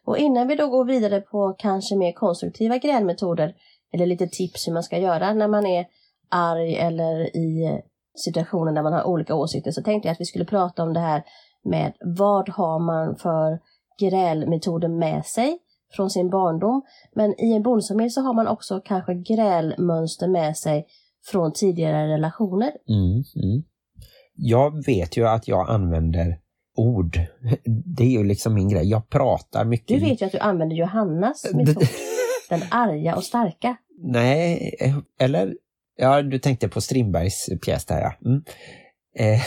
Och 0.05 0.19
innan 0.19 0.49
vi 0.49 0.55
då 0.55 0.69
går 0.69 0.85
vidare 0.85 1.21
på 1.21 1.55
kanske 1.59 1.97
mer 1.97 2.13
konstruktiva 2.13 2.79
grälmetoder 2.79 3.55
eller 3.93 4.07
lite 4.07 4.27
tips 4.27 4.69
hur 4.69 4.73
man 4.73 4.83
ska 4.83 4.99
göra 4.99 5.35
när 5.35 5.49
man 5.49 5.67
är 5.67 5.87
arg 6.29 6.77
eller 6.77 7.37
i 7.37 7.81
situationer 8.15 8.73
där 8.73 8.83
man 8.83 8.93
har 8.93 9.05
olika 9.05 9.35
åsikter 9.35 9.71
så 9.71 9.83
tänkte 9.83 10.09
jag 10.09 10.13
att 10.13 10.21
vi 10.21 10.25
skulle 10.25 10.45
prata 10.45 10.83
om 10.83 10.93
det 10.93 11.01
här 11.01 11.23
med 11.65 11.93
vad 12.01 12.49
har 12.49 12.79
man 12.79 13.17
för 13.17 13.59
grälmetoder 14.01 14.89
med 14.89 15.27
sig 15.27 15.59
från 15.97 16.11
sin 16.11 16.31
barndom. 16.31 16.83
Men 17.15 17.41
i 17.41 17.53
en 17.53 17.63
bonusfamilj 17.63 18.11
så 18.11 18.21
har 18.21 18.35
man 18.35 18.49
också 18.49 18.81
kanske 18.85 19.15
grälmönster 19.15 20.29
med 20.29 20.57
sig 20.57 20.87
från 21.27 21.53
tidigare 21.53 22.09
relationer. 22.09 22.73
Mm, 22.89 23.25
mm. 23.45 23.63
Jag 24.37 24.85
vet 24.87 25.17
ju 25.17 25.29
att 25.29 25.49
jag 25.49 25.71
använder 25.71 26.39
ord. 26.77 27.19
Det 27.97 28.05
är 28.05 28.11
ju 28.11 28.25
liksom 28.25 28.55
min 28.55 28.69
grej. 28.69 28.91
Jag 28.91 29.09
pratar 29.09 29.65
mycket. 29.65 30.01
Du 30.01 30.05
vet 30.05 30.23
ju 30.23 30.27
att 30.27 30.33
du 30.33 30.39
använder 30.39 30.77
Johannas 30.77 31.47
metod. 31.55 31.89
Den 32.49 32.63
arga 32.71 33.17
och 33.17 33.25
starka. 33.25 33.77
Nej, 33.99 34.77
eh, 34.81 34.97
eller? 35.19 35.55
Ja, 35.97 36.23
du 36.23 36.39
tänkte 36.39 36.69
på 36.69 36.81
Strindbergs 36.81 37.49
pjäs 37.65 37.85
där 37.85 38.01
ja. 38.01 38.15
Mm. 38.25 38.43
Eh, 39.19 39.43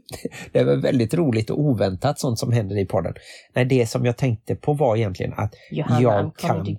det 0.52 0.64
var 0.64 0.76
väldigt 0.76 1.14
roligt 1.14 1.50
och 1.50 1.60
oväntat 1.60 2.18
sånt 2.18 2.38
som 2.38 2.52
händer 2.52 2.78
i 2.78 2.86
podden. 2.86 3.14
Nej, 3.54 3.64
det 3.64 3.86
som 3.86 4.04
jag 4.04 4.16
tänkte 4.16 4.54
på 4.54 4.72
var 4.72 4.96
egentligen 4.96 5.32
att 5.36 5.54
Johanna, 5.70 6.02
jag 6.02 6.36
kan 6.36 6.76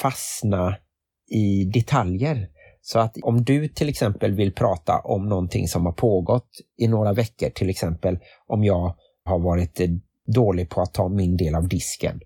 fastna 0.00 0.76
i 1.30 1.64
detaljer. 1.64 2.48
Så 2.80 2.98
att 2.98 3.16
om 3.22 3.44
du 3.44 3.68
till 3.68 3.88
exempel 3.88 4.34
vill 4.34 4.52
prata 4.52 4.98
om 4.98 5.28
någonting 5.28 5.68
som 5.68 5.86
har 5.86 5.92
pågått 5.92 6.48
i 6.78 6.88
några 6.88 7.12
veckor, 7.12 7.50
till 7.50 7.70
exempel 7.70 8.18
om 8.46 8.64
jag 8.64 8.94
har 9.28 9.38
varit 9.38 9.80
eh, 9.80 9.88
dålig 10.26 10.68
på 10.70 10.80
att 10.80 10.94
ta 10.94 11.08
min 11.08 11.36
del 11.36 11.54
av 11.54 11.68
disken, 11.68 12.20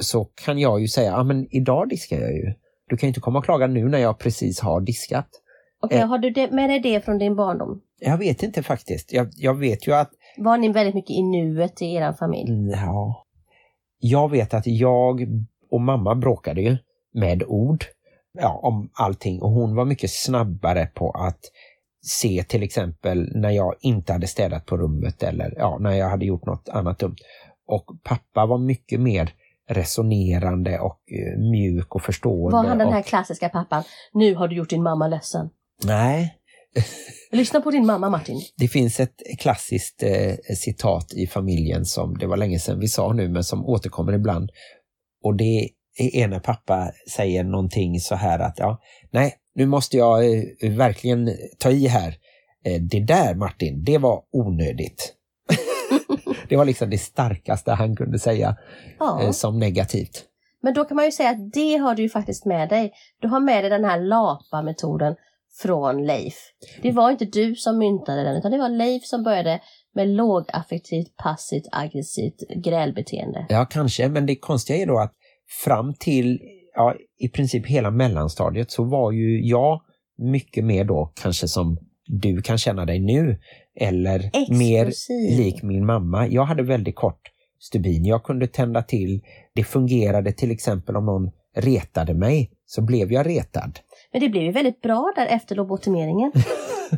så 0.00 0.24
kan 0.24 0.58
jag 0.58 0.80
ju 0.80 0.88
säga, 0.88 1.10
ja 1.10 1.24
men 1.24 1.46
idag 1.54 1.88
diskar 1.88 2.20
jag 2.20 2.32
ju. 2.32 2.54
Du 2.88 2.96
kan 2.96 3.06
ju 3.06 3.08
inte 3.08 3.20
komma 3.20 3.38
och 3.38 3.44
klaga 3.44 3.66
nu 3.66 3.88
när 3.88 3.98
jag 3.98 4.18
precis 4.18 4.60
har 4.60 4.80
diskat. 4.80 5.28
Okej, 5.82 5.98
Eh. 5.98 6.08
har 6.08 6.18
du 6.18 6.48
med 6.50 6.70
dig 6.70 6.80
det 6.80 7.04
från 7.04 7.18
din 7.18 7.36
barndom? 7.36 7.80
Jag 8.00 8.18
vet 8.18 8.42
inte 8.42 8.62
faktiskt. 8.62 9.12
Jag, 9.12 9.28
jag 9.36 9.54
vet 9.54 9.86
ju 9.88 9.92
att 9.94 10.10
Var 10.38 10.58
ni 10.58 10.72
väldigt 10.72 10.94
mycket 10.94 11.10
i 11.10 11.22
nuet 11.22 11.82
i 11.82 11.94
er 11.94 12.12
familj? 12.12 12.70
Ja. 12.72 13.26
Jag 13.98 14.30
vet 14.30 14.54
att 14.54 14.66
jag 14.66 15.26
och 15.70 15.80
mamma 15.80 16.14
bråkade 16.14 16.62
ju 16.62 16.76
med 17.14 17.42
ord 17.46 17.84
ja, 18.38 18.60
om 18.62 18.90
allting 18.92 19.42
och 19.42 19.50
hon 19.50 19.74
var 19.74 19.84
mycket 19.84 20.10
snabbare 20.10 20.86
på 20.94 21.10
att 21.10 21.40
se 22.04 22.44
till 22.48 22.62
exempel 22.62 23.30
när 23.34 23.50
jag 23.50 23.74
inte 23.80 24.12
hade 24.12 24.26
städat 24.26 24.66
på 24.66 24.76
rummet 24.76 25.22
eller 25.22 25.54
ja, 25.56 25.78
när 25.80 25.92
jag 25.92 26.08
hade 26.08 26.24
gjort 26.24 26.46
något 26.46 26.68
annat 26.68 26.98
dumt. 26.98 27.16
Och 27.66 27.84
pappa 28.04 28.46
var 28.46 28.58
mycket 28.58 29.00
mer 29.00 29.30
resonerande 29.68 30.78
och 30.78 31.00
eh, 31.12 31.40
mjuk 31.40 31.94
och 31.94 32.02
förstående. 32.02 32.56
Var 32.56 32.64
han 32.64 32.78
den 32.78 32.92
här 32.92 33.00
och, 33.00 33.06
klassiska 33.06 33.48
pappan? 33.48 33.82
Nu 34.12 34.34
har 34.34 34.48
du 34.48 34.56
gjort 34.56 34.70
din 34.70 34.82
mamma 34.82 35.08
ledsen. 35.08 35.50
Nej, 35.84 36.38
Lyssna 37.30 37.60
på 37.60 37.70
din 37.70 37.86
mamma 37.86 38.10
Martin. 38.10 38.42
Det 38.56 38.68
finns 38.68 39.00
ett 39.00 39.22
klassiskt 39.38 40.02
eh, 40.02 40.34
citat 40.56 41.12
i 41.14 41.26
familjen 41.26 41.84
som 41.84 42.18
det 42.18 42.26
var 42.26 42.36
länge 42.36 42.58
sedan 42.58 42.80
vi 42.80 42.88
sa 42.88 43.12
nu 43.12 43.28
men 43.28 43.44
som 43.44 43.66
återkommer 43.66 44.12
ibland. 44.12 44.50
Och 45.24 45.36
det 45.36 45.68
är 45.98 46.28
när 46.28 46.40
pappa 46.40 46.90
säger 47.10 47.44
någonting 47.44 48.00
så 48.00 48.14
här 48.14 48.38
att 48.38 48.58
ja, 48.58 48.80
nej, 49.10 49.34
nu 49.54 49.66
måste 49.66 49.96
jag 49.96 50.24
eh, 50.24 50.70
verkligen 50.70 51.30
ta 51.58 51.70
i 51.70 51.86
här. 51.86 52.14
Eh, 52.64 52.80
det 52.82 53.00
där 53.00 53.34
Martin, 53.34 53.84
det 53.84 53.98
var 53.98 54.22
onödigt. 54.32 55.14
det 56.48 56.56
var 56.56 56.64
liksom 56.64 56.90
det 56.90 56.98
starkaste 56.98 57.72
han 57.72 57.96
kunde 57.96 58.18
säga 58.18 58.56
Ja. 58.98 59.22
eh, 59.22 59.30
som 59.30 59.58
negativt. 59.58 60.24
Men 60.62 60.74
då 60.74 60.84
kan 60.84 60.96
man 60.96 61.04
ju 61.04 61.12
säga 61.12 61.30
att 61.30 61.52
det 61.52 61.76
har 61.76 61.94
du 61.94 62.02
ju 62.02 62.08
faktiskt 62.08 62.44
med 62.44 62.68
dig. 62.68 62.92
Du 63.20 63.28
har 63.28 63.40
med 63.40 63.64
dig 63.64 63.70
den 63.70 63.84
här 63.84 64.00
LAPA-metoden 64.00 65.14
från 65.62 66.06
Leif. 66.06 66.34
Det 66.82 66.92
var 66.92 67.10
inte 67.10 67.24
du 67.24 67.54
som 67.56 67.78
myntade 67.78 68.22
den 68.24 68.36
utan 68.36 68.50
det 68.50 68.58
var 68.58 68.68
Leif 68.68 69.04
som 69.04 69.22
började 69.22 69.60
med 69.94 70.08
lågaffektivt, 70.08 71.16
passivt, 71.16 71.64
aggressivt 71.72 72.36
grälbeteende. 72.64 73.46
Ja, 73.48 73.64
kanske, 73.64 74.08
men 74.08 74.26
det 74.26 74.36
konstiga 74.36 74.78
är 74.82 74.86
då 74.86 74.98
att 74.98 75.12
fram 75.64 75.94
till 75.94 76.40
ja, 76.74 76.94
i 77.18 77.28
princip 77.28 77.66
hela 77.66 77.90
mellanstadiet 77.90 78.70
så 78.70 78.84
var 78.84 79.12
ju 79.12 79.46
jag 79.46 79.80
mycket 80.18 80.64
mer 80.64 80.84
då 80.84 81.12
kanske 81.22 81.48
som 81.48 81.78
du 82.06 82.42
kan 82.42 82.58
känna 82.58 82.84
dig 82.84 83.00
nu 83.00 83.38
eller 83.80 84.30
mer 84.58 84.86
Explosiv. 84.86 85.38
lik 85.38 85.62
min 85.62 85.86
mamma. 85.86 86.28
Jag 86.28 86.44
hade 86.44 86.62
väldigt 86.62 86.96
kort 86.96 87.20
stubin. 87.60 88.04
Jag 88.04 88.22
kunde 88.22 88.46
tända 88.46 88.82
till. 88.82 89.20
Det 89.54 89.64
fungerade 89.64 90.32
till 90.32 90.50
exempel 90.50 90.96
om 90.96 91.06
någon 91.06 91.30
retade 91.56 92.14
mig 92.14 92.50
så 92.66 92.82
blev 92.82 93.12
jag 93.12 93.26
retad. 93.26 93.78
Men 94.14 94.20
det 94.20 94.28
blev 94.28 94.42
ju 94.42 94.52
väldigt 94.52 94.80
bra 94.80 95.12
där 95.16 95.26
efter 95.26 95.56
lobotomeringen. 95.56 96.32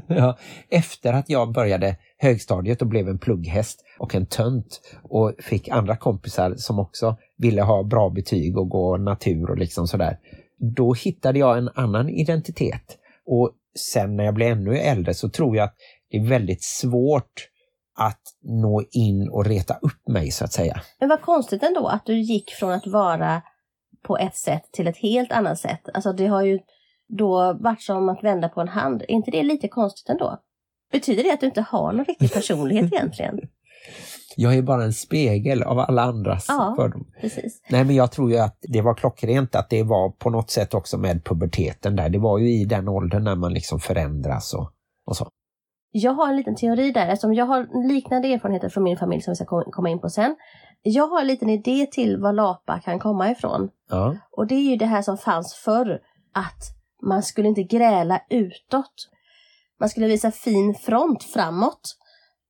Ja, 0.07 0.39
efter 0.69 1.13
att 1.13 1.31
jag 1.31 1.53
började 1.53 1.97
högstadiet 2.19 2.83
och 2.83 2.89
blev 2.89 3.09
en 3.09 3.19
plugghäst 3.19 3.85
och 3.99 4.15
en 4.15 4.27
tönt 4.27 4.81
och 5.03 5.33
fick 5.39 5.69
andra 5.69 5.97
kompisar 5.97 6.55
som 6.57 6.79
också 6.79 7.17
ville 7.39 7.63
ha 7.63 7.83
bra 7.83 8.11
betyg 8.11 8.59
och 8.59 8.69
gå 8.69 8.97
natur 8.97 9.51
och 9.51 9.59
liksom 9.59 9.87
sådär. 9.87 10.19
Då 10.77 10.95
hittade 10.95 11.39
jag 11.39 11.59
en 11.59 11.71
annan 11.75 12.09
identitet. 12.09 12.99
Och 13.27 13.51
sen 13.79 14.17
när 14.17 14.25
jag 14.25 14.35
blev 14.35 14.53
ännu 14.53 14.79
äldre 14.79 15.15
så 15.15 15.29
tror 15.29 15.57
jag 15.57 15.65
att 15.65 15.75
det 16.11 16.17
är 16.17 16.29
väldigt 16.29 16.65
svårt 16.65 17.49
att 17.99 18.23
nå 18.43 18.83
in 18.91 19.29
och 19.29 19.47
reta 19.47 19.75
upp 19.75 20.09
mig 20.09 20.31
så 20.31 20.45
att 20.45 20.53
säga. 20.53 20.81
Men 21.01 21.09
vad 21.09 21.21
konstigt 21.21 21.63
ändå 21.63 21.87
att 21.87 22.07
du 22.07 22.19
gick 22.21 22.51
från 22.51 22.73
att 22.73 22.87
vara 22.87 23.43
på 24.03 24.19
ett 24.19 24.37
sätt 24.37 24.63
till 24.73 24.87
ett 24.87 24.99
helt 24.99 25.33
annat 25.33 25.59
sätt. 25.59 25.89
Alltså 25.95 26.13
det 26.13 26.27
har 26.27 26.43
ju 26.43 26.59
då 27.09 27.53
varit 27.61 27.83
som 27.83 28.09
att 28.09 28.25
vända 28.25 28.49
på 28.49 28.61
en 28.61 28.69
hand. 28.69 29.03
Är 29.03 29.11
inte 29.11 29.31
det 29.31 29.42
lite 29.42 29.69
konstigt 29.69 30.09
ändå? 30.09 30.38
Betyder 30.92 31.23
det 31.23 31.33
att 31.33 31.40
du 31.40 31.47
inte 31.47 31.61
har 31.61 31.92
någon 31.92 32.05
riktig 32.05 32.33
personlighet 32.33 32.92
egentligen? 32.92 33.41
Jag 34.39 34.55
är 34.55 34.62
bara 34.62 34.85
en 34.85 34.93
spegel 34.93 35.62
av 35.62 35.78
alla 35.78 36.03
andras 36.03 36.45
Ja. 36.49 36.74
fördomar. 36.78 37.07
Precis. 37.20 37.61
Nej, 37.70 37.85
men 37.85 37.95
jag 37.97 38.12
tror 38.12 38.31
ju 38.31 38.39
att 38.39 38.59
det 38.61 38.81
var 38.81 38.95
klockrent 38.95 39.55
att 39.55 39.70
det 39.70 39.83
var 39.83 40.11
på 40.11 40.31
något 40.31 40.51
sätt 40.51 40.74
också 40.74 40.99
med 40.99 41.24
puberteten 41.24 41.97
där. 41.97 42.09
Det 42.09 42.18
var 42.18 42.39
ju 42.39 42.49
i 42.51 42.64
den 42.64 42.89
åldern 42.89 43.24
när 43.24 43.35
man 43.35 43.53
liksom 43.53 43.81
förändras 43.81 44.55
och, 44.55 44.70
och 45.07 45.16
så. 45.16 45.28
Jag 45.91 46.12
har 46.12 46.28
en 46.28 46.37
liten 46.37 46.57
teori 46.57 46.93
där 46.93 47.07
eftersom 47.09 47.35
jag 47.35 47.47
har 47.47 47.89
liknande 47.89 48.28
erfarenheter 48.28 48.68
från 48.68 48.83
min 48.85 48.97
familj 48.97 49.22
som 49.22 49.31
vi 49.33 49.37
ska 49.37 49.45
kom- 49.45 49.70
komma 49.72 49.91
in 49.91 50.01
på 50.01 50.09
sen. 50.11 50.37
Jag 50.83 51.07
har 51.09 51.20
en 51.20 51.26
liten 51.26 51.51
idé 51.51 51.87
till 51.93 52.16
var 52.20 52.33
LAPA 52.33 52.81
kan 52.81 52.99
komma 52.99 53.31
ifrån. 53.31 53.68
Ja, 53.91 54.16
Och 54.33 54.47
det 54.47 54.55
är 54.55 54.70
ju 54.70 54.76
det 54.76 54.87
här 54.87 55.03
som 55.03 55.18
fanns 55.18 55.55
förr. 55.55 56.01
Att 56.33 56.62
man 57.03 57.22
skulle 57.22 57.49
inte 57.49 57.62
gräla 57.62 58.20
utåt. 58.30 59.09
Man 59.80 59.88
skulle 59.88 60.07
visa 60.07 60.30
fin 60.30 60.74
front 60.74 61.22
framåt. 61.22 61.97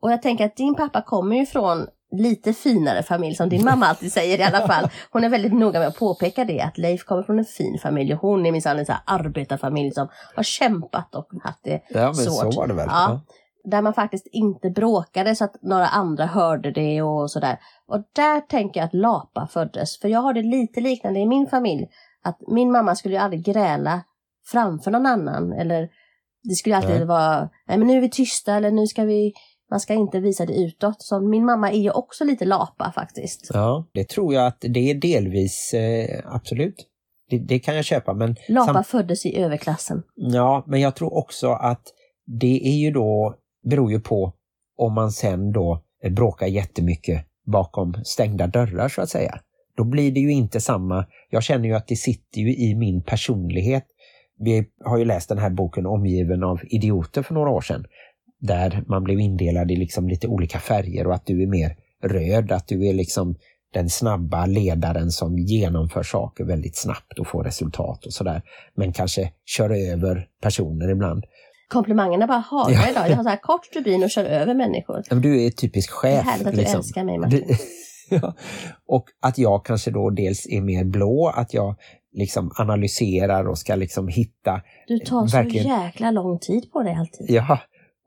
Och 0.02 0.12
jag 0.12 0.22
tänker 0.22 0.46
att 0.46 0.56
din 0.56 0.74
pappa 0.74 1.02
kommer 1.02 1.36
ju 1.36 1.46
från 1.46 1.86
lite 2.12 2.52
finare 2.52 3.02
familj 3.02 3.34
som 3.34 3.48
din 3.48 3.64
mamma 3.64 3.86
alltid 3.86 4.12
säger 4.12 4.38
i 4.38 4.42
alla 4.42 4.66
fall. 4.66 4.90
Hon 5.10 5.24
är 5.24 5.28
väldigt 5.28 5.52
noga 5.54 5.78
med 5.78 5.88
att 5.88 5.98
påpeka 5.98 6.44
det 6.44 6.60
att 6.60 6.78
Leif 6.78 7.04
kommer 7.04 7.22
från 7.22 7.38
en 7.38 7.44
fin 7.44 7.78
familj 7.82 8.14
och 8.14 8.20
hon 8.20 8.46
är 8.46 8.52
minsann 8.52 8.78
en 8.78 8.86
så 8.86 8.92
arbetarfamilj 9.04 9.90
som 9.90 10.08
har 10.36 10.42
kämpat 10.42 11.14
och 11.14 11.28
haft 11.42 11.64
det 11.64 11.82
Ja, 11.88 12.14
svårt. 12.14 12.52
så 12.54 12.60
var 12.60 12.66
det 12.66 12.74
väl. 12.74 12.88
Ja. 12.90 13.20
Där 13.64 13.82
man 13.82 13.94
faktiskt 13.94 14.26
inte 14.26 14.70
bråkade 14.70 15.36
så 15.36 15.44
att 15.44 15.62
några 15.62 15.86
andra 15.86 16.26
hörde 16.26 16.70
det 16.70 17.02
och 17.02 17.30
sådär. 17.30 17.58
Och 17.86 18.02
där 18.12 18.40
tänker 18.40 18.80
jag 18.80 18.86
att 18.86 18.94
Lapa 18.94 19.46
föddes. 19.46 19.98
För 20.00 20.08
jag 20.08 20.20
har 20.20 20.32
det 20.32 20.42
lite 20.42 20.80
liknande 20.80 21.20
i 21.20 21.26
min 21.26 21.46
familj. 21.46 21.86
Att 22.24 22.38
min 22.48 22.72
mamma 22.72 22.94
skulle 22.94 23.14
ju 23.14 23.20
aldrig 23.20 23.44
gräla 23.44 24.00
framför 24.52 24.90
någon 24.90 25.06
annan. 25.06 25.52
Eller 25.52 25.88
det 26.42 26.54
skulle 26.54 26.76
alltid 26.76 26.90
Nej. 26.90 27.04
vara, 27.04 27.50
nej 27.68 27.78
men 27.78 27.86
nu 27.86 27.96
är 27.96 28.00
vi 28.00 28.10
tysta 28.10 28.54
eller 28.54 28.70
nu 28.70 28.86
ska 28.86 29.04
vi, 29.04 29.32
man 29.70 29.80
ska 29.80 29.94
inte 29.94 30.20
visa 30.20 30.46
det 30.46 30.54
utåt. 30.54 31.02
Så 31.02 31.20
min 31.20 31.44
mamma 31.44 31.70
är 31.72 31.78
ju 31.78 31.90
också 31.90 32.24
lite 32.24 32.44
Lapa 32.44 32.92
faktiskt. 32.94 33.50
Ja, 33.54 33.88
det 33.92 34.08
tror 34.08 34.34
jag 34.34 34.46
att 34.46 34.58
det 34.60 34.90
är 34.90 34.94
delvis, 34.94 35.74
eh, 35.74 36.20
absolut. 36.24 36.86
Det, 37.30 37.38
det 37.38 37.58
kan 37.58 37.76
jag 37.76 37.84
köpa, 37.84 38.14
men, 38.14 38.36
Lapa 38.48 38.72
sam- 38.72 38.84
föddes 38.84 39.26
i 39.26 39.36
överklassen. 39.38 40.02
ja, 40.14 40.64
men 40.66 40.80
jag 40.80 40.94
tror 40.96 41.14
också 41.14 41.48
att 41.48 41.82
det 42.40 42.68
är 42.68 42.76
ju 42.76 42.90
då, 42.90 43.34
beror 43.64 43.92
ju 43.92 44.00
på 44.00 44.32
om 44.78 44.94
man 44.94 45.12
sen 45.12 45.52
då 45.52 45.82
eh, 46.04 46.12
bråkar 46.12 46.46
jättemycket 46.46 47.26
bakom 47.46 47.94
stängda 48.04 48.46
dörrar 48.46 48.88
så 48.88 49.02
att 49.02 49.08
säga. 49.08 49.40
Då 49.76 49.84
blir 49.84 50.12
det 50.12 50.20
ju 50.20 50.32
inte 50.32 50.60
samma, 50.60 51.06
jag 51.30 51.42
känner 51.42 51.68
ju 51.68 51.74
att 51.74 51.88
det 51.88 51.96
sitter 51.96 52.40
ju 52.40 52.56
i 52.56 52.74
min 52.74 53.02
personlighet. 53.02 53.84
Vi 54.38 54.64
har 54.84 54.98
ju 54.98 55.04
läst 55.04 55.28
den 55.28 55.38
här 55.38 55.50
boken 55.50 55.86
Omgiven 55.86 56.42
av 56.44 56.60
idioter 56.64 57.22
för 57.22 57.34
några 57.34 57.50
år 57.50 57.60
sedan. 57.60 57.84
Där 58.40 58.84
man 58.88 59.04
blev 59.04 59.20
indelad 59.20 59.70
i 59.70 59.76
liksom 59.76 60.08
lite 60.08 60.28
olika 60.28 60.58
färger 60.58 61.06
och 61.06 61.14
att 61.14 61.26
du 61.26 61.42
är 61.42 61.46
mer 61.46 61.76
röd, 62.02 62.52
att 62.52 62.68
du 62.68 62.86
är 62.88 62.92
liksom 62.92 63.36
den 63.72 63.88
snabba 63.88 64.46
ledaren 64.46 65.10
som 65.10 65.38
genomför 65.38 66.02
saker 66.02 66.44
väldigt 66.44 66.76
snabbt 66.76 67.18
och 67.18 67.26
får 67.26 67.44
resultat 67.44 68.06
och 68.06 68.12
sådär. 68.12 68.42
Men 68.74 68.92
kanske 68.92 69.30
kör 69.44 69.70
över 69.70 70.26
personer 70.42 70.88
ibland. 70.90 71.24
Komplimangerna 71.68 72.26
bara 72.26 72.38
haglar 72.38 72.80
Ja. 72.84 72.90
idag. 72.90 73.08
Jag 73.10 73.16
har 73.16 73.22
så 73.22 73.28
här 73.28 73.42
kort 73.42 73.64
stubin 73.66 74.02
och 74.04 74.10
kör 74.10 74.24
över 74.24 74.54
människor. 74.54 75.02
Men 75.10 75.20
Du 75.20 75.46
är 75.46 75.50
typisk 75.50 75.90
Det 76.02 76.08
är 76.08 76.16
chef. 76.16 76.24
härligt 76.26 76.46
att 76.46 76.52
du 76.52 76.58
liksom. 76.60 76.78
älskar 76.78 77.04
mig 77.04 77.18
Martin. 77.18 77.44
Du- 77.48 77.54
Ja. 78.10 78.34
Och 78.86 79.04
att 79.22 79.38
jag 79.38 79.64
kanske 79.64 79.90
då 79.90 80.10
dels 80.10 80.46
är 80.46 80.60
mer 80.60 80.84
blå, 80.84 81.32
att 81.36 81.54
jag 81.54 81.76
liksom 82.16 82.50
analyserar 82.58 83.48
och 83.48 83.58
ska 83.58 83.74
liksom 83.74 84.08
hitta. 84.08 84.60
Du 84.86 84.98
tar 84.98 85.26
så 85.26 85.36
verkligen- 85.36 85.82
jäkla 85.82 86.10
lång 86.10 86.38
tid 86.38 86.72
på 86.72 86.82
dig 86.82 86.94
alltid. 86.94 87.26
Ja. 87.30 87.58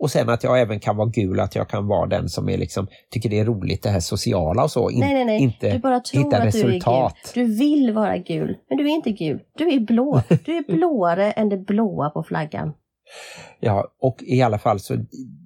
Och 0.02 0.12
sen 0.12 0.30
att 0.30 0.44
jag 0.44 0.62
även 0.62 0.80
kan 0.80 0.98
vara 0.98 1.10
gul, 1.10 1.40
att 1.40 1.56
jag 1.56 1.70
kan 1.70 1.88
vara 1.88 2.08
den 2.08 2.30
som 2.30 2.50
är 2.50 2.58
liksom, 2.58 2.88
tycker 3.12 3.30
det 3.30 3.40
är 3.40 3.46
roligt 3.46 3.84
det 3.84 3.90
här 3.90 4.00
sociala 4.00 4.64
och 4.64 4.72
så. 4.72 4.90
In, 4.92 5.00
nej, 5.00 5.14
nej, 5.14 5.26
nej. 5.26 5.42
Inte 5.42 5.72
du 5.72 5.80
bara 5.80 6.00
tror 6.00 6.24
hitta 6.24 6.38
att 6.38 6.46
resultat. 6.46 7.16
du 7.34 7.42
är 7.42 7.46
gul. 7.46 7.56
Du 7.56 7.60
vill 7.60 7.94
vara 7.94 8.18
gul, 8.18 8.58
men 8.70 8.78
du 8.78 8.84
är 8.86 8.90
inte 8.96 9.12
gul. 9.12 9.40
Du 9.58 9.70
är 9.74 9.80
blå. 9.80 10.22
Du 10.46 10.58
är 10.58 10.76
blåare 10.76 11.32
än 11.32 11.50
det 11.50 11.58
blåa 11.58 12.10
på 12.10 12.24
flaggan. 12.24 12.74
Ja, 13.60 13.88
och 14.02 14.18
i 14.24 14.42
alla 14.42 14.60
fall 14.60 14.80
så, 14.80 14.98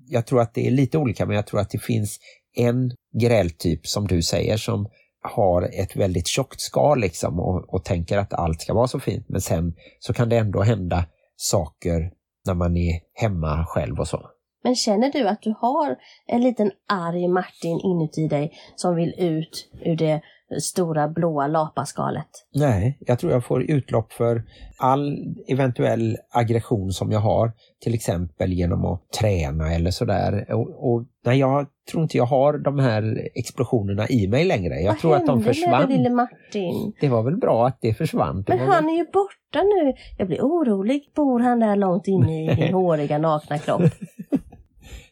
jag 0.07 0.25
tror 0.25 0.41
att 0.41 0.53
det 0.53 0.67
är 0.67 0.71
lite 0.71 0.97
olika, 0.97 1.25
men 1.25 1.35
jag 1.35 1.47
tror 1.47 1.59
att 1.59 1.69
det 1.69 1.79
finns 1.83 2.19
en 2.55 2.91
grältyp 3.19 3.87
som 3.87 4.07
du 4.07 4.21
säger 4.21 4.57
som 4.57 4.87
har 5.23 5.61
ett 5.61 5.95
väldigt 5.95 6.27
tjockt 6.27 6.61
skal 6.61 6.99
liksom 6.99 7.39
och, 7.39 7.73
och 7.73 7.85
tänker 7.85 8.17
att 8.17 8.33
allt 8.33 8.61
ska 8.61 8.73
vara 8.73 8.87
så 8.87 8.99
fint. 8.99 9.25
Men 9.29 9.41
sen 9.41 9.73
så 9.99 10.13
kan 10.13 10.29
det 10.29 10.37
ändå 10.37 10.61
hända 10.61 11.05
saker 11.35 12.11
när 12.45 12.53
man 12.53 12.77
är 12.77 12.99
hemma 13.13 13.65
själv 13.67 13.99
och 13.99 14.07
så. 14.07 14.29
Men 14.63 14.75
känner 14.75 15.11
du 15.11 15.27
att 15.27 15.41
du 15.41 15.55
har 15.59 15.95
en 16.27 16.41
liten 16.41 16.71
arg 16.87 17.27
Martin 17.27 17.79
inuti 17.83 18.27
dig 18.27 18.51
som 18.75 18.95
vill 18.95 19.13
ut 19.17 19.69
ur 19.85 19.95
det 19.95 20.21
stora 20.61 21.07
blåa 21.07 21.47
lapaskalet? 21.47 22.27
Nej, 22.55 22.97
jag 22.99 23.19
tror 23.19 23.31
jag 23.31 23.45
får 23.45 23.63
utlopp 23.63 24.13
för 24.13 24.43
all 24.77 25.17
eventuell 25.47 26.17
aggression 26.31 26.91
som 26.91 27.11
jag 27.11 27.19
har, 27.19 27.51
till 27.81 27.93
exempel 27.93 28.53
genom 28.53 28.85
att 28.85 29.11
träna 29.19 29.73
eller 29.73 29.91
sådär. 29.91 30.53
Och, 30.53 30.93
och 30.93 31.05
nej, 31.25 31.39
jag 31.39 31.67
tror 31.91 32.03
inte 32.03 32.17
jag 32.17 32.25
har 32.25 32.57
de 32.57 32.79
här 32.79 33.29
explosionerna 33.35 34.07
i 34.09 34.27
mig 34.27 34.45
längre. 34.45 34.75
Jag 34.75 34.91
Vad 34.91 34.99
tror 34.99 35.15
att 35.15 35.25
de 35.25 35.43
försvann. 35.43 35.81
den 35.81 35.97
lille 35.97 36.09
Martin? 36.09 36.93
Det 37.01 37.09
var 37.09 37.23
väl 37.23 37.37
bra 37.37 37.67
att 37.67 37.77
det 37.81 37.93
försvann. 37.93 38.43
Det 38.43 38.55
Men 38.55 38.67
han 38.67 38.85
väl... 38.85 38.93
är 38.93 38.97
ju 38.97 39.05
borta 39.05 39.63
nu. 39.63 39.93
Jag 40.17 40.27
blir 40.27 40.41
orolig. 40.41 41.11
Bor 41.15 41.39
han 41.39 41.59
där 41.59 41.75
långt 41.75 42.07
inne 42.07 42.51
i 42.51 42.55
din 42.55 42.73
håriga 42.73 43.17
nakna 43.17 43.57
kropp? 43.57 43.81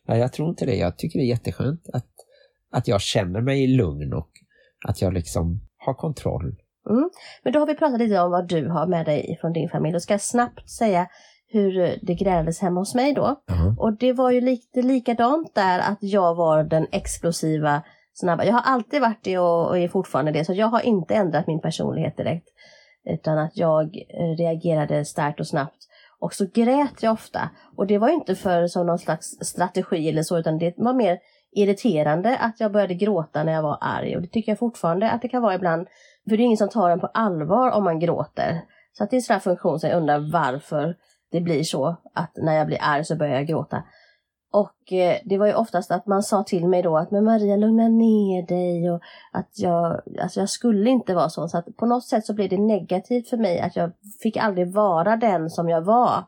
ja, 0.06 0.18
jag 0.18 0.34
tror 0.34 0.50
inte 0.50 0.66
det. 0.66 0.76
Jag 0.76 0.98
tycker 0.98 1.20
det 1.20 1.26
är 1.26 1.30
jätteskönt 1.30 1.90
att, 1.94 2.10
att 2.72 2.88
jag 2.88 3.02
känner 3.02 3.42
mig 3.42 3.68
lugn 3.68 4.14
och 4.14 4.30
att 4.88 5.02
jag 5.02 5.14
liksom 5.14 5.62
har 5.78 5.94
kontroll. 5.94 6.56
Men 7.44 7.54
då 7.54 7.60
har 7.60 7.68
vi 7.68 7.76
pratat 7.76 8.00
lite 8.00 8.20
om 8.20 8.32
vad 8.32 8.48
du 8.48 8.70
har 8.70 8.88
med 8.88 9.06
dig 9.06 9.38
från 9.42 9.54
din 9.54 9.70
familj. 9.70 9.94
Då 9.94 10.00
ska 10.00 10.14
jag 10.14 10.22
snabbt 10.22 10.70
säga 10.70 11.08
hur 11.48 12.00
det 12.02 12.14
grälades 12.14 12.60
hemma 12.60 12.80
hos 12.80 12.96
mig 12.96 13.14
då. 13.14 13.36
Ja. 13.48 13.76
Och 13.78 13.98
det 13.98 14.14
var 14.14 14.32
ju 14.32 14.42
lite 14.42 14.82
likadant 14.82 15.56
där 15.56 15.80
att 15.80 15.98
jag 16.00 16.36
var 16.36 16.64
den 16.64 16.88
explosiva, 16.92 17.82
snabba. 18.14 18.46
Jag 18.46 18.54
har 18.54 18.74
alltid 18.74 19.02
varit 19.02 19.24
det 19.24 19.38
och, 19.38 19.78
är 19.78 19.88
fortfarande 19.88 20.32
det, 20.32 20.46
så 20.46 20.54
jag 20.54 20.68
har 20.68 20.82
inte 20.82 21.16
ändrat 21.16 21.48
min 21.48 21.62
personlighet 21.62 22.18
direkt. 22.18 22.48
Utan 23.06 23.38
att 23.38 23.58
jag 23.58 23.86
eh, 23.86 24.38
reagerade 24.38 25.06
starkt 25.06 25.40
och 25.40 25.48
snabbt. 25.48 25.88
Och 26.20 26.34
så 26.34 26.46
grät 26.54 27.04
jag 27.04 27.14
ofta. 27.14 27.50
Och 27.78 27.88
det 27.88 27.98
var 27.98 28.10
inte 28.10 28.36
för 28.36 28.68
som 28.68 28.86
någon 28.86 29.00
slags 29.00 29.28
strategi 29.28 30.10
eller 30.10 30.24
så, 30.24 30.38
utan 30.38 30.58
det 30.58 30.74
var 30.78 30.94
mer 30.94 31.18
irriterande 31.52 32.38
att 32.38 32.60
jag 32.60 32.72
började 32.72 32.94
gråta 32.94 33.44
när 33.44 33.54
jag 33.54 33.62
var 33.62 33.78
arg. 33.82 34.16
Och 34.16 34.22
det 34.22 34.28
tycker 34.28 34.52
jag 34.52 34.60
fortfarande 34.60 35.12
att 35.12 35.22
det 35.22 35.28
kan 35.28 35.42
vara 35.42 35.56
ibland. 35.56 35.88
För 36.30 36.38
det 36.38 36.44
är 36.44 36.46
ingen 36.46 36.58
som 36.58 36.70
tar 36.70 36.90
en 36.90 37.00
på 37.00 37.08
allvar 37.08 37.72
om 37.72 37.84
man 37.84 38.00
gråter. 38.00 38.62
Så 38.98 39.04
att 39.04 39.10
det 39.10 39.16
är 39.16 39.18
en 39.18 39.22
sån 39.22 39.34
här 39.34 39.40
funktion 39.40 39.80
som 39.80 39.90
jag 39.90 39.98
undrar 39.98 40.32
varför 40.32 40.96
det 41.32 41.42
blir 41.42 41.64
så 41.64 41.96
att 42.14 42.32
när 42.36 42.58
jag 42.58 42.68
blir 42.68 42.78
arg 42.82 43.06
så 43.06 43.16
börjar 43.16 43.34
jag 43.34 43.48
gråta. 43.48 43.84
Och 44.54 44.94
eh, 44.94 45.18
det 45.26 45.38
var 45.38 45.48
ju 45.48 45.54
oftast 45.54 45.92
att 45.92 46.08
man 46.08 46.24
sa 46.24 46.44
till 46.44 46.68
mig 46.68 46.82
då 46.82 46.98
att 46.98 47.12
men 47.12 47.24
Maria 47.24 47.56
lugna 47.56 47.88
ner 47.88 48.48
dig 48.48 48.92
och 48.92 49.02
att 49.32 49.60
jag, 49.60 50.02
alltså 50.22 50.40
jag 50.40 50.50
skulle 50.50 50.90
inte 50.90 51.14
vara 51.14 51.30
sån. 51.30 51.50
Så 51.50 51.58
att 51.58 51.78
på 51.78 51.86
något 51.86 52.06
sätt 52.06 52.26
så 52.26 52.34
blev 52.34 52.50
det 52.50 52.58
negativt 52.58 53.30
för 53.30 53.38
mig 53.38 53.60
att 53.60 53.76
jag 53.76 53.92
fick 54.22 54.38
aldrig 54.38 54.74
vara 54.74 55.16
den 55.16 55.50
som 55.50 55.70
jag 55.70 55.82
var. 55.82 56.24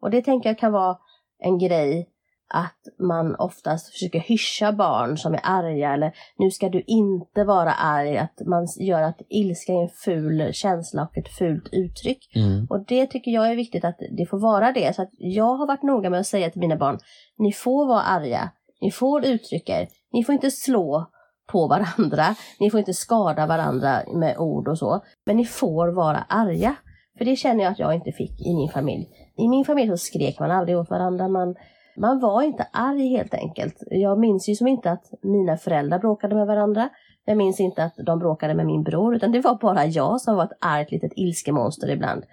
Och 0.00 0.10
det 0.10 0.22
tänker 0.22 0.50
jag 0.50 0.58
kan 0.58 0.72
vara 0.72 0.96
en 1.38 1.58
grej 1.58 2.08
att 2.48 2.98
man 2.98 3.36
oftast 3.38 3.92
försöker 3.92 4.20
hyscha 4.20 4.72
barn 4.72 5.18
som 5.18 5.34
är 5.34 5.40
arga 5.42 5.92
eller 5.94 6.12
nu 6.38 6.50
ska 6.50 6.68
du 6.68 6.82
inte 6.86 7.44
vara 7.44 7.72
arg. 7.72 8.18
Att 8.18 8.40
man 8.46 8.66
gör 8.80 9.02
att 9.02 9.20
ilska 9.28 9.72
är 9.72 9.82
en 9.82 9.88
ful 9.88 10.52
känsla 10.52 11.02
och 11.02 11.18
ett 11.18 11.28
fult 11.28 11.68
uttryck. 11.72 12.36
Mm. 12.36 12.66
Och 12.70 12.84
det 12.86 13.06
tycker 13.06 13.30
jag 13.30 13.50
är 13.50 13.56
viktigt 13.56 13.84
att 13.84 13.98
det 14.18 14.26
får 14.26 14.38
vara 14.38 14.72
det. 14.72 14.96
Så 14.96 15.02
att 15.02 15.10
jag 15.18 15.56
har 15.56 15.66
varit 15.66 15.82
noga 15.82 16.10
med 16.10 16.20
att 16.20 16.26
säga 16.26 16.50
till 16.50 16.60
mina 16.60 16.76
barn, 16.76 16.98
ni 17.38 17.52
får 17.52 17.86
vara 17.86 18.02
arga, 18.02 18.50
ni 18.80 18.90
får 18.90 19.24
uttrycka 19.24 19.80
er, 19.80 19.88
ni 20.12 20.24
får 20.24 20.32
inte 20.32 20.50
slå 20.50 21.06
på 21.52 21.66
varandra, 21.66 22.24
ni 22.60 22.70
får 22.70 22.80
inte 22.80 22.94
skada 22.94 23.46
varandra 23.46 24.02
med 24.14 24.38
ord 24.38 24.68
och 24.68 24.78
så, 24.78 25.00
men 25.26 25.36
ni 25.36 25.44
får 25.44 25.88
vara 25.88 26.18
arga. 26.28 26.76
För 27.18 27.24
det 27.24 27.36
känner 27.36 27.64
jag 27.64 27.72
att 27.72 27.78
jag 27.78 27.94
inte 27.94 28.12
fick 28.12 28.40
i 28.46 28.54
min 28.54 28.68
familj. 28.68 29.08
I 29.36 29.48
min 29.48 29.64
familj 29.64 29.90
så 29.90 29.96
skrek 29.96 30.38
man 30.40 30.50
aldrig 30.50 30.78
åt 30.78 30.90
varandra, 30.90 31.28
man, 31.28 31.54
man 31.96 32.20
var 32.20 32.42
inte 32.42 32.66
arg 32.72 33.08
helt 33.08 33.34
enkelt. 33.34 33.74
Jag 33.90 34.18
minns 34.18 34.48
ju 34.48 34.54
som 34.54 34.66
inte 34.66 34.90
att 34.90 35.04
mina 35.22 35.56
föräldrar 35.56 35.98
bråkade 35.98 36.34
med 36.34 36.46
varandra. 36.46 36.88
Jag 37.24 37.36
minns 37.36 37.60
inte 37.60 37.84
att 37.84 37.94
de 38.06 38.18
bråkade 38.18 38.54
med 38.54 38.66
min 38.66 38.82
bror, 38.82 39.16
utan 39.16 39.32
det 39.32 39.40
var 39.40 39.54
bara 39.54 39.86
jag 39.86 40.20
som 40.20 40.36
var 40.36 40.44
ett 40.44 40.58
argt 40.60 40.90
litet 40.90 41.12
ilskemonster 41.16 41.90
ibland. 41.90 42.24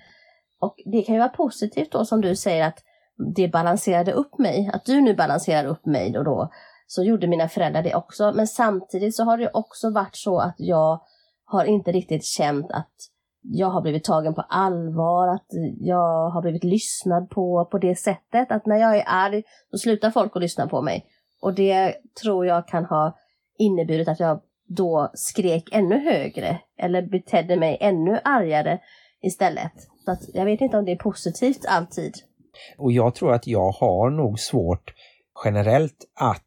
Och 0.60 0.76
det 0.86 1.02
kan 1.02 1.16
ju 1.16 1.20
vara 1.20 1.30
positivt 1.30 1.92
då 1.92 2.06
som 2.06 2.22
du 2.22 2.36
säger 2.36 2.68
att 2.68 2.80
det 3.36 3.48
balanserade 3.48 4.12
upp 4.12 4.40
mig, 4.40 4.70
att 4.74 4.86
du 4.86 5.02
nu 5.02 5.16
balanserar 5.16 5.66
upp 5.66 5.86
mig 5.86 6.12
då, 6.12 6.20
och 6.20 6.26
då. 6.26 6.50
Så 6.88 7.04
gjorde 7.04 7.28
mina 7.28 7.50
föräldrar 7.50 7.84
det 7.84 7.96
också. 7.96 8.34
Men 8.36 8.48
samtidigt 8.48 9.16
så 9.16 9.24
har 9.24 9.38
det 9.38 9.50
också 9.54 9.90
varit 9.90 10.16
så 10.16 10.40
att 10.40 10.56
jag 10.58 11.02
har 11.46 11.66
inte 11.66 11.92
riktigt 11.92 12.26
känt 12.26 12.72
att 12.72 12.94
jag 13.44 13.68
har 13.68 13.82
blivit 13.82 14.04
tagen 14.04 14.34
på 14.34 14.42
allvar, 14.42 15.28
att 15.28 15.48
jag 15.80 16.30
har 16.30 16.42
blivit 16.42 16.64
lyssnad 16.64 17.30
på 17.30 17.66
på 17.72 17.78
det 17.78 17.96
sättet. 17.96 18.52
Att 18.52 18.66
när 18.66 18.78
jag 18.78 18.98
är 18.98 19.04
arg 19.08 19.44
så 19.72 19.78
slutar 19.78 20.12
folk 20.12 20.36
att 20.36 20.42
lyssna 20.42 20.68
på 20.68 20.82
mig. 20.82 21.06
Och 21.42 21.54
det 21.54 21.96
tror 22.22 22.46
jag 22.46 22.68
kan 22.68 22.86
ha 22.86 23.18
inneburit 23.58 24.08
att 24.08 24.20
jag 24.20 24.42
då 24.68 25.12
skrek 25.14 25.70
ännu 25.72 26.00
högre 26.00 26.60
eller 26.78 27.02
betedde 27.02 27.56
mig 27.56 27.78
ännu 27.82 28.20
argare 28.24 28.80
istället. 29.22 29.74
Så 30.06 30.12
att 30.12 30.20
jag 30.34 30.46
vet 30.46 30.62
inte 30.62 30.78
om 30.78 30.86
det 30.86 30.92
är 30.92 30.96
positivt 30.96 31.66
alltid. 31.68 32.14
Och 32.78 32.92
jag 32.92 33.16
tror 33.16 33.34
att 33.34 33.48
jag 33.48 33.72
har 33.72 34.10
nog 34.10 34.40
svårt 34.40 34.94
generellt 35.46 36.06
att 36.16 36.44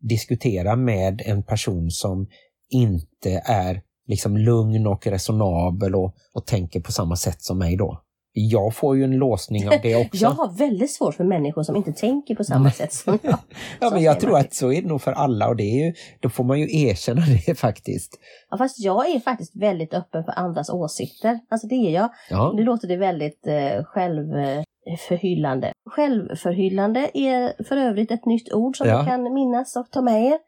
diskutera 0.00 0.76
med 0.76 1.22
en 1.24 1.42
person 1.42 1.90
som 1.90 2.26
inte 2.68 3.42
är 3.44 3.82
liksom 4.06 4.36
lugn 4.36 4.86
och 4.86 5.06
resonabel 5.06 5.94
och, 5.94 6.14
och 6.34 6.46
tänker 6.46 6.80
på 6.80 6.92
samma 6.92 7.16
sätt 7.16 7.42
som 7.42 7.58
mig 7.58 7.76
då. 7.76 8.02
jag 8.32 8.74
får 8.74 8.96
ju 8.96 9.04
en 9.04 9.16
låsning 9.16 9.68
av 9.68 9.74
det 9.82 9.96
också. 10.06 10.22
Jag 10.22 10.30
har 10.30 10.58
väldigt 10.58 10.90
svårt 10.94 11.14
för 11.14 11.24
människor 11.24 11.62
som 11.62 11.76
inte 11.76 11.92
tänker 11.92 12.34
på 12.34 12.44
samma 12.44 12.70
sätt 12.70 12.92
som 12.92 13.18
jag. 13.22 13.38
ja, 13.80 13.90
men 13.90 14.02
jag 14.02 14.20
tror 14.20 14.30
man. 14.32 14.40
att 14.40 14.54
så 14.54 14.72
är 14.72 14.82
det 14.82 14.88
nog 14.88 15.02
för 15.02 15.12
alla 15.12 15.48
och 15.48 15.56
det 15.56 15.62
är 15.62 15.86
ju, 15.86 15.92
då 16.20 16.28
får 16.28 16.44
man 16.44 16.60
ju 16.60 16.86
erkänna 16.86 17.22
det 17.46 17.54
faktiskt. 17.54 18.18
Ja, 18.50 18.58
fast 18.58 18.80
jag 18.80 19.08
är 19.10 19.20
faktiskt 19.20 19.56
väldigt 19.56 19.94
öppen 19.94 20.24
för 20.24 20.32
andras 20.32 20.70
åsikter. 20.70 21.40
Alltså 21.50 21.66
det 21.66 21.74
är 21.74 21.90
jag. 21.90 22.08
Ja, 22.30 22.52
Nu 22.56 22.62
låter 22.64 22.88
det 22.88 22.96
väldigt 22.96 23.46
eh, 23.46 23.84
självförhyllande. 23.84 25.72
Självförhyllande 25.90 27.10
är 27.14 27.64
för 27.64 27.76
övrigt 27.76 28.10
ett 28.10 28.26
nytt 28.26 28.52
ord 28.52 28.76
som 28.76 28.88
Ja. 28.88 29.04
kan 29.04 29.34
minnas 29.34 29.76
och 29.76 29.90
ta 29.90 30.02
med 30.02 30.24
er. 30.26 30.38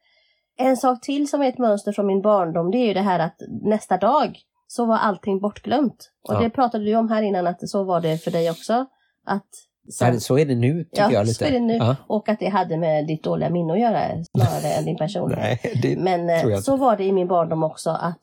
En 0.58 0.76
sak 0.76 1.00
till 1.00 1.28
som 1.28 1.42
är 1.42 1.48
ett 1.48 1.58
mönster 1.58 1.92
från 1.92 2.06
min 2.06 2.22
barndom 2.22 2.70
det 2.70 2.78
är 2.78 2.86
ju 2.86 2.94
det 2.94 3.00
här 3.00 3.18
att 3.18 3.36
nästa 3.62 3.96
dag 3.96 4.38
så 4.66 4.86
var 4.86 4.96
allting 4.96 5.40
bortglömt. 5.40 6.10
Och 6.28 6.34
Ja. 6.34 6.40
det 6.40 6.50
pratade 6.50 6.84
du 6.84 6.96
om 6.96 7.08
här 7.08 7.22
innan 7.22 7.46
att 7.46 7.68
så 7.68 7.84
var 7.84 8.00
det 8.00 8.18
för 8.18 8.30
dig 8.30 8.50
också. 8.50 8.86
Att 9.26 9.46
så, 9.90 10.20
så 10.20 10.38
är 10.38 10.44
det 10.46 10.54
nu 10.54 10.84
tycker 10.84 11.02
Ja, 11.02 11.12
jag 11.12 11.26
lite. 11.26 11.34
så 11.34 11.44
är 11.44 11.50
det 11.50 11.60
nu. 11.60 11.74
Ja. 11.76 11.96
Och 12.06 12.28
att 12.28 12.38
det 12.38 12.48
hade 12.48 12.76
med 12.76 13.06
ditt 13.06 13.22
dåliga 13.22 13.50
minne 13.50 13.72
att 13.72 13.80
göra 13.80 14.00
snarare 14.36 14.72
än 14.78 14.84
din 14.84 14.96
personlighet. 14.96 15.60
Nej, 15.82 15.96
Men 15.96 16.30
eh, 16.30 16.58
så 16.58 16.76
var 16.76 16.96
det 16.96 17.04
i 17.04 17.12
min 17.12 17.28
barndom 17.28 17.62
också 17.62 17.90
att 17.90 18.18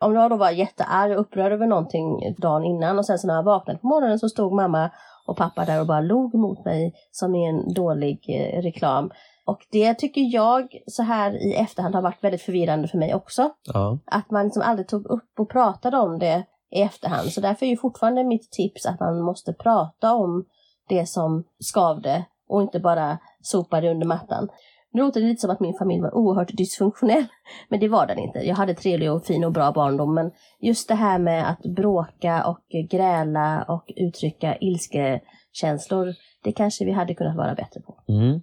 om 0.00 0.14
jag 0.14 0.30
då 0.30 0.36
var 0.36 0.50
jättearg 0.50 1.12
och 1.12 1.20
upprörd 1.20 1.52
över 1.52 1.66
någonting 1.66 2.34
dagen 2.38 2.64
innan 2.64 2.98
och 2.98 3.06
sen 3.06 3.18
så 3.18 3.26
när 3.26 3.34
jag 3.34 3.42
vaknade 3.42 3.78
på 3.78 3.86
morgonen 3.86 4.18
så 4.18 4.28
stod 4.28 4.52
mamma 4.52 4.90
och 5.26 5.36
pappa 5.36 5.64
där 5.64 5.80
och 5.80 5.86
bara 5.86 6.00
log 6.00 6.34
mot 6.34 6.64
mig 6.64 6.92
som 7.10 7.34
i 7.34 7.46
en 7.48 7.74
dålig 7.74 8.20
eh, 8.28 8.62
reklam. 8.62 9.10
Och 9.46 9.66
det 9.70 9.94
tycker 9.94 10.20
jag 10.20 10.68
så 10.86 11.02
här 11.02 11.46
i 11.46 11.54
efterhand 11.54 11.94
har 11.94 12.02
varit 12.02 12.24
väldigt 12.24 12.42
förvirrande 12.42 12.88
för 12.88 12.98
mig 12.98 13.14
också. 13.14 13.50
ja. 13.64 13.98
Att 14.06 14.30
man 14.30 14.44
liksom 14.44 14.62
aldrig 14.62 14.88
tog 14.88 15.06
upp 15.06 15.30
och 15.38 15.50
pratade 15.50 15.96
om 15.98 16.18
det 16.18 16.44
i 16.70 16.82
efterhand. 16.82 17.32
Så 17.32 17.40
därför 17.40 17.66
är 17.66 17.70
ju 17.70 17.76
fortfarande 17.76 18.24
mitt 18.24 18.50
tips 18.50 18.86
att 18.86 19.00
man 19.00 19.22
måste 19.22 19.52
prata 19.52 20.14
om 20.14 20.44
det 20.88 21.06
som 21.06 21.44
skavde 21.58 22.24
och 22.48 22.62
inte 22.62 22.80
bara 22.80 23.18
sopa 23.40 23.80
det 23.80 23.90
under 23.90 24.06
mattan. 24.06 24.48
Nu 24.92 25.02
låter 25.02 25.20
det 25.20 25.26
lite 25.26 25.40
som 25.40 25.50
att 25.50 25.60
min 25.60 25.74
familj 25.78 26.00
var 26.00 26.14
oerhört 26.14 26.56
dysfunktionell, 26.56 27.26
men 27.68 27.80
det 27.80 27.88
var 27.88 28.06
den 28.06 28.18
inte. 28.18 28.38
Jag 28.38 28.54
hade 28.54 28.74
trevlig 28.74 29.12
och 29.12 29.24
fin 29.24 29.44
och 29.44 29.52
bra 29.52 29.72
barndom, 29.72 30.14
men 30.14 30.30
just 30.60 30.88
det 30.88 30.94
här 30.94 31.18
med 31.18 31.50
att 31.50 31.62
bråka 31.62 32.46
och 32.46 32.88
gräla 32.90 33.64
och 33.68 33.84
uttrycka 33.96 34.56
ilskekänslor, 34.56 36.14
det 36.44 36.52
kanske 36.52 36.84
vi 36.84 36.92
hade 36.92 37.14
kunnat 37.14 37.36
vara 37.36 37.54
bättre 37.54 37.80
på. 37.80 37.98
Mm. 38.08 38.40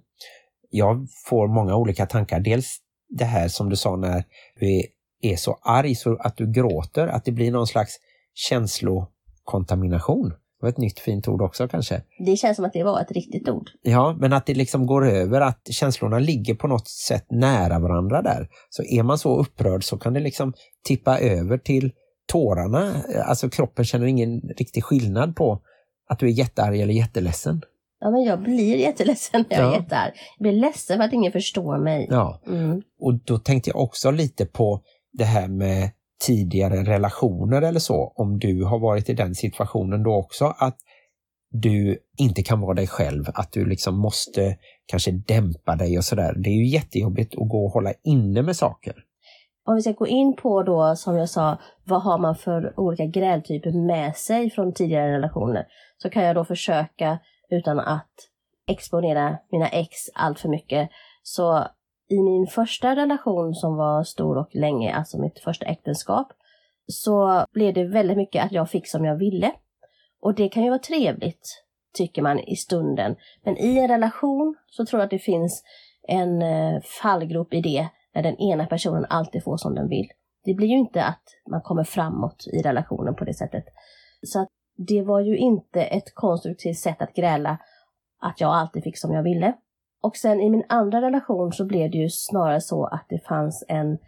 Jag 0.76 1.06
får 1.28 1.48
många 1.48 1.76
olika 1.76 2.06
tankar. 2.06 2.40
Dels 2.40 2.76
det 3.08 3.24
här 3.24 3.48
som 3.48 3.68
du 3.68 3.76
sa 3.76 3.96
när 3.96 4.24
du 4.60 4.82
är, 5.22 5.36
så 5.36 5.58
arg 5.62 5.94
så 5.94 6.16
att 6.16 6.36
du 6.36 6.52
gråter, 6.52 7.06
att 7.06 7.24
det 7.24 7.32
blir 7.32 7.52
någon 7.52 7.66
slags 7.66 7.96
känslokontamination. 8.34 10.28
Det 10.28 10.66
var 10.66 10.68
ett 10.68 10.78
nytt 10.78 11.00
fint 11.00 11.28
ord 11.28 11.42
också 11.42 11.68
kanske. 11.68 12.02
Det 12.26 12.36
känns 12.36 12.56
som 12.56 12.64
att 12.64 12.72
det 12.72 12.84
var 12.84 13.00
ett 13.00 13.12
riktigt 13.12 13.48
ord. 13.48 13.70
Ja, 13.82 14.16
men 14.20 14.32
att 14.32 14.46
det 14.46 14.54
liksom 14.54 14.86
går 14.86 15.06
över, 15.06 15.40
att 15.40 15.68
känslorna 15.70 16.18
ligger 16.18 16.54
på 16.54 16.68
något 16.68 16.88
sätt 16.88 17.26
nära 17.30 17.78
varandra 17.78 18.22
där. 18.22 18.48
Så 18.70 18.82
är 18.82 19.02
man 19.02 19.18
så 19.18 19.36
upprörd 19.38 19.84
så 19.84 19.98
kan 19.98 20.12
det 20.12 20.20
liksom 20.20 20.52
tippa 20.86 21.18
över 21.18 21.58
till 21.58 21.92
tårarna. 22.32 23.02
Alltså 23.24 23.50
kroppen 23.50 23.84
känner 23.84 24.06
ingen 24.06 24.40
riktig 24.40 24.84
skillnad 24.84 25.36
på 25.36 25.60
att 26.08 26.18
du 26.18 26.26
är 26.26 26.30
jättearg 26.30 26.80
eller 26.80 26.94
jätteledsen. 26.94 27.62
Ja, 28.04 28.10
men 28.10 28.22
jag 28.22 28.42
blir 28.42 28.76
jätteledsen 28.76 29.44
när 29.50 29.56
jag 29.56 29.66
Ja. 29.66 29.72
är 29.76 29.80
jättearg. 29.80 30.12
Jag 30.38 30.42
blir 30.42 30.52
ledsen 30.60 30.96
för 30.98 31.04
att 31.04 31.12
ingen 31.12 31.32
förstår 31.32 31.78
mig. 31.78 32.06
Ja, 32.10 32.40
Mm. 32.46 32.82
och 33.00 33.14
då 33.24 33.38
tänkte 33.38 33.70
jag 33.70 33.80
också 33.82 34.10
lite 34.10 34.46
på 34.46 34.80
det 35.12 35.24
här 35.24 35.48
med 35.48 35.90
tidigare 36.26 36.82
relationer 36.82 37.62
eller 37.62 37.80
så. 37.80 38.12
Om 38.16 38.38
du 38.38 38.64
har 38.64 38.78
varit 38.78 39.08
i 39.08 39.14
den 39.14 39.34
situationen 39.34 40.02
då 40.02 40.14
också 40.14 40.44
att 40.58 40.76
du 41.50 41.98
inte 42.18 42.42
kan 42.42 42.60
vara 42.60 42.74
dig 42.74 42.86
själv, 42.86 43.24
att 43.34 43.52
du 43.52 43.64
liksom 43.66 43.98
måste 43.98 44.56
kanske 44.86 45.10
dämpa 45.10 45.76
dig 45.76 45.98
och 45.98 46.04
sådär. 46.04 46.34
Det 46.36 46.48
är 46.50 46.54
ju 46.54 46.66
jättejobbigt 46.66 47.32
att 47.38 47.48
gå 47.48 47.64
och 47.64 47.70
hålla 47.72 47.92
inne 48.04 48.42
med 48.42 48.56
saker. 48.56 48.94
Om 49.66 49.74
vi 49.74 49.82
ska 49.82 49.92
gå 49.92 50.06
in 50.06 50.36
på 50.36 50.62
då, 50.62 50.96
som 50.96 51.16
jag 51.16 51.28
sa, 51.28 51.58
vad 51.84 52.02
har 52.02 52.18
man 52.18 52.36
för 52.36 52.80
olika 52.80 53.04
grältyper 53.06 53.86
med 53.86 54.16
sig 54.16 54.50
från 54.50 54.72
tidigare 54.74 55.12
relationer? 55.16 55.64
Så 56.02 56.10
kan 56.10 56.24
jag 56.24 56.34
då 56.36 56.44
försöka, 56.44 57.18
utan 57.50 57.78
att 57.78 58.12
exponera 58.66 59.38
mina 59.50 59.68
ex 59.68 59.90
allt 60.14 60.40
för 60.40 60.48
mycket, 60.48 60.90
så 61.22 61.66
i 62.08 62.22
min 62.22 62.46
första 62.46 62.96
relation 62.96 63.54
som 63.54 63.76
var 63.76 64.04
stor 64.04 64.38
och 64.38 64.54
länge, 64.54 64.94
alltså 64.94 65.18
mitt 65.18 65.38
första 65.38 65.66
äktenskap, 65.66 66.32
så 66.86 67.46
blev 67.52 67.74
det 67.74 67.84
väldigt 67.84 68.16
mycket 68.16 68.44
att 68.44 68.52
jag 68.52 68.70
fick 68.70 68.88
som 68.88 69.04
jag 69.04 69.16
ville. 69.16 69.52
Och 70.20 70.34
det 70.34 70.48
kan 70.48 70.62
ju 70.62 70.68
vara 70.68 70.78
trevligt, 70.78 71.64
tycker 71.94 72.22
man 72.22 72.40
i 72.40 72.56
stunden. 72.56 73.16
Men 73.42 73.56
i 73.58 73.78
en 73.78 73.88
relation 73.88 74.56
så 74.66 74.86
tror 74.86 75.00
jag 75.00 75.04
att 75.04 75.10
det 75.10 75.18
finns 75.18 75.62
en 76.08 76.42
eh, 76.42 76.80
fallgrop 77.02 77.54
i 77.54 77.60
det, 77.60 77.88
när 78.14 78.22
den 78.22 78.36
ena 78.36 78.66
personen 78.66 79.04
alltid 79.04 79.44
får 79.44 79.56
som 79.56 79.74
den 79.74 79.88
vill. 79.88 80.08
Det 80.44 80.54
blir 80.54 80.68
ju 80.68 80.78
inte 80.78 81.04
att 81.04 81.22
man 81.50 81.62
kommer 81.62 81.84
framåt 81.84 82.46
i 82.52 82.62
relationen 82.62 83.14
på 83.14 83.24
det 83.24 83.34
sättet. 83.34 83.64
Så 84.22 84.40
att 84.40 84.48
det 84.76 85.02
var 85.02 85.20
ju 85.20 85.36
inte 85.36 85.82
ett 85.82 86.14
konstruktivt 86.14 86.78
sätt 86.78 87.02
att 87.02 87.14
gräla 87.14 87.58
att 88.20 88.40
jag 88.40 88.50
alltid 88.50 88.82
fick 88.82 88.98
som 88.98 89.12
jag 89.12 89.22
ville. 89.22 89.52
Och 90.00 90.16
sen 90.16 90.40
i 90.40 90.50
min 90.50 90.64
andra 90.68 91.02
relation 91.02 91.52
så 91.52 91.64
blev 91.64 91.90
det 91.90 91.98
ju 91.98 92.10
snarare 92.10 92.60
så 92.60 92.84
att 92.84 93.06
det 93.08 93.18
fanns 93.18 93.64
en 93.68 93.98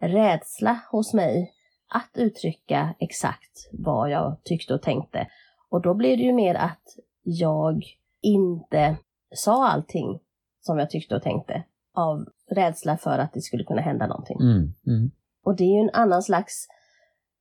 rädsla 0.00 0.80
hos 0.90 1.14
mig 1.14 1.52
att 1.88 2.10
uttrycka 2.14 2.94
exakt 2.98 3.68
vad 3.72 4.10
jag 4.10 4.36
tyckte 4.44 4.74
och 4.74 4.82
tänkte. 4.82 5.26
Och 5.68 5.82
då 5.82 5.94
blev 5.94 6.18
det 6.18 6.24
ju 6.24 6.32
mer 6.32 6.54
att 6.54 6.96
jag 7.22 7.84
inte 8.20 8.96
sa 9.34 9.68
allting 9.68 10.20
som 10.60 10.78
jag 10.78 10.90
tyckte 10.90 11.16
och 11.16 11.22
tänkte 11.22 11.64
av 11.94 12.28
rädsla 12.50 12.96
för 12.96 13.18
att 13.18 13.32
det 13.32 13.40
skulle 13.40 13.64
kunna 13.64 13.82
hända 13.82 14.06
någonting. 14.06 14.40
Mm, 14.40 14.74
mm. 14.86 15.10
Och 15.44 15.56
det 15.56 15.64
är 15.64 15.74
ju 15.74 15.80
en 15.80 15.90
annan 15.92 16.22
slags 16.22 16.68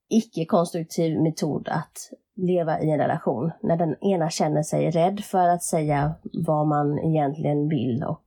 icke-konstruktiv 0.10 1.22
metod 1.22 1.68
att 1.68 2.12
leva 2.42 2.80
i 2.80 2.92
en 2.92 2.98
relation. 2.98 3.52
När 3.62 3.78
den 3.78 4.04
ena 4.04 4.30
känner 4.30 4.64
sig 4.64 4.92
rädd 4.92 5.20
för 5.20 5.48
att 5.48 5.64
säga 5.64 6.16
vad 6.24 6.68
man 6.68 7.00
egentligen 7.00 7.70
vill 7.70 8.04
och 8.04 8.26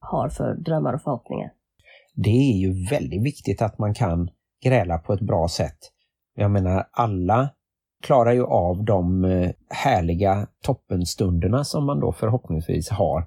har 0.00 0.28
för 0.28 0.54
drömmar 0.54 0.92
och 0.92 1.02
förhoppningar. 1.02 1.52
Det 2.14 2.52
är 2.52 2.56
ju 2.56 2.86
väldigt 2.90 3.22
viktigt 3.22 3.62
att 3.62 3.78
man 3.78 3.94
kan 3.94 4.30
gräla 4.64 4.98
på 4.98 5.12
ett 5.12 5.20
bra 5.20 5.48
sätt. 5.48 5.78
Jag 6.34 6.50
menar, 6.50 6.86
alla 6.90 7.48
klarar 8.02 8.32
ju 8.32 8.44
av 8.44 8.84
de 8.84 9.24
eh, 9.24 9.50
härliga 9.68 10.46
toppenstunderna 10.62 11.64
som 11.64 11.86
man 11.86 12.00
då 12.00 12.12
förhoppningsvis 12.12 12.90
har 12.90 13.26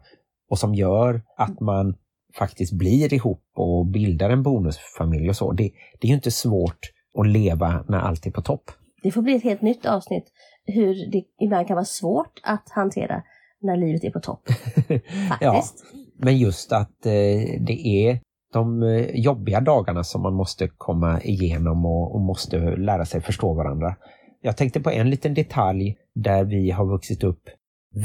och 0.50 0.60
som 0.60 0.76
gör 0.76 1.22
att 1.38 1.60
man 1.60 1.96
faktiskt 2.38 2.74
blir 2.74 3.14
ihop 3.14 3.44
och 3.56 3.86
bildar 3.86 4.30
en 4.30 4.44
bonusfamilj 4.44 5.30
och 5.30 5.36
så. 5.36 5.52
Det, 5.52 5.72
det 6.00 6.08
är 6.08 6.10
ju 6.10 6.16
inte 6.16 6.32
svårt 6.32 6.80
att 7.20 7.28
leva 7.28 7.84
när 7.88 8.00
allt 8.00 8.26
är 8.26 8.32
på 8.32 8.42
topp. 8.42 8.72
Det 9.04 9.12
får 9.12 9.22
bli 9.22 9.36
ett 9.36 9.43
helt 9.43 9.62
nytt 9.62 9.86
avsnitt 9.86 10.26
hur 10.66 11.12
det 11.12 11.24
ibland 11.39 11.68
kan 11.68 11.76
vara 11.76 11.86
svårt 11.86 12.39
att 12.43 12.70
hantera 12.70 13.24
när 13.62 13.78
livet 13.78 14.04
är 14.04 14.10
på 14.12 14.20
topp. 14.20 14.41
Ja, 15.41 15.54
Faktiskt. 15.54 15.84
men 16.18 16.38
just 16.38 16.72
att 16.72 17.06
eh, 17.06 17.12
det 17.60 17.88
är 17.88 18.20
de 18.54 18.84
eh, 18.84 19.06
jobbiga 19.14 19.60
dagarna 19.62 20.04
som 20.04 20.22
man 20.22 20.34
måste 20.34 20.68
komma 20.68 21.22
igenom 21.22 21.86
och, 21.86 22.16
och 22.16 22.22
måste 22.22 22.58
lära 22.76 23.06
sig 23.06 23.22
förstå 23.22 23.54
varandra. 23.54 23.95
Jag 24.41 24.58
tänkte 24.58 24.80
på 24.80 24.91
en 24.91 25.10
liten 25.10 25.34
detalj 25.34 25.97
där 26.16 26.43
vi 26.43 26.72
har 26.72 26.86
vuxit 26.86 27.24
upp 27.24 27.43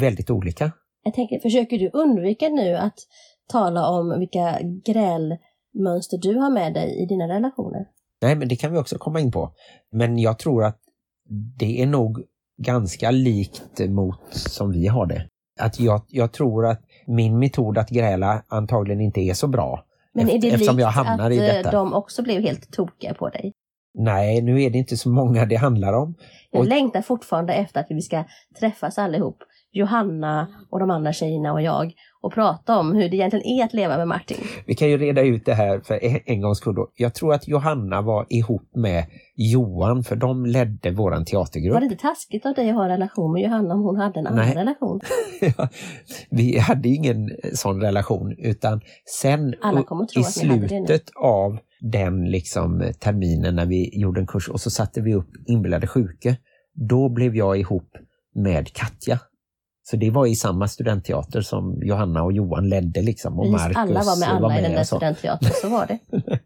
väldigt 0.00 0.30
olika. 0.30 0.72
Jag 1.02 1.14
tänker, 1.14 1.40
försöker 1.40 1.78
du 1.78 1.90
undvika 1.92 2.48
nu 2.48 2.76
att 2.76 2.98
tala 3.48 3.88
om 3.88 4.18
vilka 4.18 4.58
grälmönster 4.84 6.18
du 6.18 6.34
har 6.38 6.50
med 6.50 6.74
dig 6.74 7.02
i 7.02 7.06
dina 7.06 7.28
relationer? 7.28 7.86
Nej, 8.22 8.36
men 8.36 8.48
det 8.48 8.56
kan 8.56 8.72
vi 8.72 8.78
också 8.78 8.98
komma 8.98 9.20
in 9.20 9.32
på. 9.32 9.52
Men 9.92 10.18
jag 10.18 10.38
tror 10.38 10.64
att 10.64 10.78
det 11.28 11.82
är 11.82 11.86
nog 11.86 12.22
ganska 12.62 13.10
likt 13.10 13.80
mot 13.88 14.20
som 14.30 14.72
vi 14.72 14.86
har 14.86 15.06
det. 15.06 15.28
Att 15.60 15.80
jag, 15.80 16.02
jag 16.08 16.32
tror 16.32 16.66
att 16.66 16.82
min 17.06 17.38
metod 17.38 17.78
att 17.78 17.90
gräla 17.90 18.42
antagligen 18.48 19.00
inte 19.00 19.20
är 19.20 19.34
så 19.34 19.46
bra. 19.48 19.84
Men 20.14 20.30
är 20.30 20.40
det 20.40 20.48
eftersom 20.48 20.76
likt 20.76 20.82
jag 20.82 20.88
hamnar 20.88 21.26
att 21.26 21.32
i 21.32 21.38
eh, 21.38 21.42
detta. 21.44 21.70
de 21.70 21.92
också 21.94 22.22
blev 22.22 22.42
helt 22.42 22.72
tokiga 22.72 23.14
på 23.14 23.28
dig? 23.28 23.52
Nej, 23.98 24.42
nu 24.42 24.62
är 24.62 24.70
det 24.70 24.78
inte 24.78 24.96
så 24.96 25.08
många 25.08 25.46
det 25.46 25.56
handlar 25.56 25.92
om. 25.92 26.14
Jag 26.50 26.60
Och- 26.60 26.68
längtar 26.68 27.02
fortfarande 27.02 27.52
efter 27.54 27.80
att 27.80 27.86
vi 27.88 28.02
ska 28.02 28.24
träffas 28.60 28.98
allihop, 28.98 29.38
Johanna 29.76 30.46
och 30.70 30.80
de 30.80 30.90
andra 30.90 31.12
tjejerna 31.12 31.52
och 31.52 31.62
jag, 31.62 31.92
och 32.20 32.32
prata 32.34 32.78
om 32.78 32.92
hur 32.94 33.08
det 33.08 33.16
egentligen 33.16 33.46
är 33.46 33.64
att 33.64 33.74
leva 33.74 33.96
med 33.96 34.08
Martin. 34.08 34.36
Vi 34.66 34.74
kan 34.74 34.88
ju 34.88 34.98
reda 34.98 35.22
ut 35.22 35.44
det 35.44 35.54
här 35.54 35.80
för 35.80 35.98
en- 36.30 36.40
gångs 36.40 36.58
skull. 36.58 36.74
då. 36.74 36.88
Jag 36.96 37.14
tror 37.14 37.34
att 37.34 37.48
Johanna 37.48 38.02
var 38.02 38.26
ihop 38.28 38.70
med 38.74 39.04
Johan 39.36 40.04
för 40.04 40.16
de 40.16 40.46
ledde 40.46 40.90
våran 40.90 41.24
teatergrupp. 41.24 41.74
Var 41.74 41.80
det 41.80 41.84
inte 41.86 41.96
taskigt 42.02 42.46
av 42.46 42.54
dig 42.54 42.68
att 42.70 42.74
ha 42.76 42.82
en 42.84 42.90
relation 42.90 43.32
med 43.32 43.42
Johanna 43.42 43.74
om 43.74 43.80
hon 43.82 43.96
hade 43.96 44.20
en 44.20 44.26
annan 44.26 44.44
Nej. 44.46 44.54
relation? 44.54 45.00
Ja, 45.58 45.68
vi 46.30 46.58
hade 46.58 46.88
ingen 46.88 47.30
sån 47.54 47.80
relation 47.80 48.34
utan 48.38 48.80
sen 49.20 49.54
i 50.18 50.22
slutet 50.22 51.10
av 51.22 51.58
den 51.80 52.24
liksom 52.24 52.92
terminen 53.00 53.56
när 53.56 53.66
vi 53.66 54.00
gjorde 54.00 54.20
en 54.20 54.26
kurs 54.26 54.48
och 54.48 54.60
så 54.60 54.70
satte 54.70 55.00
vi 55.00 55.14
upp 55.14 55.30
inbillade 55.46 55.86
sjuke. 55.86 56.36
Då 56.74 57.08
blev 57.08 57.36
jag 57.36 57.58
ihop 57.58 57.90
med 58.34 58.72
Katja. 58.72 59.18
Så 59.90 59.96
det 59.96 60.10
var 60.10 60.26
i 60.26 60.34
samma 60.34 60.68
studentteater 60.68 61.40
som 61.40 61.82
Johanna 61.82 62.22
och 62.22 62.32
Johan 62.32 62.68
ledde 62.68 63.02
liksom. 63.02 63.38
Och 63.38 63.44
Precis, 63.44 63.60
Marcus 63.60 63.76
alla 63.76 64.02
var 64.02 64.18
med 64.20 64.28
alla 64.28 64.58
i 64.58 64.62
den 64.62 64.72
där 64.72 64.84
studentteatern, 64.84 65.50
så 65.62 65.68
var 65.68 65.86
det. 65.86 65.98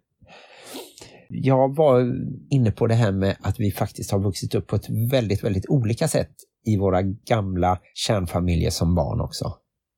Jag 1.28 1.76
var 1.76 2.14
inne 2.50 2.70
på 2.70 2.86
det 2.86 2.94
här 2.94 3.12
med 3.12 3.36
att 3.40 3.60
vi 3.60 3.70
faktiskt 3.70 4.10
har 4.10 4.18
vuxit 4.18 4.54
upp 4.54 4.66
på 4.66 4.76
ett 4.76 4.90
väldigt, 5.12 5.44
väldigt 5.44 5.68
olika 5.68 6.08
sätt 6.08 6.30
i 6.66 6.76
våra 6.76 7.02
gamla 7.02 7.78
kärnfamiljer 7.94 8.70
som 8.70 8.94
barn 8.94 9.20
också. 9.20 9.44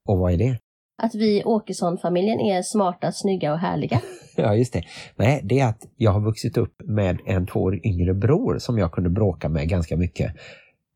Och 0.09 0.19
vad 0.19 0.33
är 0.33 0.37
det? 0.37 0.59
Att 1.03 1.15
vi 1.15 1.45
Åkesson-familjen 1.45 2.41
är 2.41 2.63
smarta, 2.63 3.13
snygga 3.13 3.53
och 3.53 3.59
härliga. 3.59 4.01
Ja, 4.37 4.55
just 4.55 4.73
det. 4.73 4.83
Nej, 5.17 5.41
det 5.45 5.61
är 5.61 5.69
att 5.69 5.83
jag 5.97 6.11
har 6.11 6.21
vuxit 6.21 6.57
upp 6.57 6.75
med 6.85 7.19
en 7.27 7.47
två 7.47 7.61
år 7.61 7.87
yngre 7.87 8.15
bror 8.15 8.59
som 8.59 8.79
jag 8.79 8.93
kunde 8.93 9.11
bråka 9.11 9.49
med 9.49 9.69
ganska 9.69 9.97
mycket. 9.97 10.33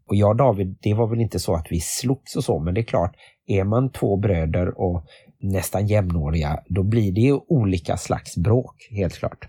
Och 0.09 0.17
jag 0.17 0.31
och 0.31 0.37
David, 0.37 0.79
det 0.83 0.95
var 0.95 1.07
väl 1.07 1.21
inte 1.21 1.39
så 1.39 1.55
att 1.55 1.67
vi 1.71 1.81
slogs 1.81 2.37
och 2.37 2.45
så, 2.45 2.59
men 2.59 2.75
det 2.75 2.81
är 2.81 2.85
klart, 2.85 3.17
är 3.47 3.65
man 3.65 3.93
två 3.93 4.17
bröder 4.17 4.81
och 4.81 5.05
nästan 5.41 5.87
jämnåriga, 5.87 6.63
då 6.69 6.83
blir 6.83 7.13
det 7.13 7.21
ju 7.21 7.41
olika 7.49 7.97
slags 7.97 8.37
bråk, 8.37 8.89
helt 8.91 9.15
klart. 9.15 9.49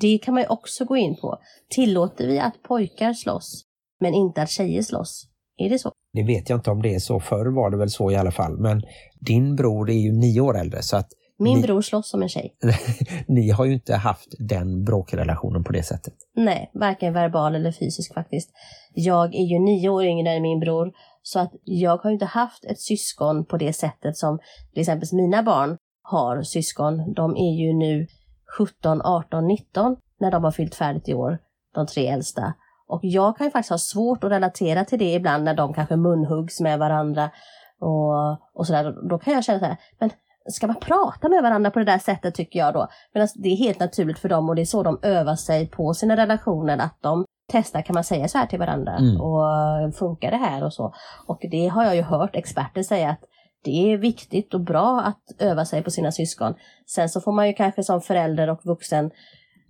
Det 0.00 0.18
kan 0.18 0.34
man 0.34 0.42
ju 0.42 0.48
också 0.48 0.84
gå 0.84 0.96
in 0.96 1.16
på. 1.16 1.38
Tillåter 1.68 2.26
vi 2.26 2.38
att 2.38 2.62
pojkar 2.62 3.12
slåss, 3.12 3.64
men 4.00 4.14
inte 4.14 4.42
att 4.42 4.50
tjejer 4.50 4.82
slåss? 4.82 5.28
Är 5.56 5.70
det 5.70 5.78
så? 5.78 5.92
Det 6.12 6.22
vet 6.22 6.50
jag 6.50 6.58
inte 6.58 6.70
om 6.70 6.82
det 6.82 6.94
är 6.94 6.98
så, 6.98 7.20
förr 7.20 7.46
var 7.46 7.70
det 7.70 7.76
väl 7.76 7.90
så 7.90 8.10
i 8.10 8.16
alla 8.16 8.30
fall, 8.30 8.58
men 8.58 8.82
din 9.20 9.56
bror 9.56 9.90
är 9.90 9.98
ju 9.98 10.12
nio 10.12 10.40
år 10.40 10.58
äldre 10.58 10.82
så 10.82 10.96
att 10.96 11.08
Min 11.38 11.56
ni, 11.56 11.62
bror 11.62 11.82
slåss 11.82 12.10
som 12.10 12.22
en 12.22 12.28
tjej. 12.28 12.56
ni 13.28 13.50
har 13.50 13.64
ju 13.64 13.72
inte 13.72 13.94
haft 13.94 14.34
den 14.38 14.84
bråkrelationen 14.84 15.64
på 15.64 15.72
det 15.72 15.82
sättet. 15.82 16.14
Nej, 16.36 16.70
varken 16.74 17.12
verbal 17.12 17.54
eller 17.54 17.72
fysisk 17.72 18.14
faktiskt. 18.14 18.50
Jag 18.94 19.34
är 19.34 19.44
ju 19.44 19.58
nio 19.58 19.88
år 19.88 20.04
yngre 20.04 20.30
än 20.30 20.42
min 20.42 20.60
bror, 20.60 20.92
så 21.22 21.38
att 21.40 21.52
jag 21.64 21.96
har 21.96 22.10
ju 22.10 22.14
inte 22.14 22.24
haft 22.24 22.64
ett 22.64 22.80
syskon 22.80 23.44
på 23.44 23.56
det 23.56 23.72
sättet 23.72 24.16
som 24.16 24.38
till 24.72 24.80
exempel 24.80 25.08
mina 25.12 25.42
barn 25.42 25.76
har 26.02 26.42
syskon. 26.42 27.12
De 27.14 27.36
är 27.36 27.54
ju 27.60 27.72
nu 27.72 28.06
17, 28.58 29.02
18, 29.02 29.46
19 29.46 29.96
när 30.20 30.30
de 30.30 30.44
har 30.44 30.50
fyllt 30.50 30.74
färdigt 30.74 31.08
i 31.08 31.14
år, 31.14 31.38
de 31.74 31.86
tre 31.86 32.08
äldsta. 32.08 32.54
Och 32.86 33.00
jag 33.02 33.36
kan 33.36 33.46
ju 33.46 33.50
faktiskt 33.50 33.70
ha 33.70 33.78
svårt 33.78 34.24
att 34.24 34.30
relatera 34.30 34.84
till 34.84 34.98
det 34.98 35.14
ibland 35.14 35.44
när 35.44 35.54
de 35.54 35.74
kanske 35.74 35.96
munhuggs 35.96 36.60
med 36.60 36.78
varandra 36.78 37.30
och, 37.80 38.30
och 38.54 38.66
sådär. 38.66 39.08
Då 39.08 39.18
kan 39.18 39.34
jag 39.34 39.44
känna 39.44 39.58
så 39.58 39.64
här, 39.64 39.76
men 39.98 40.10
ska 40.50 40.66
man 40.66 40.76
prata 40.80 41.28
med 41.28 41.42
varandra 41.42 41.70
på 41.70 41.78
det 41.78 41.84
där 41.84 41.98
sättet 41.98 42.34
tycker 42.34 42.58
jag 42.58 42.74
då? 42.74 42.88
Men 43.14 43.28
det 43.34 43.48
är 43.48 43.56
helt 43.56 43.80
naturligt 43.80 44.18
för 44.18 44.28
dem 44.28 44.48
och 44.48 44.54
det 44.56 44.62
är 44.62 44.66
så 44.66 44.82
de 44.82 44.98
övar 45.02 45.36
sig 45.36 45.68
på 45.68 45.94
sina 45.94 46.16
relationer 46.16 46.78
att 46.78 46.98
de 47.00 47.24
testar, 47.52 47.82
kan 47.82 47.94
man 47.94 48.04
säga 48.04 48.28
så 48.28 48.38
här 48.38 48.46
till 48.46 48.58
varandra? 48.58 48.96
Mm. 48.96 49.20
Och 49.20 49.94
funkar 49.94 50.30
det 50.30 50.36
här 50.36 50.64
och 50.64 50.72
så? 50.72 50.94
Och 51.26 51.38
det 51.50 51.68
har 51.68 51.84
jag 51.84 51.96
ju 51.96 52.02
hört 52.02 52.36
experter 52.36 52.82
säga 52.82 53.10
att 53.10 53.20
det 53.64 53.92
är 53.92 53.96
viktigt 53.96 54.54
och 54.54 54.60
bra 54.60 55.00
att 55.00 55.42
öva 55.42 55.64
sig 55.64 55.82
på 55.82 55.90
sina 55.90 56.12
syskon. 56.12 56.54
Sen 56.86 57.08
så 57.08 57.20
får 57.20 57.32
man 57.32 57.46
ju 57.46 57.52
kanske 57.52 57.82
som 57.82 58.00
förälder 58.00 58.50
och 58.50 58.60
vuxen 58.64 59.10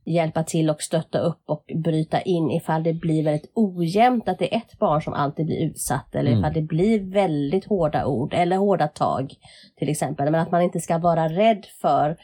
hjälpa 0.07 0.43
till 0.45 0.71
och 0.71 0.83
stötta 0.83 1.19
upp 1.19 1.43
och 1.47 1.65
bryta 1.85 2.21
in 2.21 2.51
ifall 2.51 2.83
det 2.83 2.93
blir 2.93 3.25
väldigt 3.25 3.53
ojämnt, 3.55 4.29
att 4.29 4.39
det 4.39 4.55
är 4.55 4.59
ett 4.59 4.79
barn 4.79 5.03
som 5.03 5.13
alltid 5.13 5.47
blir 5.47 5.67
utsatt 5.67 6.15
eller 6.15 6.31
Mm. 6.31 6.41
ifall 6.41 6.53
det 6.55 6.63
blir 6.63 7.13
väldigt 7.13 7.65
hårda 7.65 8.07
ord 8.07 8.35
eller 8.35 8.57
hårda 8.57 8.89
tag 8.89 9.35
till 9.79 9.89
exempel. 9.89 10.31
Men 10.31 10.41
att 10.41 10.51
man 10.51 10.63
inte 10.63 10.81
ska 10.81 10.99
vara 10.99 11.29
rädd 11.29 11.67
för 11.81 12.17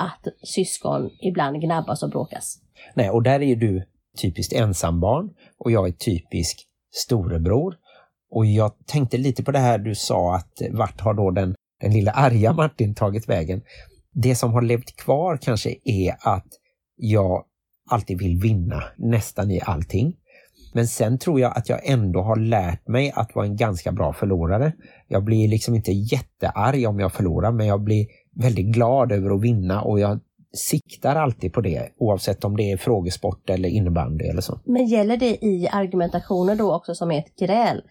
att 0.00 0.26
syskon 0.42 1.10
ibland 1.20 1.60
gnabbas 1.60 2.02
och 2.02 2.10
bråkas. 2.10 2.58
Nej, 2.94 3.10
och 3.10 3.22
där 3.22 3.40
är 3.40 3.46
ju 3.46 3.54
du 3.54 3.84
typiskt 4.22 4.52
ensambarn 4.52 5.30
och 5.58 5.70
jag 5.70 5.88
är 5.88 5.92
typisk 5.92 6.66
storebror. 6.94 7.74
Och 8.30 8.46
jag 8.46 8.72
tänkte 8.86 9.16
lite 9.16 9.44
på 9.44 9.50
det 9.52 9.58
här 9.58 9.78
du 9.78 9.94
sa 9.94 10.34
att 10.36 10.52
vart 10.70 11.00
har 11.00 11.14
då 11.14 11.30
den, 11.30 11.54
den 11.80 11.92
lilla 11.92 12.10
arga 12.10 12.52
Martin 12.52 12.94
tagit 12.94 13.28
vägen? 13.28 13.62
Det 14.12 14.34
som 14.34 14.52
har 14.52 14.62
levt 14.62 14.96
kvar 14.96 15.36
kanske 15.36 15.74
är 15.84 16.16
att 16.20 16.46
jag 16.98 17.44
alltid 17.90 18.18
vill 18.18 18.40
vinna 18.40 18.82
nästan 18.96 19.50
i 19.50 19.60
allting. 19.60 20.16
Men 20.74 20.88
sen 20.88 21.18
tror 21.18 21.40
jag 21.40 21.56
att 21.56 21.68
jag 21.68 21.80
ändå 21.86 22.22
har 22.22 22.36
lärt 22.36 22.88
mig 22.88 23.12
att 23.14 23.34
vara 23.34 23.46
en 23.46 23.56
ganska 23.56 23.92
bra 23.92 24.12
förlorare. 24.12 24.72
Jag 25.08 25.24
blir 25.24 25.48
liksom 25.48 25.74
inte 25.74 25.92
jättearg 25.92 26.88
om 26.88 26.98
jag 26.98 27.12
förlorar 27.12 27.52
men 27.52 27.66
jag 27.66 27.80
blir 27.80 28.06
väldigt 28.34 28.66
glad 28.66 29.12
över 29.12 29.30
att 29.30 29.40
vinna 29.40 29.82
och 29.82 30.00
jag 30.00 30.20
siktar 30.52 31.16
alltid 31.16 31.52
på 31.52 31.60
det 31.60 31.88
oavsett 31.98 32.44
om 32.44 32.56
det 32.56 32.72
är 32.72 32.76
frågesport 32.76 33.50
eller 33.50 33.68
innebandy 33.68 34.24
eller 34.24 34.40
så. 34.40 34.60
Men 34.64 34.86
gäller 34.86 35.16
det 35.16 35.44
i 35.44 35.68
argumentationer 35.72 36.56
då 36.56 36.74
också 36.74 36.94
som 36.94 37.10
är 37.10 37.18
ett 37.18 37.36
gräl? 37.38 37.82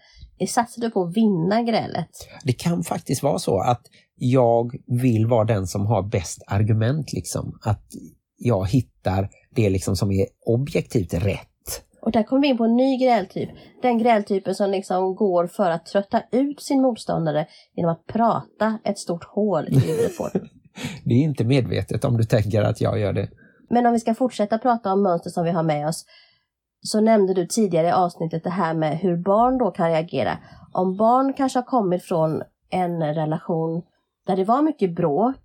Satsar 0.48 0.82
du 0.82 0.90
på 0.90 1.02
att 1.02 1.16
vinna 1.16 1.62
grälet? 1.62 2.08
Det 2.44 2.52
kan 2.52 2.82
faktiskt 2.82 3.22
vara 3.22 3.38
så 3.38 3.60
att 3.60 3.82
jag 4.16 4.76
vill 4.86 5.26
vara 5.26 5.44
den 5.44 5.66
som 5.66 5.86
har 5.86 6.02
bäst 6.02 6.42
argument 6.46 7.12
liksom. 7.12 7.58
Att 7.62 7.84
jag 8.38 8.68
hittar 8.68 9.28
det 9.50 9.70
liksom 9.70 9.96
som 9.96 10.10
är 10.10 10.26
objektivt 10.46 11.14
rätt. 11.14 11.48
Och 12.02 12.12
där 12.12 12.22
kommer 12.22 12.42
vi 12.42 12.48
in 12.48 12.56
på 12.56 12.64
en 12.64 12.76
ny 12.76 12.98
grältyp. 12.98 13.48
Den 13.82 13.98
grältypen 13.98 14.54
som 14.54 14.70
liksom 14.70 15.14
går 15.14 15.46
för 15.46 15.70
att 15.70 15.86
trötta 15.86 16.22
ut 16.32 16.62
sin 16.62 16.82
motståndare 16.82 17.46
genom 17.76 17.92
att 17.92 18.06
prata 18.06 18.78
ett 18.84 18.98
stort 18.98 19.24
hål 19.24 19.68
i 19.68 19.78
huvudet 19.78 20.18
på 20.18 20.28
den. 20.32 20.48
Det 21.04 21.14
är 21.14 21.18
inte 21.18 21.44
medvetet 21.44 22.04
om 22.04 22.16
du 22.16 22.24
tänker 22.24 22.62
att 22.62 22.80
jag 22.80 22.98
gör 22.98 23.12
det. 23.12 23.28
Men 23.70 23.86
om 23.86 23.92
vi 23.92 24.00
ska 24.00 24.14
fortsätta 24.14 24.58
prata 24.58 24.92
om 24.92 25.02
mönster 25.02 25.30
som 25.30 25.44
vi 25.44 25.50
har 25.50 25.62
med 25.62 25.88
oss 25.88 26.04
så 26.80 27.00
nämnde 27.00 27.34
du 27.34 27.46
tidigare 27.46 27.86
i 27.86 27.90
avsnittet 27.90 28.44
det 28.44 28.50
här 28.50 28.74
med 28.74 28.98
hur 28.98 29.16
barn 29.16 29.58
då 29.58 29.70
kan 29.70 29.90
reagera. 29.90 30.38
Om 30.72 30.96
barn 30.96 31.32
kanske 31.32 31.58
har 31.58 31.64
kommit 31.64 32.04
från 32.04 32.42
en 32.70 33.14
relation 33.14 33.82
där 34.26 34.36
det 34.36 34.44
var 34.44 34.62
mycket 34.62 34.94
bråk, 34.94 35.40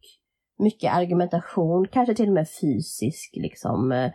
mycket 0.64 0.93
argumentation, 0.93 1.88
kanske 1.88 2.16
till 2.16 2.28
och 2.28 2.34
med 2.34 2.47
fysisk 2.61 3.32
liksom, 3.34 3.91
eh, 3.91 4.11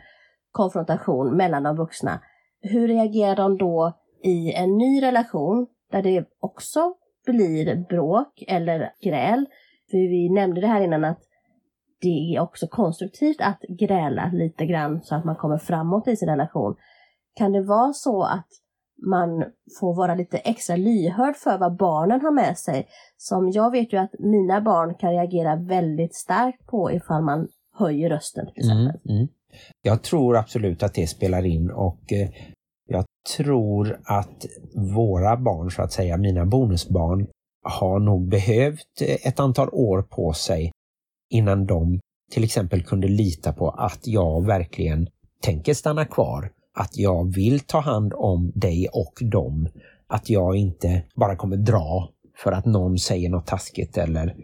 konfrontation 0.50 1.36
mellan 1.36 1.62
de 1.62 1.76
vuxna. 1.76 2.20
Hur 2.60 2.88
reagerar 2.88 3.36
de 3.36 3.58
då 3.58 3.98
i 4.22 4.52
en 4.52 4.78
ny 4.78 5.02
relation 5.02 5.66
där 5.90 6.02
det 6.02 6.24
också 6.40 6.94
blir 7.26 7.86
bråk 7.88 8.44
eller 8.48 8.92
gräl? 9.02 9.46
För 9.90 9.98
vi 9.98 10.30
nämnde 10.30 10.60
det 10.60 10.66
här 10.66 10.80
innan 10.80 11.04
att 11.04 11.20
det 12.00 12.34
är 12.34 12.40
också 12.40 12.66
konstruktivt 12.66 13.40
att 13.40 13.60
gräla 13.60 14.30
lite 14.32 14.66
grann 14.66 15.02
så 15.02 15.14
att 15.14 15.24
man 15.24 15.36
kommer 15.36 15.58
framåt 15.58 16.08
i 16.08 16.16
sin 16.16 16.28
relation. 16.28 16.76
Kan 17.36 17.52
det 17.52 17.62
vara 17.62 17.92
så 17.92 18.22
att 18.22 18.48
man 19.06 19.44
får 19.80 19.94
vara 19.96 20.14
lite 20.14 20.38
extra 20.38 20.76
lyhörd 20.76 21.36
för 21.36 21.58
vad 21.58 21.76
barnen 21.76 22.20
har 22.20 22.32
med 22.32 22.58
sig? 22.58 22.86
Som 23.16 23.50
jag 23.50 23.70
vet 23.70 23.92
ju 23.92 23.96
att 23.96 24.10
mina 24.18 24.60
barn 24.60 24.94
kan 24.94 25.10
reagera 25.12 25.56
väldigt 25.56 26.14
starkt 26.14 26.66
på 26.66 26.92
ifall 26.92 27.22
man 27.24 27.48
höjer 27.78 28.10
rösten 28.10 28.46
till 28.54 28.70
Mm, 28.70 28.86
exempel. 28.86 29.10
mm. 29.16 29.28
Jag 29.82 30.02
tror 30.02 30.36
absolut 30.36 30.82
att 30.82 30.94
det 30.94 31.06
spelar 31.06 31.46
in 31.46 31.70
och 31.70 32.12
eh, 32.12 32.28
jag 32.88 33.04
tror 33.36 34.00
att 34.04 34.46
våra 34.96 35.36
barn, 35.36 35.70
så 35.70 35.82
att 35.82 35.92
säga, 35.92 36.16
mina 36.16 36.46
bonusbarn, 36.46 37.26
har 37.62 37.98
nog 38.00 38.28
behövt 38.28 39.00
eh, 39.02 39.26
ett 39.28 39.40
antal 39.40 39.68
år 39.72 40.02
på 40.02 40.32
sig 40.32 40.70
innan 41.30 41.66
de 41.66 42.00
till 42.32 42.44
exempel 42.44 42.82
kunde 42.82 43.08
lita 43.08 43.52
på 43.52 43.70
att 43.70 44.00
jag 44.02 44.46
verkligen 44.46 45.08
tänker 45.42 45.74
stanna 45.74 46.04
kvar. 46.04 46.50
Att 46.78 46.98
jag 46.98 47.34
vill 47.34 47.60
ta 47.60 47.80
hand 47.80 48.12
om 48.16 48.52
dig 48.54 48.88
och 48.92 49.14
dem. 49.20 49.68
Att 50.06 50.30
jag 50.30 50.56
inte 50.56 51.02
bara 51.16 51.36
kommer 51.36 51.56
dra 51.56 52.08
för 52.42 52.52
att 52.52 52.66
någon 52.66 52.98
säger 52.98 53.28
något 53.28 53.46
taskigt 53.46 53.98
eller, 53.98 54.34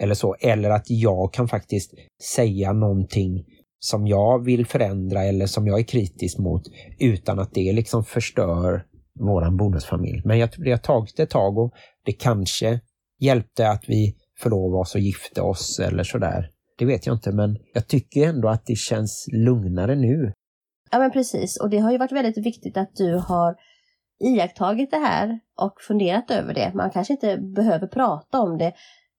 eller 0.00 0.14
så. 0.14 0.34
Eller 0.40 0.70
att 0.70 0.90
jag 0.90 1.32
kan 1.32 1.48
faktiskt 1.48 1.94
säga 2.34 2.72
någonting 2.72 3.44
som 3.78 4.06
jag 4.06 4.44
vill 4.44 4.66
förändra 4.66 5.24
eller 5.24 5.46
som 5.46 5.66
jag 5.66 5.78
är 5.78 5.84
kritisk 5.84 6.38
mot 6.38 6.62
utan 6.98 7.38
att 7.38 7.54
det 7.54 7.72
liksom 7.72 8.04
förstör 8.04 8.84
våran 9.20 9.56
bonusfamilj. 9.56 10.22
Men 10.24 10.38
jag 10.38 10.52
tror 10.52 10.64
det 10.64 10.70
har 10.70 10.78
tagit 10.78 11.18
ett 11.18 11.30
tag 11.30 11.58
och 11.58 11.72
det 12.04 12.12
kanske 12.12 12.80
hjälpte 13.20 13.68
att 13.68 13.84
vi 13.86 14.16
förlovade 14.40 14.80
oss 14.80 14.94
och 14.94 15.00
gifte 15.00 15.40
oss 15.40 15.78
eller 15.78 16.04
sådär. 16.04 16.50
Det 16.78 16.84
vet 16.84 17.06
jag 17.06 17.16
inte 17.16 17.32
men 17.32 17.58
jag 17.74 17.86
tycker 17.86 18.28
ändå 18.28 18.48
att 18.48 18.66
det 18.66 18.76
känns 18.76 19.28
lugnare 19.32 19.94
nu. 19.94 20.32
Ja 20.90 20.98
men 20.98 21.10
precis, 21.10 21.60
och 21.60 21.70
det 21.70 21.78
har 21.78 21.92
ju 21.92 21.98
varit 21.98 22.12
väldigt 22.12 22.46
viktigt 22.46 22.76
att 22.76 22.96
du 22.96 23.14
har 23.14 23.56
iakttagit 24.20 24.90
det 24.90 24.96
här 24.96 25.40
och 25.60 25.80
funderat 25.80 26.30
över 26.30 26.54
det. 26.54 26.74
Man 26.74 26.90
kanske 26.90 27.12
inte 27.12 27.38
behöver 27.38 27.86
prata 27.86 28.40
om 28.40 28.58
det 28.58 28.72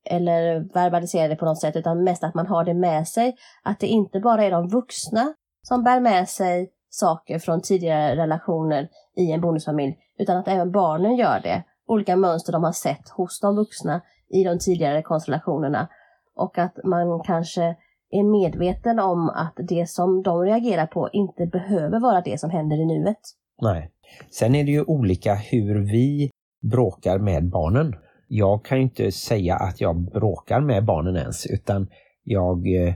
eller 0.05 0.73
verbalisera 0.73 1.27
det 1.27 1.35
på 1.35 1.45
något 1.45 1.61
sätt 1.61 1.75
utan 1.75 2.03
mest 2.03 2.23
att 2.23 2.35
man 2.35 2.47
har 2.47 2.63
det 2.63 2.73
med 2.73 3.07
sig. 3.07 3.35
Att 3.63 3.79
det 3.79 3.87
inte 3.87 4.19
bara 4.19 4.43
är 4.43 4.51
de 4.51 4.67
vuxna 4.67 5.33
som 5.61 5.83
bär 5.83 5.99
med 5.99 6.29
sig 6.29 6.69
saker 6.89 7.39
från 7.39 7.61
tidigare 7.61 8.15
relationer 8.15 8.89
i 9.15 9.31
en 9.31 9.41
bonusfamilj 9.41 9.95
utan 10.19 10.37
att 10.37 10.47
även 10.47 10.71
barnen 10.71 11.15
gör 11.15 11.39
det. 11.39 11.63
Olika 11.87 12.15
mönster 12.15 12.51
de 12.51 12.63
har 12.63 12.71
sett 12.71 13.09
hos 13.09 13.39
de 13.39 13.55
vuxna 13.55 14.01
i 14.29 14.43
de 14.43 14.59
tidigare 14.59 15.01
konstellationerna. 15.01 15.87
Och 16.35 16.57
att 16.57 16.77
man 16.83 17.23
kanske 17.23 17.75
är 18.11 18.23
medveten 18.23 18.99
om 18.99 19.29
att 19.29 19.53
det 19.57 19.89
som 19.89 20.23
de 20.23 20.41
reagerar 20.41 20.85
på 20.87 21.09
inte 21.13 21.45
behöver 21.45 21.99
vara 21.99 22.21
det 22.21 22.39
som 22.39 22.49
händer 22.49 22.77
i 22.77 22.85
nuet. 22.85 23.19
Nej. 23.61 23.91
Sen 24.31 24.55
är 24.55 24.63
det 24.63 24.71
ju 24.71 24.83
olika 24.83 25.35
hur 25.35 25.75
vi 25.91 26.31
bråkar 26.61 27.19
med 27.19 27.49
barnen. 27.49 27.95
Jag 28.27 28.65
kan 28.65 28.77
ju 28.77 28.83
inte 28.83 29.11
säga 29.11 29.55
att 29.55 29.81
jag 29.81 29.95
bråkar 29.95 30.59
med 30.61 30.85
barnen 30.85 31.15
ens 31.15 31.45
utan 31.45 31.87
jag 32.23 32.57
eh, 32.57 32.93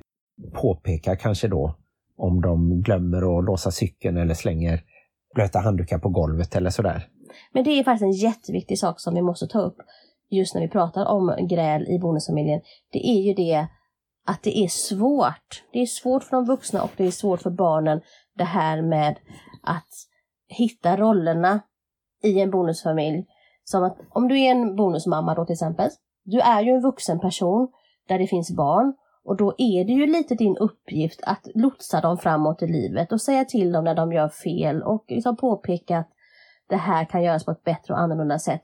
påpekar 0.53 1.15
kanske 1.15 1.47
då 1.47 1.75
om 2.17 2.41
de 2.41 2.81
glömmer 2.81 3.37
att 3.37 3.45
låsa 3.45 3.71
cykeln 3.71 4.17
eller 4.17 4.33
slänger 4.33 4.83
blöta 5.35 5.59
handdukar 5.59 5.97
på 5.97 6.09
golvet 6.09 6.55
eller 6.55 6.69
sådär. 6.69 7.07
Men 7.53 7.63
det 7.63 7.69
är 7.69 7.83
faktiskt 7.83 8.03
en 8.03 8.29
jätteviktig 8.29 8.79
sak 8.79 8.99
som 8.99 9.15
vi 9.15 9.21
måste 9.21 9.47
ta 9.47 9.59
upp 9.59 9.77
just 10.29 10.55
när 10.55 10.61
vi 10.61 10.67
pratar 10.67 11.05
om 11.05 11.47
gräl 11.49 11.87
i 11.87 11.99
bonusfamiljen. 11.99 12.61
Det 12.91 13.07
är 13.07 13.21
ju 13.21 13.33
det 13.33 13.67
att 14.25 14.43
det 14.43 14.57
är 14.57 14.67
svårt. 14.67 15.63
Det 15.71 15.79
är 15.79 15.85
svårt 15.85 16.23
för 16.23 16.37
de 16.37 16.45
vuxna 16.45 16.83
och 16.83 16.91
det 16.97 17.05
är 17.05 17.11
svårt 17.11 17.41
för 17.41 17.49
barnen 17.49 18.01
det 18.35 18.43
här 18.43 18.81
med 18.81 19.19
att 19.63 19.89
hitta 20.47 20.97
rollerna 20.97 21.59
i 22.23 22.39
en 22.39 22.51
bonusfamilj. 22.51 23.25
Som 23.63 23.83
att 23.83 23.97
om 24.09 24.27
du 24.27 24.39
är 24.39 24.51
en 24.51 24.75
bonusmamma 24.75 25.35
då 25.35 25.45
till 25.45 25.53
exempel. 25.53 25.89
Du 26.23 26.39
är 26.39 26.61
ju 26.61 26.71
en 26.71 26.81
vuxen 26.81 27.19
person 27.19 27.67
där 28.07 28.19
det 28.19 28.27
finns 28.27 28.51
barn 28.51 28.93
och 29.23 29.37
då 29.37 29.55
är 29.57 29.85
det 29.85 29.93
ju 29.93 30.05
lite 30.05 30.35
din 30.35 30.57
uppgift 30.57 31.19
att 31.23 31.47
lotsa 31.55 32.01
dem 32.01 32.17
framåt 32.17 32.61
i 32.61 32.67
livet 32.67 33.11
och 33.11 33.21
säga 33.21 33.45
till 33.45 33.71
dem 33.71 33.83
när 33.83 33.95
de 33.95 34.13
gör 34.13 34.29
fel 34.29 34.83
och 34.83 35.05
liksom 35.07 35.35
påpeka 35.35 35.97
att 35.97 36.09
det 36.69 36.75
här 36.75 37.05
kan 37.05 37.23
göras 37.23 37.45
på 37.45 37.51
ett 37.51 37.63
bättre 37.63 37.93
och 37.93 37.99
annorlunda 37.99 38.39
sätt. 38.39 38.61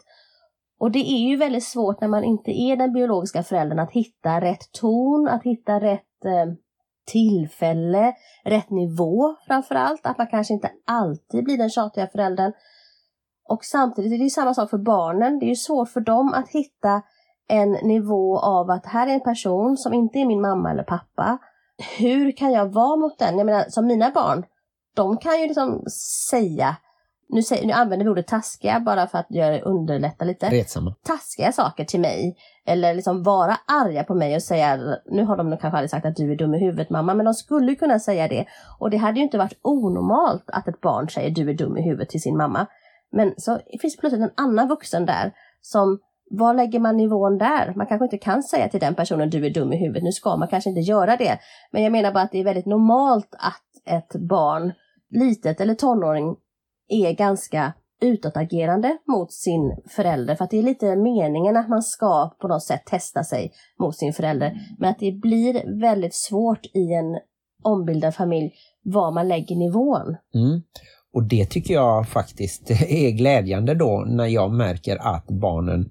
Och 0.79 0.91
det 0.91 0.99
är 0.99 1.29
ju 1.29 1.37
väldigt 1.37 1.63
svårt 1.63 2.01
när 2.01 2.07
man 2.07 2.23
inte 2.23 2.51
är 2.51 2.75
den 2.75 2.93
biologiska 2.93 3.43
föräldern 3.43 3.79
att 3.79 3.91
hitta 3.91 4.41
rätt 4.41 4.71
ton, 4.71 5.27
att 5.27 5.43
hitta 5.43 5.79
rätt 5.79 6.25
eh, 6.25 6.53
tillfälle, 7.11 8.13
rätt 8.45 8.69
nivå 8.69 9.35
framförallt. 9.47 10.05
Att 10.05 10.17
man 10.17 10.27
kanske 10.27 10.53
inte 10.53 10.71
alltid 10.85 11.43
blir 11.43 11.57
den 11.57 11.69
tjatiga 11.69 12.07
föräldern. 12.07 12.51
Och 13.49 13.65
samtidigt 13.65 14.13
är 14.13 14.23
det 14.23 14.29
samma 14.29 14.53
sak 14.53 14.69
för 14.69 14.77
barnen. 14.77 15.39
Det 15.39 15.45
är 15.45 15.49
ju 15.49 15.55
svårt 15.55 15.89
för 15.89 16.01
dem 16.01 16.33
att 16.33 16.49
hitta 16.49 17.01
en 17.47 17.71
nivå 17.71 18.39
av 18.39 18.69
att 18.69 18.85
här 18.85 19.07
är 19.07 19.13
en 19.13 19.23
person 19.23 19.77
som 19.77 19.93
inte 19.93 20.19
är 20.19 20.25
min 20.25 20.41
mamma 20.41 20.71
eller 20.71 20.83
pappa. 20.83 21.37
Hur 21.97 22.31
kan 22.31 22.51
jag 22.51 22.73
vara 22.73 22.95
mot 22.95 23.19
den? 23.19 23.37
Jag 23.37 23.45
menar 23.45 23.65
som 23.69 23.85
mina 23.87 24.11
barn, 24.11 24.45
de 24.95 25.17
kan 25.17 25.41
ju 25.41 25.47
liksom 25.47 25.83
säga 26.29 26.77
nu, 27.29 27.41
säger, 27.41 27.67
nu 27.67 27.73
använder 27.73 28.05
vi 28.05 28.11
ordet 28.11 28.27
taskiga 28.27 28.79
bara 28.79 29.07
för 29.07 29.17
att 29.17 29.31
göra, 29.31 29.59
underlätta 29.59 30.25
lite. 30.25 30.49
Retsamma. 30.49 30.95
Taskiga 31.03 31.51
saker 31.51 31.85
till 31.85 31.99
mig. 31.99 32.37
Eller 32.65 32.93
liksom 32.93 33.23
vara 33.23 33.57
arga 33.65 34.03
på 34.03 34.15
mig 34.15 34.35
och 34.35 34.43
säga, 34.43 34.97
nu 35.05 35.23
har 35.23 35.37
de 35.37 35.57
kanske 35.57 35.77
aldrig 35.77 35.89
sagt 35.89 36.05
att 36.05 36.15
du 36.15 36.31
är 36.31 36.35
dum 36.35 36.55
i 36.55 36.59
huvudet 36.59 36.89
mamma, 36.89 37.13
men 37.13 37.25
de 37.25 37.33
skulle 37.33 37.75
kunna 37.75 37.99
säga 37.99 38.27
det. 38.27 38.45
Och 38.79 38.89
det 38.89 38.97
hade 38.97 39.19
ju 39.19 39.23
inte 39.23 39.37
varit 39.37 39.59
onormalt 39.61 40.43
att 40.47 40.67
ett 40.67 40.81
barn 40.81 41.09
säger 41.09 41.29
du 41.29 41.49
är 41.49 41.53
dum 41.53 41.77
i 41.77 41.81
huvudet 41.81 42.09
till 42.09 42.21
sin 42.21 42.37
mamma. 42.37 42.65
Men 43.11 43.33
så 43.37 43.59
finns 43.81 43.97
plötsligt 43.97 44.23
en 44.23 44.33
annan 44.35 44.67
vuxen 44.67 45.05
där 45.05 45.31
som 45.61 45.99
var 46.29 46.53
lägger 46.53 46.79
man 46.79 46.97
nivån 46.97 47.37
där? 47.37 47.73
Man 47.75 47.87
kanske 47.87 48.05
inte 48.05 48.17
kan 48.17 48.43
säga 48.43 48.69
till 48.69 48.79
den 48.79 48.95
personen 48.95 49.29
du 49.29 49.45
är 49.45 49.49
dum 49.49 49.73
i 49.73 49.77
huvudet. 49.77 50.03
Nu 50.03 50.11
ska 50.11 50.35
man 50.35 50.47
kanske 50.47 50.69
inte 50.69 50.81
göra 50.81 51.17
det. 51.17 51.39
Men 51.71 51.83
jag 51.83 51.91
menar 51.91 52.11
bara 52.11 52.23
att 52.23 52.31
det 52.31 52.39
är 52.39 52.43
väldigt 52.43 52.65
normalt 52.65 53.35
att 53.37 53.95
ett 53.95 54.15
barn, 54.15 54.73
litet 55.09 55.61
eller 55.61 55.75
tonåring, 55.75 56.35
är 56.89 57.13
ganska 57.13 57.73
utåtagerande 58.01 58.97
mot 59.07 59.33
sin 59.33 59.77
förälder. 59.89 60.35
För 60.35 60.43
att 60.43 60.51
det 60.51 60.57
är 60.59 60.63
lite 60.63 60.95
meningen 60.95 61.57
att 61.57 61.69
man 61.69 61.81
ska 61.81 62.31
på 62.41 62.47
något 62.47 62.63
sätt 62.63 62.85
testa 62.85 63.23
sig 63.23 63.51
mot 63.79 63.95
sin 63.95 64.13
förälder. 64.13 64.59
Men 64.79 64.89
att 64.89 64.99
det 64.99 65.11
blir 65.11 65.79
väldigt 65.81 66.15
svårt 66.15 66.65
i 66.65 66.93
en 66.93 67.19
ombildad 67.63 68.15
familj 68.15 68.51
var 68.83 69.11
man 69.11 69.27
lägger 69.27 69.55
nivån. 69.55 70.15
Mm. 70.35 70.61
Och 71.13 71.23
det 71.23 71.45
tycker 71.45 71.73
jag 71.73 72.09
faktiskt 72.09 72.71
är 72.89 73.11
glädjande 73.11 73.73
då 73.73 74.05
när 74.07 74.27
jag 74.27 74.51
märker 74.51 74.97
att 75.15 75.27
barnen 75.27 75.89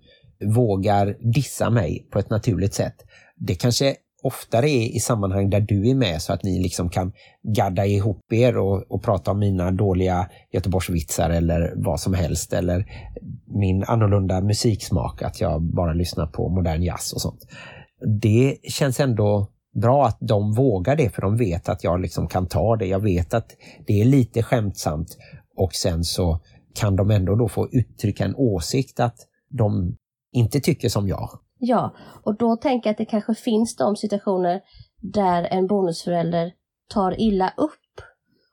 vågar 0.54 1.16
dissa 1.32 1.70
mig 1.70 2.08
på 2.10 2.18
ett 2.18 2.30
naturligt 2.30 2.74
sätt. 2.74 2.94
Det 3.36 3.54
kanske 3.54 3.94
oftare 4.22 4.70
är 4.70 4.96
i 4.96 5.00
sammanhang 5.00 5.50
där 5.50 5.60
du 5.60 5.90
är 5.90 5.94
med 5.94 6.22
så 6.22 6.32
att 6.32 6.42
ni 6.42 6.62
liksom 6.62 6.90
kan 6.90 7.12
gadda 7.42 7.86
ihop 7.86 8.32
er 8.32 8.56
och, 8.56 8.92
och 8.92 9.02
prata 9.02 9.30
om 9.30 9.38
mina 9.38 9.70
dåliga 9.70 10.30
Göteborgsvitsar 10.52 11.30
eller 11.30 11.72
vad 11.76 12.00
som 12.00 12.14
helst 12.14 12.52
eller 12.52 12.86
min 13.46 13.84
annorlunda 13.84 14.40
musiksmak, 14.40 15.22
att 15.22 15.40
jag 15.40 15.62
bara 15.62 15.92
lyssnar 15.92 16.26
på 16.26 16.48
modern 16.48 16.82
jazz 16.82 17.12
och 17.12 17.20
sånt. 17.20 17.46
Det 18.20 18.56
känns 18.62 19.00
ändå 19.00 19.48
bra 19.74 20.06
att 20.06 20.18
de 20.20 20.52
vågar 20.52 20.96
det 20.96 21.10
för 21.10 21.22
de 21.22 21.36
vet 21.36 21.68
att 21.68 21.84
jag 21.84 22.00
liksom 22.00 22.28
kan 22.28 22.46
ta 22.46 22.76
det. 22.76 22.86
Jag 22.86 23.00
vet 23.00 23.34
att 23.34 23.56
det 23.86 24.00
är 24.00 24.04
lite 24.04 24.42
skämtsamt 24.42 25.16
och 25.56 25.74
sen 25.74 26.04
så 26.04 26.40
kan 26.74 26.96
de 26.96 27.10
ändå 27.10 27.34
då 27.34 27.48
få 27.48 27.68
uttrycka 27.72 28.24
en 28.24 28.34
åsikt 28.36 29.00
att 29.00 29.16
de 29.50 29.96
inte 30.32 30.60
tycker 30.60 30.88
som 30.88 31.08
jag. 31.08 31.30
Ja, 31.58 31.94
och 32.22 32.36
då 32.36 32.56
tänker 32.56 32.88
jag 32.88 32.92
att 32.92 32.98
det 32.98 33.04
kanske 33.04 33.34
finns 33.34 33.76
de 33.76 33.96
situationer 33.96 34.60
där 35.00 35.42
en 35.44 35.66
bonusförälder 35.66 36.52
tar 36.88 37.20
illa 37.20 37.52
upp. 37.56 37.72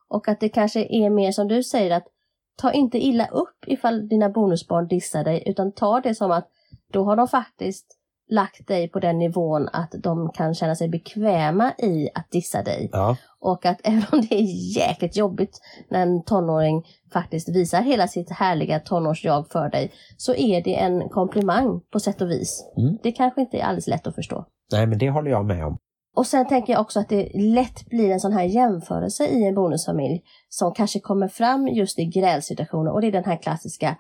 Och 0.08 0.28
att 0.28 0.40
det 0.40 0.50
kanske 0.50 0.88
är 0.90 1.10
mer 1.10 1.32
som 1.32 1.48
du 1.48 1.64
säger 1.64 1.96
att 1.98 2.08
ta 2.56 2.72
inte 2.72 2.98
illa 2.98 3.28
upp 3.28 3.58
ifall 3.68 4.08
dina 4.08 4.30
bonusbarn 4.30 4.88
dissar 4.88 5.24
dig 5.24 5.44
utan 5.46 5.72
ta 5.72 6.02
det 6.02 6.16
som 6.16 6.32
att 6.32 6.50
då 6.94 7.04
har 7.04 7.16
de 7.16 7.28
faktiskt 7.28 7.95
lagt 8.30 8.68
dig 8.68 8.90
på 8.90 9.00
den 9.00 9.18
nivån 9.18 9.70
att 9.74 9.96
de 10.04 10.32
kan 10.32 10.56
känna 10.56 10.76
sig 10.76 10.90
bekväma 10.90 11.74
i 11.78 12.10
att 12.16 12.32
dissa 12.32 12.64
dig. 12.64 12.90
Ja. 12.92 13.18
Och 13.40 13.66
att 13.66 13.82
även 13.84 14.06
om 14.12 14.22
det 14.22 14.36
är 14.36 14.78
jäkligt 14.78 15.18
jobbigt 15.18 15.60
när 15.90 16.02
en 16.02 16.24
tonåring 16.24 16.84
faktiskt 17.14 17.50
visar 17.50 17.82
hela 17.82 18.08
sitt 18.08 18.32
härliga 18.32 18.80
tonårsjag 18.80 19.48
för 19.52 19.70
dig, 19.70 19.92
så 20.18 20.36
är 20.36 20.64
det 20.64 20.76
en 20.76 21.10
komplimang 21.10 21.82
på 21.92 22.00
sätt 22.00 22.22
och 22.22 22.30
vis. 22.30 22.74
Mm. 22.78 22.98
Det 23.04 23.12
kanske 23.12 23.42
inte 23.42 23.58
är 23.58 23.64
alldeles 23.64 23.88
lätt 23.88 24.08
att 24.08 24.16
förstå. 24.16 24.46
Nej, 24.72 24.88
men 24.88 24.98
det 24.98 25.10
håller 25.10 25.32
jag 25.32 25.46
med 25.46 25.66
om. 25.66 25.78
Och 26.16 26.28
sen 26.28 26.48
tänker 26.48 26.74
jag 26.74 26.82
också 26.82 27.00
att 27.00 27.10
det 27.10 27.30
lätt 27.34 27.86
blir 27.86 28.12
en 28.12 28.20
sån 28.20 28.34
här 28.34 28.44
jämförelse 28.44 29.28
i 29.28 29.48
en 29.48 29.56
bonusfamilj 29.56 30.22
som 30.50 30.74
kanske 30.74 31.00
kommer 31.00 31.28
fram 31.28 31.68
just 31.68 32.00
i 32.00 32.06
grälsituationer 32.06 32.94
och 32.94 33.02
det 33.02 33.08
är 33.08 33.12
den 33.12 33.24
här 33.24 33.42
klassiska 33.42 33.98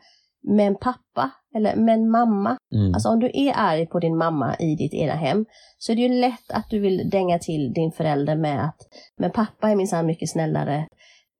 men 0.48 0.76
pappa 0.76 1.32
eller 1.56 1.76
men 1.76 2.10
mamma. 2.10 2.58
Mm. 2.76 2.93
Alltså 2.93 3.10
om 3.10 3.20
du 3.20 3.32
är 3.34 3.54
arg 3.56 3.86
på 3.86 4.00
din 4.00 4.18
mamma 4.18 4.56
i 4.56 4.76
ditt 4.76 4.93
ena 4.93 5.14
hem 5.14 5.46
så 5.78 5.91
är 5.91 5.96
det 5.96 6.02
ju 6.02 6.22
lätt 6.22 6.52
att 6.54 6.70
du 6.70 6.80
vill 6.80 7.10
dänga 7.10 7.39
till 7.39 7.74
din 7.74 7.91
förälder 7.91 8.36
med 8.36 8.66
att 8.66 8.78
men 9.18 9.32
pappa 9.32 9.70
är 9.70 9.76
minsann 9.76 10.06
mycket 10.06 10.30
snällare. 10.30 10.88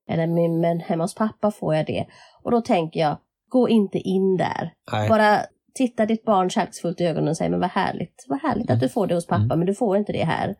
Eller 0.08 0.26
men 0.60 0.80
hemma 0.80 1.04
hos 1.04 1.14
pappa 1.14 1.50
får 1.50 1.74
jag 1.74 1.86
det. 1.86 2.06
Och 2.42 2.50
då 2.50 2.60
tänker 2.60 3.00
jag, 3.00 3.16
gå 3.48 3.68
inte 3.68 3.98
in 3.98 4.36
där. 4.36 4.72
Nej. 4.92 5.08
Bara 5.08 5.40
titta 5.74 6.06
ditt 6.06 6.24
barn 6.24 6.50
kärleksfullt 6.50 7.00
i 7.00 7.04
ögonen 7.04 7.28
och 7.28 7.36
säg 7.36 7.50
men 7.50 7.60
vad 7.60 7.70
härligt, 7.70 8.24
vad 8.28 8.40
härligt 8.42 8.70
att 8.70 8.80
du 8.80 8.88
får 8.88 9.06
det 9.06 9.14
hos 9.14 9.26
pappa 9.26 9.44
Mm. 9.44 9.58
men 9.58 9.66
du 9.66 9.74
får 9.74 9.96
inte 9.96 10.12
det 10.12 10.24
här. 10.24 10.56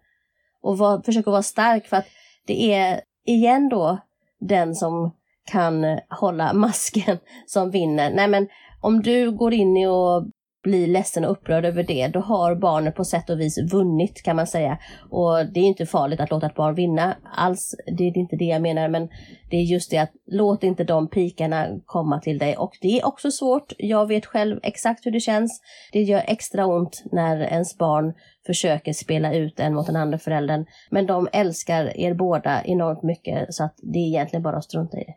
Och 0.63 0.79
var, 0.79 1.03
försök 1.03 1.27
att 1.27 1.33
vara 1.33 1.43
stark 1.43 1.87
för 1.87 1.97
att 1.97 2.07
det 2.47 2.73
är 2.75 3.01
igen 3.27 3.69
då 3.69 3.99
den 4.41 4.75
som 4.75 5.15
kan 5.47 5.99
hålla 6.21 6.53
masken 6.53 7.19
som 7.47 7.71
vinner. 7.71 8.11
Nej 8.11 8.29
men 8.29 8.49
om 8.81 9.03
du 9.03 9.31
går 9.31 9.55
in 9.55 9.77
i 9.77 9.87
och 9.87 10.27
blir 10.67 10.87
ledsen 10.87 11.25
och 11.25 11.31
upprörd 11.31 11.65
över 11.65 11.83
det, 11.83 12.09
då 12.09 12.21
har 12.21 12.55
barnet 12.55 12.95
på 12.95 13.05
sätt 13.05 13.31
och 13.31 13.41
vis 13.41 13.59
vunnit 13.73 14.23
kan 14.23 14.37
man 14.37 14.47
säga. 14.47 14.79
Och 15.11 15.47
det 15.55 15.61
är 15.61 15.65
inte 15.65 15.87
farligt 15.87 16.21
att 16.21 16.31
låta 16.31 16.47
ett 16.47 16.55
barn 16.55 16.75
vinna 16.75 17.17
alls, 17.37 17.75
det 17.97 18.05
är 18.05 18.19
inte 18.19 18.37
det 18.37 18.45
jag 18.45 18.63
menar, 18.63 18.89
men 18.89 19.09
det 19.51 19.57
är 19.57 19.63
just 19.63 19.91
det 19.91 19.99
att 19.99 20.13
låt 20.27 20.65
inte 20.65 20.85
de 20.85 21.09
pikarna 21.09 21.67
komma 21.85 22.21
till 22.21 22.39
dig. 22.39 22.57
Och 22.57 22.73
det 22.81 23.01
är 23.01 23.07
också 23.07 23.31
svårt, 23.31 23.73
jag 23.79 24.07
vet 24.07 24.27
själv 24.27 24.61
exakt 24.63 25.07
hur 25.07 25.11
det 25.11 25.21
känns. 25.21 25.61
Det 25.93 26.03
gör 26.03 26.23
extra 26.27 26.67
ont 26.67 27.03
när 27.13 27.41
ens 27.41 27.79
barn 27.79 28.15
försöker 28.47 28.93
spela 28.93 29.35
ut 29.35 29.61
en 29.61 29.75
mot 29.75 29.87
den 29.87 29.97
andra 29.97 30.19
föräldern. 30.19 30.67
Men 30.91 31.07
de 31.07 31.29
älskar 31.33 31.97
er 31.97 32.15
båda 32.15 32.65
enormt 32.65 33.03
mycket 33.03 33.55
så 33.55 33.65
att 33.65 33.75
det 33.83 33.99
är 33.99 34.09
egentligen 34.09 34.43
bara 34.43 34.57
att 34.57 34.65
strunta 34.65 34.97
i 34.97 35.05
det. 35.05 35.15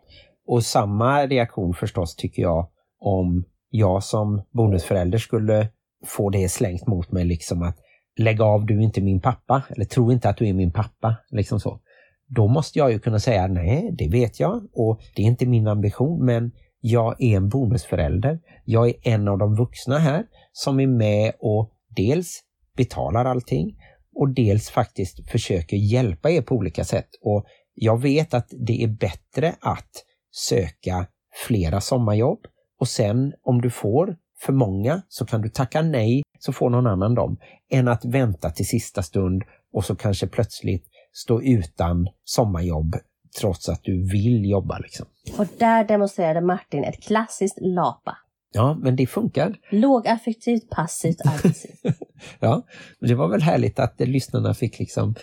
Och 0.47 0.63
samma 0.63 1.25
reaktion 1.25 1.73
förstås 1.73 2.15
tycker 2.15 2.41
jag 2.41 2.69
om 2.99 3.45
jag 3.69 4.03
som 4.03 4.41
bonusförälder 4.51 5.17
skulle 5.17 5.67
få 6.05 6.29
det 6.29 6.49
slängt 6.49 6.87
mot 6.87 7.11
mig 7.11 7.25
liksom 7.25 7.63
att 7.63 7.77
lägg 8.19 8.41
av, 8.41 8.65
du 8.65 8.77
är 8.77 8.83
inte 8.83 9.01
min 9.01 9.21
pappa 9.21 9.63
eller 9.69 9.85
tro 9.85 10.11
inte 10.11 10.29
att 10.29 10.37
du 10.37 10.47
är 10.47 10.53
min 10.53 10.71
pappa. 10.71 11.15
Liksom 11.29 11.59
så. 11.59 11.79
Då 12.27 12.47
måste 12.47 12.79
jag 12.79 12.91
ju 12.91 12.99
kunna 12.99 13.19
säga 13.19 13.47
nej, 13.47 13.95
det 13.97 14.09
vet 14.09 14.39
jag 14.39 14.67
och 14.73 14.99
det 15.15 15.21
är 15.21 15.25
inte 15.25 15.45
min 15.45 15.67
ambition 15.67 16.25
men 16.25 16.51
jag 16.81 17.21
är 17.21 17.37
en 17.37 17.49
bonusförälder. 17.49 18.39
Jag 18.65 18.87
är 18.87 18.95
en 19.03 19.27
av 19.27 19.37
de 19.37 19.55
vuxna 19.55 19.97
här 19.97 20.23
som 20.51 20.79
är 20.79 20.87
med 20.87 21.33
och 21.39 21.71
dels 21.95 22.43
betalar 22.79 23.25
allting 23.25 23.75
och 24.15 24.29
dels 24.29 24.69
faktiskt 24.69 25.29
försöker 25.31 25.77
hjälpa 25.77 26.29
er 26.29 26.41
på 26.41 26.55
olika 26.55 26.83
sätt. 26.83 27.09
Och 27.21 27.45
jag 27.73 28.01
vet 28.01 28.33
att 28.33 28.47
det 28.67 28.83
är 28.83 28.87
bättre 28.87 29.55
att 29.59 30.05
söka 30.31 31.07
flera 31.47 31.81
sommarjobb 31.81 32.39
och 32.79 32.87
sen 32.87 33.33
om 33.43 33.61
du 33.61 33.69
får 33.69 34.17
för 34.45 34.53
många 34.53 35.01
så 35.07 35.25
kan 35.25 35.41
du 35.41 35.49
tacka 35.49 35.81
nej 35.81 36.21
så 36.39 36.53
får 36.53 36.69
någon 36.69 36.87
annan 36.87 37.15
dem 37.15 37.37
än 37.71 37.87
att 37.87 38.05
vänta 38.05 38.49
till 38.49 38.67
sista 38.67 39.03
stund 39.03 39.43
och 39.73 39.85
så 39.85 39.95
kanske 39.95 40.27
plötsligt 40.27 40.85
stå 41.13 41.41
utan 41.41 42.07
sommarjobb 42.23 42.95
trots 43.39 43.69
att 43.69 43.83
du 43.83 44.11
vill 44.11 44.49
jobba. 44.49 44.77
Liksom. 44.77 45.05
Och 45.37 45.45
där 45.57 45.83
demonstrerade 45.83 46.41
Martin 46.41 46.83
ett 46.83 47.03
klassiskt 47.03 47.57
lapa. 47.61 48.17
Ja, 48.51 48.77
men 48.81 48.95
det 48.95 49.07
funkar. 49.07 49.55
Lågaffektivt, 49.71 50.69
passivt, 50.69 51.17
aggressivt. 51.25 51.81
Ja, 52.39 52.63
det 52.99 53.15
var 53.15 53.27
väl 53.27 53.41
härligt 53.41 53.79
att 53.79 53.99
lyssnarna 53.99 54.53
fick 54.53 54.79
liksom 54.79 55.15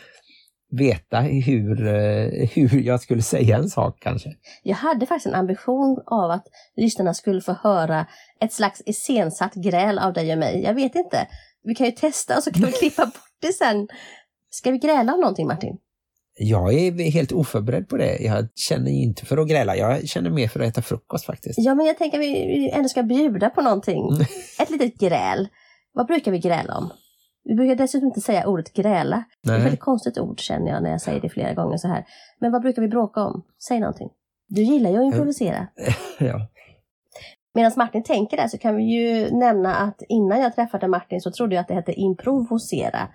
veta 0.70 1.20
hur, 1.20 1.86
eh, 1.86 2.48
hur 2.54 2.80
jag 2.80 3.00
skulle 3.00 3.22
säga 3.22 3.56
en 3.56 3.68
sak 3.68 3.98
kanske. 4.00 4.30
Jag 4.62 4.76
hade 4.76 5.06
faktiskt 5.06 5.26
en 5.26 5.40
ambition 5.40 6.02
av 6.06 6.30
att 6.30 6.46
lyssnarna 6.76 7.14
skulle 7.14 7.40
få 7.40 7.52
höra 7.52 8.06
ett 8.40 8.52
slags 8.52 8.82
iscensatt 8.86 9.54
gräl 9.54 9.98
av 9.98 10.12
dig 10.12 10.32
och 10.32 10.38
mig. 10.38 10.62
Jag 10.62 10.74
vet 10.74 10.94
inte. 10.94 11.26
Vi 11.62 11.74
kan 11.74 11.86
ju 11.86 11.92
testa 11.92 12.36
och 12.36 12.42
så 12.42 12.52
kan 12.52 12.64
vi 12.64 12.72
klippa 12.80 13.06
bort 13.06 13.36
det 13.40 13.52
sen. 13.52 13.88
Ska 14.50 14.70
vi 14.70 14.78
gräla 14.78 15.14
om 15.14 15.20
någonting 15.20 15.46
Martin? 15.46 15.76
Jag 16.38 16.74
är 16.74 17.10
helt 17.10 17.32
oförberedd 17.32 17.88
på 17.88 17.96
det. 17.96 18.18
Jag 18.18 18.48
känner 18.54 18.90
inte 18.90 19.26
för 19.26 19.38
att 19.38 19.48
gräla. 19.48 19.76
Jag 19.76 20.08
känner 20.08 20.30
mer 20.30 20.48
för 20.48 20.60
att 20.60 20.68
äta 20.68 20.82
frukost 20.82 21.26
faktiskt. 21.26 21.58
Ja, 21.58 21.74
men 21.74 21.86
jag 21.86 21.98
tänker 21.98 22.18
att 22.18 22.24
vi 22.24 22.70
ändå 22.70 22.88
ska 22.88 23.02
bjuda 23.02 23.50
på 23.50 23.60
någonting. 23.60 24.02
Ett 24.60 24.70
litet 24.70 24.98
gräl. 24.98 25.48
Vad 25.96 26.06
brukar 26.06 26.32
vi 26.32 26.38
gräla 26.38 26.78
om? 26.78 26.90
Vi 27.44 27.54
brukar 27.54 27.74
dessutom 27.74 28.06
inte 28.06 28.20
säga 28.20 28.46
ordet 28.46 28.72
gräla. 28.72 29.24
Det 29.42 29.50
är 29.50 29.54
ett 29.54 29.58
Nej. 29.58 29.62
väldigt 29.62 29.80
konstigt 29.80 30.18
ord 30.18 30.40
känner 30.40 30.72
jag 30.72 30.82
när 30.82 30.90
jag 30.90 31.00
säger 31.00 31.20
det 31.20 31.28
flera 31.28 31.54
gånger 31.54 31.76
så 31.76 31.88
här. 31.88 32.04
Men 32.38 32.52
vad 32.52 32.62
brukar 32.62 32.82
vi 32.82 32.88
bråka 32.88 33.20
om? 33.20 33.42
Säg 33.68 33.80
någonting. 33.80 34.08
Du 34.48 34.62
gillar 34.62 34.90
ju 34.90 34.96
att 34.96 35.04
improvisera. 35.04 35.66
Ja. 36.18 36.48
Medan 37.54 37.72
Martin 37.76 38.02
tänker 38.02 38.36
där 38.36 38.48
så 38.48 38.58
kan 38.58 38.76
vi 38.76 38.82
ju 38.82 39.30
nämna 39.30 39.74
att 39.74 40.02
innan 40.08 40.40
jag 40.40 40.54
träffade 40.54 40.88
Martin 40.88 41.20
så 41.20 41.30
trodde 41.30 41.54
jag 41.54 41.62
att 41.62 41.68
det 41.68 41.74
hette 41.74 41.92
improvosera. 41.92 43.08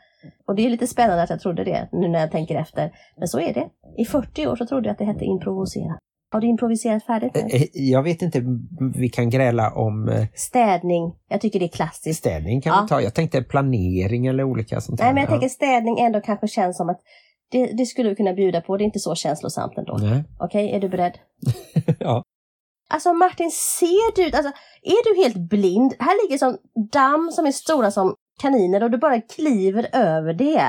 Och 0.47 0.55
det 0.55 0.65
är 0.65 0.69
lite 0.69 0.87
spännande 0.87 1.23
att 1.23 1.29
jag 1.29 1.41
trodde 1.41 1.63
det 1.63 1.89
nu 1.91 2.07
när 2.07 2.19
jag 2.19 2.31
tänker 2.31 2.55
efter. 2.55 2.91
Men 3.17 3.27
så 3.27 3.39
är 3.39 3.53
det. 3.53 3.69
I 3.97 4.05
40 4.05 4.47
år 4.47 4.55
så 4.55 4.65
trodde 4.65 4.87
jag 4.87 4.91
att 4.91 4.99
det 4.99 5.05
hette 5.05 5.25
improvosera. 5.25 5.97
Har 6.33 6.41
du 6.41 6.47
improviserat 6.47 7.03
färdigt 7.03 7.31
nu? 7.35 7.41
Eh, 7.41 7.63
Jag 7.73 8.03
vet 8.03 8.21
inte, 8.21 8.43
vi 8.95 9.09
kan 9.09 9.29
gräla 9.29 9.71
om 9.71 10.09
eh, 10.09 10.25
Städning. 10.35 11.13
Jag 11.27 11.41
tycker 11.41 11.59
det 11.59 11.65
är 11.65 11.69
klassiskt. 11.69 12.19
städning 12.19 12.61
kan 12.61 12.73
Ja. 12.75 12.81
vi 12.81 12.87
ta. 12.87 13.01
Jag 13.01 13.13
tänkte 13.13 13.41
planering 13.43 14.27
eller 14.27 14.43
olika 14.43 14.81
sånt 14.81 14.99
Nej, 14.99 15.05
här. 15.07 15.13
men 15.13 15.21
jag 15.23 15.27
Ja. 15.29 15.31
tänker 15.33 15.49
städning 15.49 15.99
ändå 15.99 16.21
kanske 16.21 16.47
känns 16.47 16.77
som 16.77 16.89
att 16.89 16.99
det, 17.51 17.65
det 17.65 17.85
skulle 17.85 18.09
vi 18.09 18.15
kunna 18.15 18.33
bjuda 18.33 18.61
på. 18.61 18.77
Det 18.77 18.83
är 18.83 18.85
inte 18.85 18.99
så 18.99 19.15
känslosamt 19.15 19.77
ändå. 19.77 19.99
Okej, 20.39 20.71
är 20.71 20.79
du 20.79 20.89
beredd? 20.89 21.17
ja. 21.99 22.23
Alltså 22.89 23.13
Martin, 23.13 23.51
ser 23.51 24.15
du, 24.15 24.23
alltså, 24.37 24.51
är 24.83 25.13
du 25.15 25.23
helt 25.23 25.49
blind? 25.49 25.93
Här 25.99 26.23
ligger 26.27 26.37
som 26.37 26.57
damm 26.91 27.31
som 27.31 27.45
är 27.45 27.51
stora 27.51 27.91
som 27.91 28.15
kaniner 28.41 28.83
och 28.83 28.91
du 28.91 28.97
bara 28.97 29.21
kliver 29.21 29.87
över 29.93 30.33
det. 30.33 30.61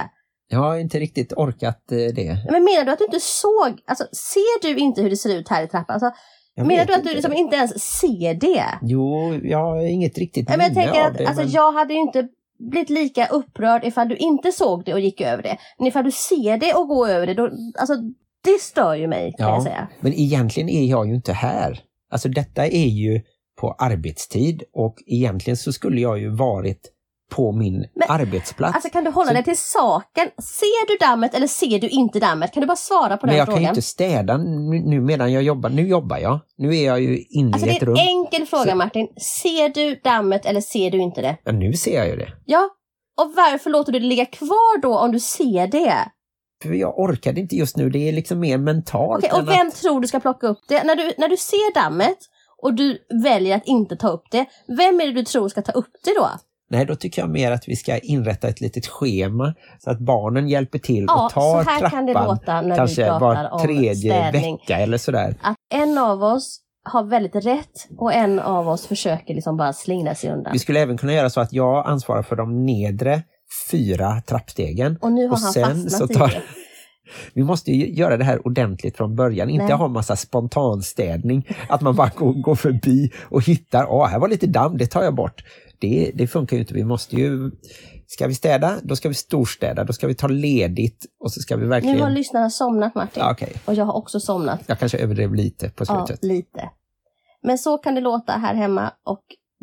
Jag 0.52 0.58
har 0.58 0.76
inte 0.78 0.98
riktigt 0.98 1.32
orkat 1.32 1.92
eh, 1.92 1.96
det. 1.98 2.38
Men 2.50 2.64
menar 2.64 2.84
du 2.84 2.90
att 2.92 2.98
du 2.98 3.04
inte 3.04 3.20
såg, 3.20 3.80
alltså 3.86 4.04
ser 4.12 4.62
du 4.62 4.76
inte 4.78 5.02
hur 5.02 5.10
det 5.10 5.16
ser 5.16 5.36
ut 5.36 5.48
här 5.48 5.62
i 5.64 5.68
trappan? 5.68 5.94
Alltså, 5.94 6.10
Jag 6.54 6.66
menar 6.66 6.84
du 6.84 6.92
att 6.92 6.98
inte. 6.98 7.08
du 7.10 7.14
liksom 7.14 7.32
inte 7.32 7.56
ens 7.56 7.82
ser 8.00 8.34
det? 8.34 8.64
Jo, 8.82 9.34
jag 9.42 9.58
har 9.58 9.80
inget 9.86 10.18
riktigt 10.18 10.48
Nej, 10.48 10.58
men 10.58 10.66
jag 10.66 10.74
minne 10.76 10.84
tänker 10.92 11.06
att 11.08 11.18
det. 11.18 11.26
alltså, 11.26 11.42
men... 11.42 11.52
jag 11.52 11.72
hade 11.72 11.94
ju 11.94 12.00
inte 12.00 12.28
blivit 12.70 12.90
lika 12.90 13.26
upprörd 13.26 13.84
ifall 13.84 14.08
du 14.08 14.16
inte 14.16 14.52
såg 14.52 14.84
det 14.84 14.92
och 14.94 15.00
gick 15.00 15.20
över 15.20 15.42
det. 15.42 15.56
Men 15.78 15.86
ifall 15.86 16.04
du 16.04 16.10
ser 16.10 16.56
det 16.58 16.74
och 16.74 16.88
går 16.88 17.08
över 17.08 17.26
det, 17.26 17.34
då, 17.34 17.50
alltså 17.78 17.94
det 18.44 18.60
stör 18.60 18.94
ju 18.94 19.06
mig 19.08 19.34
kan 19.38 19.48
Ja. 19.48 19.54
jag 19.54 19.62
säga. 19.62 19.88
Men 20.00 20.12
egentligen 20.14 20.68
är 20.68 20.84
jag 20.86 21.08
ju 21.08 21.14
inte 21.14 21.32
här. 21.32 21.80
Alltså 22.12 22.28
detta 22.28 22.66
är 22.66 22.86
ju 22.88 23.20
på 23.60 23.72
arbetstid 23.72 24.62
och 24.72 24.94
egentligen 25.06 25.56
så 25.56 25.72
skulle 25.72 26.00
jag 26.00 26.18
ju 26.20 26.28
varit 26.28 26.90
på 27.32 27.52
min 27.52 27.74
Men, 27.94 28.08
arbetsplats. 28.08 28.74
Alltså 28.74 28.90
kan 28.90 29.04
du 29.04 29.10
hålla 29.10 29.28
Så- 29.28 29.34
dig 29.34 29.44
till 29.44 29.58
saken? 29.58 30.28
Ser 30.42 30.86
du 30.88 30.96
dammet 31.06 31.34
eller 31.34 31.46
ser 31.46 31.78
du 31.78 31.88
inte 31.88 32.20
dammet? 32.20 32.52
Kan 32.52 32.60
du 32.60 32.66
bara 32.66 32.76
svara 32.76 33.16
på 33.16 33.26
den 33.26 33.36
jag 33.36 33.46
kan 33.46 33.54
ju 33.54 33.58
frågan? 33.58 33.70
inte 33.70 33.82
städa 33.82 34.36
nu 34.36 35.00
medan 35.00 35.32
jag 35.32 35.42
jobbar. 35.42 35.70
Nu 35.70 35.88
jobbar 35.88 36.18
jag. 36.18 36.40
Nu 36.58 36.76
är 36.76 36.86
jag 36.86 37.00
ju 37.00 37.18
inne 37.30 37.52
Alltså 37.52 37.66
i 37.66 37.70
det 37.70 37.76
ett 37.76 37.82
är 37.82 37.86
rum. 37.86 37.94
en 37.96 38.08
enkel 38.08 38.46
fråga 38.46 38.70
Så- 38.70 38.76
Martin. 38.76 39.08
Ser 39.42 39.68
du 39.68 40.00
dammet 40.04 40.46
eller 40.46 40.60
ser 40.60 40.90
du 40.90 40.98
inte 40.98 41.20
det? 41.20 41.36
Ja, 41.44 41.52
nu 41.52 41.72
ser 41.72 41.96
jag 41.96 42.08
ju 42.08 42.16
det. 42.16 42.28
Ja. 42.44 42.68
Och 43.20 43.32
varför 43.36 43.70
låter 43.70 43.92
du 43.92 43.98
det 43.98 44.06
ligga 44.06 44.26
kvar 44.26 44.80
då 44.82 44.98
om 44.98 45.12
du 45.12 45.20
ser 45.20 45.66
det? 45.66 45.94
För 46.62 46.72
jag 46.72 46.98
orkade 46.98 47.40
inte 47.40 47.56
just 47.56 47.76
nu. 47.76 47.90
Det 47.90 48.08
är 48.08 48.12
liksom 48.12 48.40
mer 48.40 48.58
mentalt. 48.58 49.24
Än 49.24 49.40
och 49.40 49.48
vem 49.48 49.68
att... 49.68 49.74
tror 49.76 50.00
du 50.00 50.08
ska 50.08 50.20
plocka 50.20 50.46
upp 50.46 50.58
det? 50.68 50.84
När 50.84 50.96
du, 50.96 51.12
när 51.18 51.28
du 51.28 51.36
ser 51.36 51.74
dammet 51.74 52.18
och 52.62 52.74
du 52.74 52.98
väljer 53.22 53.56
att 53.56 53.66
inte 53.66 53.96
ta 53.96 54.08
upp 54.08 54.24
det, 54.30 54.46
vem 54.68 55.00
är 55.00 55.06
det 55.06 55.12
du 55.12 55.24
tror 55.24 55.48
ska 55.48 55.62
ta 55.62 55.72
upp 55.72 55.90
det 56.04 56.14
då? 56.16 56.28
Nej, 56.72 56.86
då 56.86 56.94
tycker 56.96 57.22
jag 57.22 57.30
mer 57.30 57.52
att 57.52 57.68
vi 57.68 57.76
ska 57.76 57.98
inrätta 57.98 58.48
ett 58.48 58.60
litet 58.60 58.86
schema 58.86 59.54
så 59.78 59.90
att 59.90 59.98
barnen 59.98 60.48
hjälper 60.48 60.78
till 60.78 61.04
Ja, 61.08 61.24
och 61.24 61.32
tar 61.32 61.64
så 61.64 61.70
här 61.70 61.90
kan 61.90 62.06
det 62.06 62.12
trappan 62.12 62.34
låta 62.34 62.60
när 62.60 62.70
vi 62.70 62.76
kanske 62.76 63.06
pratar 63.06 63.20
var 63.20 63.50
om 63.50 63.60
tredje 63.60 63.94
städning. 63.94 64.56
vecka 64.56 64.78
eller 64.78 64.98
sådär. 64.98 65.34
Att 65.42 65.56
en 65.74 65.98
av 65.98 66.22
oss 66.22 66.60
har 66.84 67.04
väldigt 67.04 67.34
rätt 67.34 67.88
och 67.98 68.12
en 68.12 68.40
av 68.40 68.68
oss 68.68 68.86
försöker 68.86 69.34
liksom 69.34 69.56
bara 69.56 69.72
slingra 69.72 70.14
sig 70.14 70.30
undan. 70.30 70.52
Vi 70.52 70.58
skulle 70.58 70.80
även 70.80 70.98
kunna 70.98 71.12
göra 71.12 71.30
så 71.30 71.40
att 71.40 71.52
jag 71.52 71.86
ansvarar 71.86 72.22
för 72.22 72.36
de 72.36 72.66
nedre 72.66 73.22
fyra 73.70 74.20
trappstegen. 74.26 74.98
Och 75.00 75.12
nu 75.12 75.26
har 75.26 75.32
och 75.32 75.38
han 75.38 75.52
sen 75.52 75.64
fastnat 75.64 75.92
så 75.92 76.12
i 76.12 76.16
tar- 76.16 76.28
det. 76.28 76.42
Vi 77.34 77.42
måste 77.42 77.72
ju 77.72 77.94
göra 77.94 78.16
det 78.16 78.24
här 78.24 78.46
ordentligt 78.46 78.96
från 78.96 79.16
början, 79.16 79.50
inte 79.50 79.64
Nej. 79.64 79.74
ha 79.74 79.88
massa 79.88 80.16
spontanstädning. 80.16 81.48
Att 81.68 81.80
man 81.80 81.96
bara 81.96 82.10
går, 82.16 82.32
går 82.32 82.54
förbi 82.54 83.10
och 83.22 83.42
hittar, 83.42 83.86
åh 83.90 84.06
här 84.06 84.18
var 84.18 84.28
lite 84.28 84.46
damm, 84.46 84.78
det 84.78 84.86
tar 84.86 85.02
jag 85.02 85.14
bort. 85.14 85.44
Det, 85.82 86.12
det 86.14 86.26
funkar 86.26 86.56
ju 86.56 86.60
inte, 86.60 86.74
vi 86.74 86.84
måste 86.84 87.16
ju... 87.16 87.50
Ska 88.06 88.26
vi 88.26 88.34
städa, 88.34 88.78
då 88.82 88.96
ska 88.96 89.08
vi 89.08 89.14
storstäda, 89.14 89.84
då 89.84 89.92
ska 89.92 90.06
vi 90.06 90.14
ta 90.14 90.26
ledigt 90.28 91.06
och 91.24 91.32
så 91.32 91.40
ska 91.40 91.56
vi 91.56 91.66
verkligen... 91.66 91.96
Nu 91.96 92.02
har 92.02 92.10
lyssnarna 92.10 92.50
somnat 92.50 92.94
Martin. 92.94 93.22
Ja, 93.22 93.32
Okej, 93.32 93.52
Och 93.64 93.74
jag 93.74 93.84
har 93.84 93.94
också 93.94 94.20
somnat. 94.20 94.60
jag 94.66 94.78
kanske 94.78 94.98
överdrev 94.98 95.34
lite 95.34 95.68
på 95.70 95.84
Ja, 95.88 96.06
slutet. 96.06 96.24
lite. 96.24 96.70
Men 97.42 97.58
så 97.58 97.78
kan 97.78 97.94
det 97.94 98.00
låta 98.00 98.32
här 98.32 98.54
hemma 98.54 98.92
och 99.04 99.20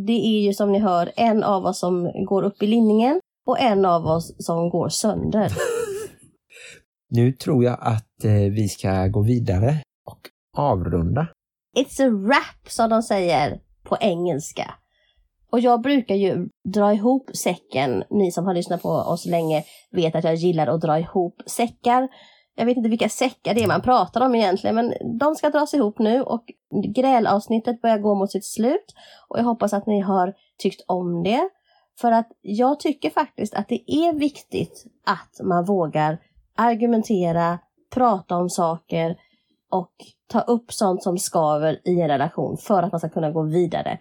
det 0.08 0.12
är 0.38 0.42
ju 0.42 0.54
som 0.54 0.72
ni 0.72 0.80
hör 0.80 1.12
en 1.16 1.44
av 1.44 1.66
oss 1.66 1.80
som 1.80 2.12
går 2.26 2.44
upp 2.44 2.64
i 2.64 2.68
linningen 2.68 3.20
och 3.46 3.60
en 3.60 3.86
av 3.86 4.06
oss 4.06 4.36
som 4.46 4.70
går 4.70 4.90
sönder. 4.90 5.52
Nu 7.12 7.32
tror 7.32 7.64
jag 7.64 7.78
att 7.82 8.24
eh, 8.24 8.32
vi 8.34 8.70
ska 8.70 9.08
gå 9.08 9.22
vidare 9.22 9.82
och 10.06 10.20
avrunda. 10.58 11.28
It's 11.78 12.08
a 12.08 12.10
wrap 12.10 12.72
som 12.72 12.90
de 12.90 13.04
säger 13.04 13.60
på 13.84 13.98
engelska. 14.02 14.74
Och 15.52 15.60
jag 15.60 15.82
brukar 15.82 16.16
ju 16.16 16.50
dra 16.64 16.94
ihop 16.94 17.30
säcken. 17.34 18.04
Ni 18.10 18.32
som 18.32 18.46
har 18.46 18.54
lyssnat 18.54 18.82
på 18.82 18.90
oss 18.90 19.26
länge 19.26 19.64
vet 19.92 20.16
att 20.16 20.24
jag 20.24 20.36
gillar 20.36 20.68
att 20.68 20.82
dra 20.82 21.00
ihop 21.00 21.42
säckar. 21.46 22.08
Jag 22.56 22.66
vet 22.66 22.78
inte 22.78 22.90
vilka 22.90 23.10
säckar 23.10 23.54
det 23.54 23.64
är 23.64 23.68
man 23.68 23.82
pratar 23.82 24.22
om 24.22 24.36
egentligen, 24.36 24.76
men 24.76 24.94
de 25.20 25.36
ska 25.36 25.50
dras 25.50 25.74
ihop 25.74 26.00
nu 26.00 26.22
och 26.22 26.44
grälavsnittet 26.96 27.82
börjar 27.82 27.98
gå 27.98 28.16
mot 28.16 28.32
sitt 28.32 28.46
slut. 28.46 28.94
Och 29.28 29.40
jag 29.40 29.44
hoppas 29.44 29.74
att 29.74 29.86
ni 29.86 30.00
har 30.00 30.34
tyckt 30.58 30.84
om 30.88 31.24
det. 31.24 31.50
För 32.02 32.12
att 32.12 32.28
jag 32.42 32.80
tycker 32.80 33.10
faktiskt 33.10 33.54
att 33.54 33.68
det 33.68 33.92
är 33.92 34.14
viktigt 34.14 34.86
att 35.06 35.48
man 35.48 35.66
vågar 35.66 36.18
argumentera, 36.56 37.60
prata 37.94 38.38
om 38.38 38.50
saker 38.50 39.16
och 39.72 39.92
ta 40.28 40.40
upp 40.40 40.74
sånt 40.74 41.04
som 41.04 41.18
skaver 41.18 41.80
i 41.84 42.02
en 42.02 42.08
relation 42.08 42.58
för 42.58 42.84
att 42.84 42.92
man 42.92 43.00
ska 43.00 43.10
kunna 43.10 43.32
gå 43.32 43.44
vidare. 43.44 44.00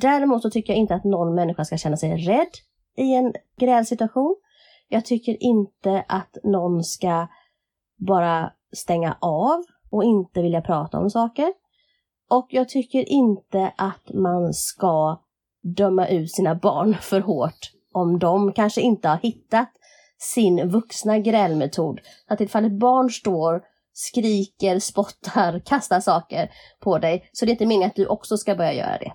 Däremot 0.00 0.42
så 0.42 0.50
tycker 0.50 0.72
jag 0.72 0.80
inte 0.80 0.94
att 0.94 1.04
någon 1.04 1.34
människa 1.34 1.64
ska 1.64 1.76
känna 1.76 1.96
sig 1.96 2.16
rädd 2.16 2.50
i 2.96 3.14
en 3.14 3.32
grälsituation. 3.58 4.36
Jag 4.88 5.04
tycker 5.04 5.42
inte 5.42 6.04
att 6.08 6.36
någon 6.44 6.84
ska 6.84 7.26
bara 7.96 8.52
stänga 8.72 9.16
av 9.20 9.64
och 9.90 10.04
inte 10.04 10.42
vilja 10.42 10.60
prata 10.60 10.98
om 10.98 11.10
saker. 11.10 11.52
Och 12.30 12.46
jag 12.50 12.68
tycker 12.68 13.08
inte 13.08 13.72
att 13.76 14.14
man 14.14 14.54
ska 14.54 15.20
döma 15.62 16.08
ut 16.08 16.32
sina 16.32 16.54
barn 16.54 16.96
för 17.00 17.20
hårt 17.20 17.72
om 17.92 18.18
de 18.18 18.52
kanske 18.52 18.80
inte 18.80 19.08
har 19.08 19.16
hittat 19.16 19.68
sin 20.18 20.68
vuxna 20.68 21.18
grälmetod. 21.18 22.00
Att 22.26 22.40
ifall 22.40 22.64
ett 22.64 22.78
barn 22.78 23.10
står, 23.10 23.62
skriker, 23.92 24.78
spottar, 24.78 25.58
kastar 25.64 26.00
saker 26.00 26.50
på 26.80 26.98
dig 26.98 27.30
så 27.32 27.44
det 27.44 27.50
är 27.50 27.52
inte 27.52 27.66
meningen 27.66 27.88
att 27.88 27.96
du 27.96 28.06
också 28.06 28.36
ska 28.36 28.54
börja 28.54 28.72
göra 28.72 28.98
det. 28.98 29.12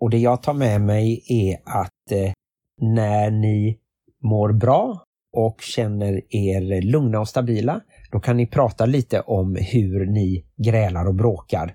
Och 0.00 0.10
det 0.10 0.18
jag 0.18 0.42
tar 0.42 0.54
med 0.54 0.80
mig 0.80 1.24
är 1.28 1.56
att 1.64 2.12
eh, 2.12 2.32
när 2.80 3.30
ni 3.30 3.78
mår 4.22 4.52
bra 4.52 5.04
och 5.32 5.60
känner 5.60 6.34
er 6.34 6.82
lugna 6.82 7.20
och 7.20 7.28
stabila, 7.28 7.80
då 8.12 8.20
kan 8.20 8.36
ni 8.36 8.46
prata 8.46 8.86
lite 8.86 9.20
om 9.20 9.56
hur 9.60 10.06
ni 10.06 10.44
grälar 10.56 11.06
och 11.06 11.14
bråkar. 11.14 11.74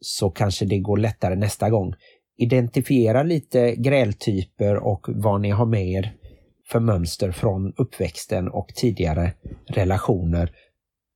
Så 0.00 0.30
kanske 0.30 0.64
det 0.64 0.78
går 0.78 0.96
lättare 0.96 1.34
nästa 1.34 1.70
gång. 1.70 1.94
Identifiera 2.38 3.22
lite 3.22 3.74
grältyper 3.76 4.76
och 4.76 5.06
vad 5.08 5.40
ni 5.40 5.50
har 5.50 5.66
med 5.66 5.88
er 5.88 6.14
för 6.68 6.80
mönster 6.80 7.32
från 7.32 7.72
uppväxten 7.76 8.48
och 8.48 8.68
tidigare 8.74 9.32
relationer. 9.68 10.52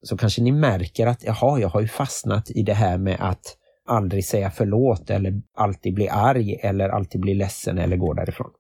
Så 0.03 0.17
kanske 0.17 0.43
ni 0.43 0.53
märker 0.53 1.07
att 1.07 1.25
jaha, 1.25 1.61
jag 1.61 1.69
har 1.69 1.81
ju 1.81 1.89
fastnat 1.89 2.51
i 2.51 2.63
det 2.63 2.75
här 2.75 2.99
med 2.99 3.17
att 3.21 3.57
aldrig 3.91 4.25
säga 4.25 4.51
förlåt 4.51 5.11
eller 5.11 5.33
alltid 5.57 5.95
bli 5.95 6.09
arg 6.09 6.61
eller 6.63 6.89
alltid 6.89 7.21
bli 7.21 7.35
ledsen 7.35 7.79
eller 7.79 7.97
gå 7.97 8.15
därifrån. 8.15 8.51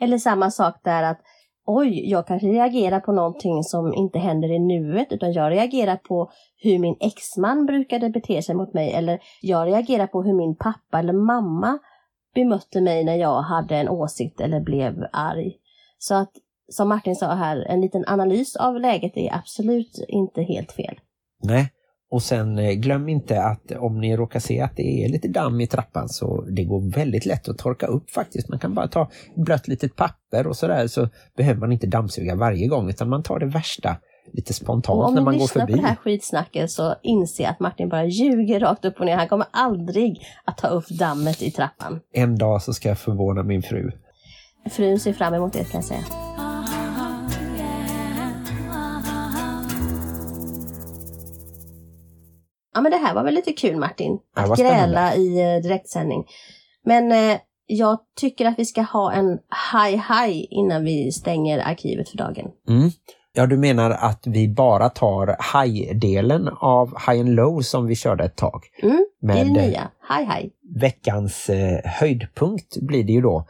Eller 0.00 0.18
samma 0.18 0.50
sak 0.50 0.74
där 0.84 1.02
att 1.02 1.20
oj, 1.66 2.10
jag 2.10 2.26
kanske 2.26 2.46
reagerar 2.46 3.00
på 3.00 3.12
någonting 3.12 3.62
som 3.62 3.94
inte 3.94 4.18
händer 4.18 4.52
i 4.52 4.58
nuet 4.58 5.12
utan 5.12 5.32
jag 5.32 5.52
reagerar 5.52 5.96
på 5.96 6.30
hur 6.56 6.78
min 6.78 6.96
exman 7.00 7.66
brukade 7.66 8.10
bete 8.10 8.42
sig 8.42 8.54
mot 8.54 8.74
mig 8.74 8.92
eller 8.92 9.18
jag 9.40 9.68
reagerar 9.68 10.06
på 10.06 10.22
hur 10.22 10.34
min 10.34 10.56
pappa 10.56 10.98
eller 10.98 11.12
mamma 11.12 11.78
bemötte 12.34 12.80
mig 12.80 13.04
när 13.04 13.16
jag 13.16 13.42
hade 13.42 13.76
en 13.76 13.88
åsikt 13.88 14.40
eller 14.40 14.60
blev 14.60 14.94
arg. 15.12 15.52
Så 15.98 16.14
att, 16.14 16.30
som 16.68 16.88
Martin 16.88 17.16
sa 17.16 17.34
här, 17.34 17.66
en 17.68 17.80
liten 17.80 18.04
analys 18.06 18.56
av 18.56 18.80
läget 18.80 19.16
är 19.16 19.34
absolut 19.34 20.04
inte 20.08 20.42
helt 20.42 20.72
fel. 20.72 21.00
Nej, 21.42 21.72
och 22.10 22.22
sen 22.22 22.58
eh, 22.58 22.72
glöm 22.72 23.08
inte 23.08 23.42
att 23.42 23.72
om 23.78 24.00
ni 24.00 24.16
råkar 24.16 24.40
se 24.40 24.60
att 24.60 24.76
det 24.76 25.04
är 25.04 25.08
lite 25.08 25.28
damm 25.28 25.60
i 25.60 25.66
trappan 25.66 26.08
så 26.08 26.44
det 26.50 26.64
går 26.64 26.94
väldigt 26.94 27.26
lätt 27.26 27.48
att 27.48 27.58
torka 27.58 27.86
upp 27.86 28.10
faktiskt. 28.10 28.48
Man 28.48 28.58
kan 28.58 28.74
bara 28.74 28.88
ta 28.88 29.10
blött 29.36 29.68
litet 29.68 29.96
papper 29.96 30.46
och 30.46 30.56
sådär 30.56 30.86
så 30.86 31.08
behöver 31.36 31.60
man 31.60 31.72
inte 31.72 31.86
dammsuga 31.86 32.34
varje 32.34 32.66
gång 32.66 32.90
utan 32.90 33.08
man 33.08 33.22
tar 33.22 33.38
det 33.38 33.46
värsta 33.46 33.96
lite 34.32 34.52
spontant 34.52 35.04
om 35.04 35.14
när 35.14 35.20
ni 35.20 35.24
man 35.24 35.34
går 35.34 35.40
lyssnar 35.40 35.60
förbi. 35.60 35.72
på 35.72 35.82
det 35.82 35.88
här 35.88 35.96
skitsnacket 35.96 36.70
så 36.70 36.94
inse 37.02 37.48
att 37.48 37.60
Martin 37.60 37.88
bara 37.88 38.04
ljuger 38.04 38.60
rakt 38.60 38.84
upp 38.84 39.00
och 39.00 39.06
ner. 39.06 39.16
Han 39.16 39.28
kommer 39.28 39.46
aldrig 39.50 40.20
att 40.44 40.58
ta 40.58 40.68
upp 40.68 40.88
dammet 40.88 41.42
i 41.42 41.50
trappan. 41.50 42.00
En 42.12 42.38
dag 42.38 42.62
så 42.62 42.72
ska 42.72 42.88
jag 42.88 42.98
förvåna 42.98 43.42
min 43.42 43.62
fru. 43.62 43.90
Frun 44.70 44.98
ser 44.98 45.12
fram 45.12 45.34
emot 45.34 45.52
det 45.52 45.64
kan 45.64 45.78
jag 45.78 45.84
säga. 45.84 46.25
Ja 52.76 52.82
men 52.82 52.92
det 52.92 52.98
här 52.98 53.14
var 53.14 53.24
väl 53.24 53.34
lite 53.34 53.52
kul 53.52 53.76
Martin. 53.76 54.18
Att 54.34 54.58
gräla 54.58 55.14
i 55.14 55.54
eh, 55.54 55.62
direktsändning. 55.62 56.24
Men 56.84 57.12
eh, 57.12 57.38
jag 57.66 57.98
tycker 58.20 58.46
att 58.46 58.58
vi 58.58 58.64
ska 58.64 58.82
ha 58.82 59.12
en 59.12 59.38
high 59.72 59.96
high 60.12 60.46
innan 60.50 60.84
vi 60.84 61.12
stänger 61.12 61.58
arkivet 61.58 62.08
för 62.08 62.16
dagen. 62.16 62.50
Mm. 62.68 62.90
Ja, 63.32 63.46
du 63.46 63.56
menar 63.56 63.90
att 63.90 64.26
vi 64.26 64.48
bara 64.48 64.88
tar 64.88 65.26
high-delen 65.26 66.48
av 66.48 66.88
high 66.88 67.20
and 67.20 67.34
low 67.34 67.60
som 67.60 67.86
vi 67.86 67.96
körde 67.96 68.24
ett 68.24 68.36
tag. 68.36 68.62
Mm, 68.82 69.06
det 69.20 69.32
är 69.32 69.44
det 69.44 69.60
eh, 69.60 69.66
nya. 69.66 69.90
High 70.08 70.34
high. 70.34 70.50
veckans 70.80 71.50
eh, 71.50 71.80
höjdpunkt 71.84 72.76
blir 72.76 73.04
det 73.04 73.12
ju 73.12 73.20
då. 73.20 73.46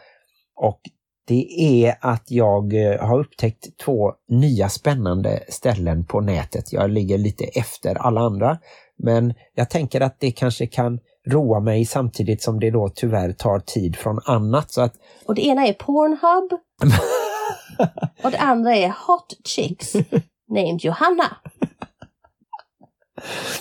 Och 0.57 0.81
det 1.29 1.47
är 1.61 1.95
att 2.01 2.31
jag 2.31 2.73
har 3.01 3.19
upptäckt 3.19 3.79
två 3.85 4.13
nya 4.29 4.69
spännande 4.69 5.41
ställen 5.49 6.05
på 6.05 6.21
nätet. 6.21 6.73
Jag 6.73 6.91
ligger 6.91 7.19
lite 7.19 7.45
efter 7.45 7.95
alla 7.95 8.21
andra. 8.21 8.59
Men 8.99 9.35
jag 9.55 9.71
tänker 9.71 10.01
att 10.01 10.21
det 10.21 10.31
kanske 10.31 10.67
kan 10.67 11.01
roa 11.27 11.61
mig 11.61 11.85
samtidigt 11.85 12.43
som 12.43 12.61
det 12.61 12.71
då 12.71 12.89
tyvärr 12.89 13.33
tar 13.33 13.59
tid 13.59 13.97
från 13.97 14.21
annat. 14.25 14.71
Så 14.71 14.81
att 14.81 14.95
Och 15.27 15.35
det 15.35 15.47
ena 15.47 15.67
är 15.67 15.73
Pornhub. 15.73 16.61
och 18.25 18.31
det 18.31 18.39
andra 18.39 18.77
är 18.77 18.89
Hot 18.89 19.37
Chicks. 19.45 19.95
Named 20.49 20.81
Johanna. 20.85 21.37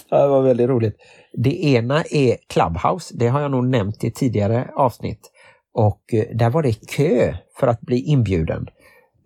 Det 0.10 0.28
var 0.28 0.42
väldigt 0.42 0.70
roligt. 0.70 0.98
Det 1.34 1.64
ena 1.66 2.04
är 2.04 2.38
Clubhouse, 2.48 3.16
det 3.18 3.28
har 3.28 3.42
jag 3.42 3.52
nog 3.52 3.68
nämnt 3.68 4.04
i 4.04 4.12
tidigare 4.12 4.70
avsnitt. 4.76 5.32
Och 5.74 6.14
eh, 6.14 6.38
där 6.38 6.50
var 6.50 6.64
det 6.64 6.88
kö 6.88 7.34
för 7.60 7.68
att 7.68 7.82
bli 7.82 8.00
inbjuden. 8.00 8.68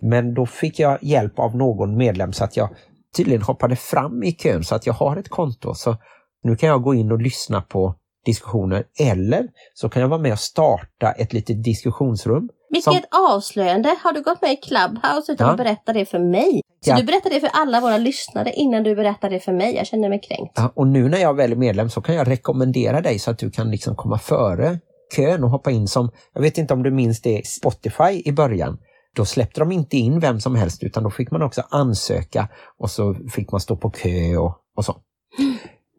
Men 0.02 0.34
då 0.34 0.46
fick 0.46 0.80
jag 0.80 1.04
hjälp 1.04 1.40
av 1.40 1.56
någon 1.56 1.98
medlem 1.98 2.34
så 2.34 2.44
att 2.44 2.58
jag 2.58 2.70
tydligen 3.18 3.42
hoppade 3.42 3.76
fram 3.76 4.24
i 4.24 4.32
kön 4.32 4.64
så 4.64 4.76
att 4.76 4.86
jag 4.86 4.94
har 4.94 5.18
ett 5.18 5.30
konto. 5.30 5.74
Så 5.74 5.96
nu 6.44 6.56
kan 6.56 6.70
jag 6.70 6.84
gå 6.84 6.94
in 6.94 7.12
och 7.12 7.22
lyssna 7.22 7.62
på 7.62 7.96
diskussioner 8.26 8.84
eller 9.00 9.48
så 9.74 9.90
kan 9.90 10.02
jag 10.02 10.10
vara 10.10 10.22
med 10.22 10.32
och 10.32 10.40
starta 10.40 11.12
ett 11.12 11.34
litet 11.34 11.64
diskussionsrum. 11.64 12.50
Vilket 12.70 12.84
Som- 12.94 13.02
avslöjande! 13.36 13.96
Har 14.04 14.14
du 14.14 14.22
gått 14.22 14.42
med 14.42 14.52
i 14.52 14.56
Clubhouse 14.56 15.32
utan 15.32 15.48
Ja. 15.48 15.52
att 15.52 15.58
berätta 15.58 15.94
det 15.94 16.06
för 16.06 16.20
mig? 16.20 16.62
Så 16.86 16.90
Ja. 16.92 16.98
du 16.98 17.04
berättar 17.04 17.30
det 17.30 17.40
för 17.40 17.50
alla 17.54 17.82
våra 17.82 17.98
lyssnare 17.98 18.52
innan 18.54 18.84
du 18.84 18.96
berättar 18.96 19.30
det 19.30 19.40
för 19.40 19.52
mig. 19.54 19.76
Jag 19.76 19.88
känner 19.88 20.10
mig 20.10 20.22
kränkt. 20.22 20.52
Ja, 20.56 20.72
och 20.76 20.88
nu 20.88 21.10
när 21.10 21.18
jag 21.18 21.34
väl 21.36 21.52
är 21.52 21.56
medlem 21.56 21.90
så 21.90 22.02
kan 22.02 22.16
jag 22.16 22.28
rekommendera 22.28 23.02
dig 23.02 23.20
så 23.20 23.32
att 23.32 23.40
du 23.40 23.52
kan 23.52 23.72
liksom 23.72 23.96
komma 23.96 24.18
före 24.20 24.80
kön 25.16 25.44
och 25.44 25.50
hoppa 25.50 25.72
in 25.72 25.88
som, 25.88 26.12
jag 26.34 26.42
vet 26.42 26.58
inte 26.58 26.74
om 26.74 26.84
du 26.84 26.92
minns 26.92 27.22
det, 27.22 27.48
Spotify 27.48 28.22
i 28.26 28.32
början. 28.32 28.78
Då 29.16 29.26
släppte 29.26 29.60
de 29.60 29.72
inte 29.72 29.98
in 29.98 30.20
vem 30.20 30.40
som 30.40 30.56
helst 30.56 30.84
utan 30.84 31.04
då 31.04 31.10
fick 31.10 31.32
man 31.32 31.42
också 31.42 31.64
ansöka 31.70 32.50
och 32.78 32.92
så 32.92 33.16
fick 33.34 33.52
man 33.52 33.62
stå 33.62 33.76
på 33.76 33.90
kö 33.90 34.38
och, 34.38 34.56
och 34.76 34.86
så. 34.86 34.96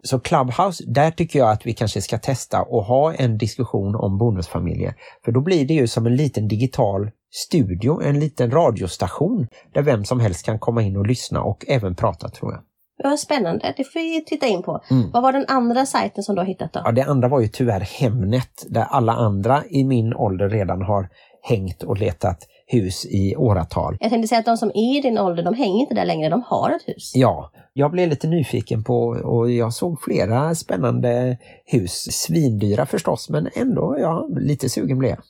Så 0.03 0.21
Clubhouse, 0.21 0.85
där 0.87 1.11
tycker 1.11 1.39
jag 1.39 1.51
att 1.51 1.67
vi 1.67 1.73
kanske 1.73 2.03
ska 2.03 2.19
testa 2.19 2.63
och 2.63 2.85
ha 2.85 3.15
en 3.15 3.39
diskussion 3.39 3.95
om 3.95 4.19
bonusfamiljer. 4.19 4.95
För 5.25 5.33
då 5.33 5.41
blir 5.41 5.67
det 5.67 5.75
ju 5.75 5.87
som 5.87 6.07
en 6.07 6.17
liten 6.17 6.49
digital 6.49 7.11
studio, 7.31 8.03
en 8.03 8.21
liten 8.21 8.51
radiostation 8.51 9.47
där 9.75 9.83
vem 9.83 10.05
som 10.05 10.21
helst 10.21 10.47
kan 10.47 10.59
komma 10.59 10.83
in 10.83 10.97
och 10.97 11.07
lyssna 11.07 11.43
och 11.43 11.65
även 11.69 11.95
prata 11.95 12.29
tror 12.29 12.53
jag. 12.53 12.63
Vad 13.03 13.19
spännande, 13.19 13.75
det 13.77 13.85
får 13.85 14.01
vi 14.01 14.25
titta 14.25 14.47
in 14.47 14.63
på. 14.63 14.81
Mm. 14.91 15.11
Vad 15.11 15.23
var 15.23 15.33
den 15.33 15.45
andra 15.49 15.87
sajten 15.87 16.23
som 16.23 16.35
du 16.35 16.41
har 16.41 16.47
hittat 16.47 16.73
då? 16.73 16.81
Ja, 16.85 16.93
det 16.93 17.03
andra 17.03 17.29
var 17.29 17.41
ju 17.41 17.49
tyvärr 17.49 17.81
Hemnet 17.81 18.67
där 18.69 18.83
alla 18.83 19.13
andra 19.13 19.63
i 19.71 19.85
min 19.85 20.15
ålder 20.15 20.49
redan 20.49 20.83
har 20.83 21.09
hängt 21.43 21.83
och 21.83 21.99
letat 21.99 22.39
hus 22.73 23.07
i 23.07 23.37
åratal. 23.37 23.97
Jag 24.01 24.11
tänkte 24.11 24.29
säga 24.29 24.39
att 24.39 24.45
de 24.45 24.57
som 24.57 24.71
är 24.75 24.99
i 24.99 25.01
din 25.01 25.19
ålder, 25.19 25.43
de 25.43 25.55
hänger 25.55 25.81
inte 25.81 25.95
där 25.95 26.05
längre, 26.05 26.29
de 26.29 26.43
har 26.47 26.71
ett 26.71 26.89
hus. 26.89 27.13
Ja, 27.15 27.51
jag 27.73 27.91
blev 27.91 28.09
lite 28.09 28.29
nyfiken 28.29 28.85
på 28.85 28.99
och 29.25 29.51
jag 29.51 29.73
såg 29.73 30.03
flera 30.03 30.55
spännande 30.55 31.39
hus. 31.65 32.07
Svindyra 32.11 32.87
förstås, 32.87 33.29
men 33.29 33.49
ändå, 33.55 33.97
ja, 33.99 34.29
lite 34.41 34.69
sugen 34.69 34.99
blev 34.99 35.11
jag. 35.11 35.23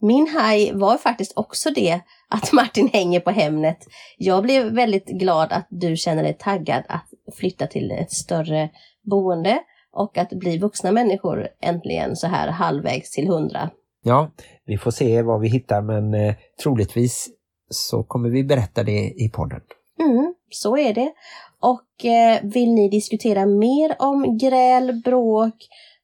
Min 0.00 0.28
haj 0.28 0.72
var 0.74 0.96
faktiskt 0.96 1.32
också 1.36 1.70
det 1.70 2.00
att 2.28 2.52
Martin 2.52 2.90
hänger 2.92 3.20
på 3.20 3.30
Hemnet. 3.30 3.78
Jag 4.18 4.42
blev 4.42 4.74
väldigt 4.74 5.06
glad 5.06 5.52
att 5.52 5.66
du 5.70 5.96
känner 5.96 6.22
dig 6.22 6.36
taggad 6.38 6.82
att 6.88 7.06
flytta 7.36 7.66
till 7.66 7.90
ett 7.90 8.12
större 8.12 8.70
boende 9.10 9.58
och 9.92 10.18
att 10.18 10.30
bli 10.30 10.58
vuxna 10.58 10.92
människor 10.92 11.48
äntligen 11.60 12.16
så 12.16 12.26
här 12.26 12.48
halvvägs 12.48 13.10
till 13.10 13.28
hundra. 13.28 13.70
Ja, 14.04 14.30
vi 14.66 14.78
får 14.78 14.90
se 14.90 15.22
vad 15.22 15.40
vi 15.40 15.48
hittar 15.48 15.82
men 15.82 16.14
eh, 16.14 16.34
troligtvis 16.62 17.28
så 17.70 18.02
kommer 18.02 18.28
vi 18.28 18.44
berätta 18.44 18.82
det 18.82 19.12
i 19.16 19.30
podden. 19.34 19.60
Mm, 20.00 20.34
så 20.50 20.76
är 20.76 20.94
det. 20.94 21.12
Och 21.60 22.04
eh, 22.04 22.40
vill 22.42 22.74
ni 22.74 22.88
diskutera 22.88 23.46
mer 23.46 23.96
om 23.98 24.38
gräl, 24.38 25.02
bråk, 25.04 25.54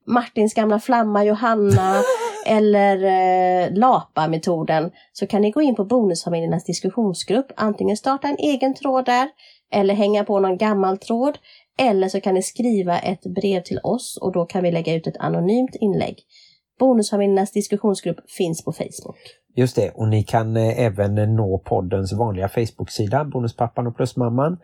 Martins 0.07 0.55
gamla 0.55 0.81
flamma 0.81 1.25
Johanna 1.25 2.03
eller 2.47 3.05
eh, 3.05 3.73
LAPA-metoden 3.73 4.91
så 5.13 5.27
kan 5.27 5.43
ni 5.43 5.51
gå 5.51 5.63
in 5.63 5.75
på 5.75 5.85
Bonusfamiljernas 5.85 6.65
diskussionsgrupp. 6.65 7.53
Antingen 7.57 7.97
starta 7.97 8.29
en 8.29 8.37
egen 8.39 8.75
tråd 8.75 9.05
där 9.05 9.29
eller 9.73 9.95
hänga 9.95 10.25
på 10.25 10.41
någon 10.41 10.59
gammal 10.59 10.99
tråd. 10.99 11.39
Eller 11.79 12.09
så 12.09 12.21
kan 12.21 12.35
ni 12.35 12.43
skriva 12.43 12.99
ett 12.99 13.23
brev 13.23 13.63
till 13.63 13.81
oss 13.83 14.19
och 14.21 14.33
då 14.33 14.45
kan 14.45 14.63
vi 14.63 14.71
lägga 14.71 14.95
ut 14.95 15.07
ett 15.07 15.17
anonymt 15.17 15.77
inlägg. 15.81 16.17
Bonusfamiljernas 16.79 17.53
diskussionsgrupp 17.53 18.31
finns 18.31 18.65
på 18.65 18.73
Facebook. 18.73 19.17
Just 19.55 19.77
det, 19.77 19.91
och 19.91 20.09
ni 20.09 20.23
kan 20.23 20.57
eh, 20.57 20.81
även 20.81 21.15
nå 21.15 21.59
poddens 21.59 22.13
vanliga 22.13 22.49
Facebook-sida 22.49 23.25
Bonuspappan 23.25 23.87
och 23.87 23.97
Plusmamman. 23.97 24.59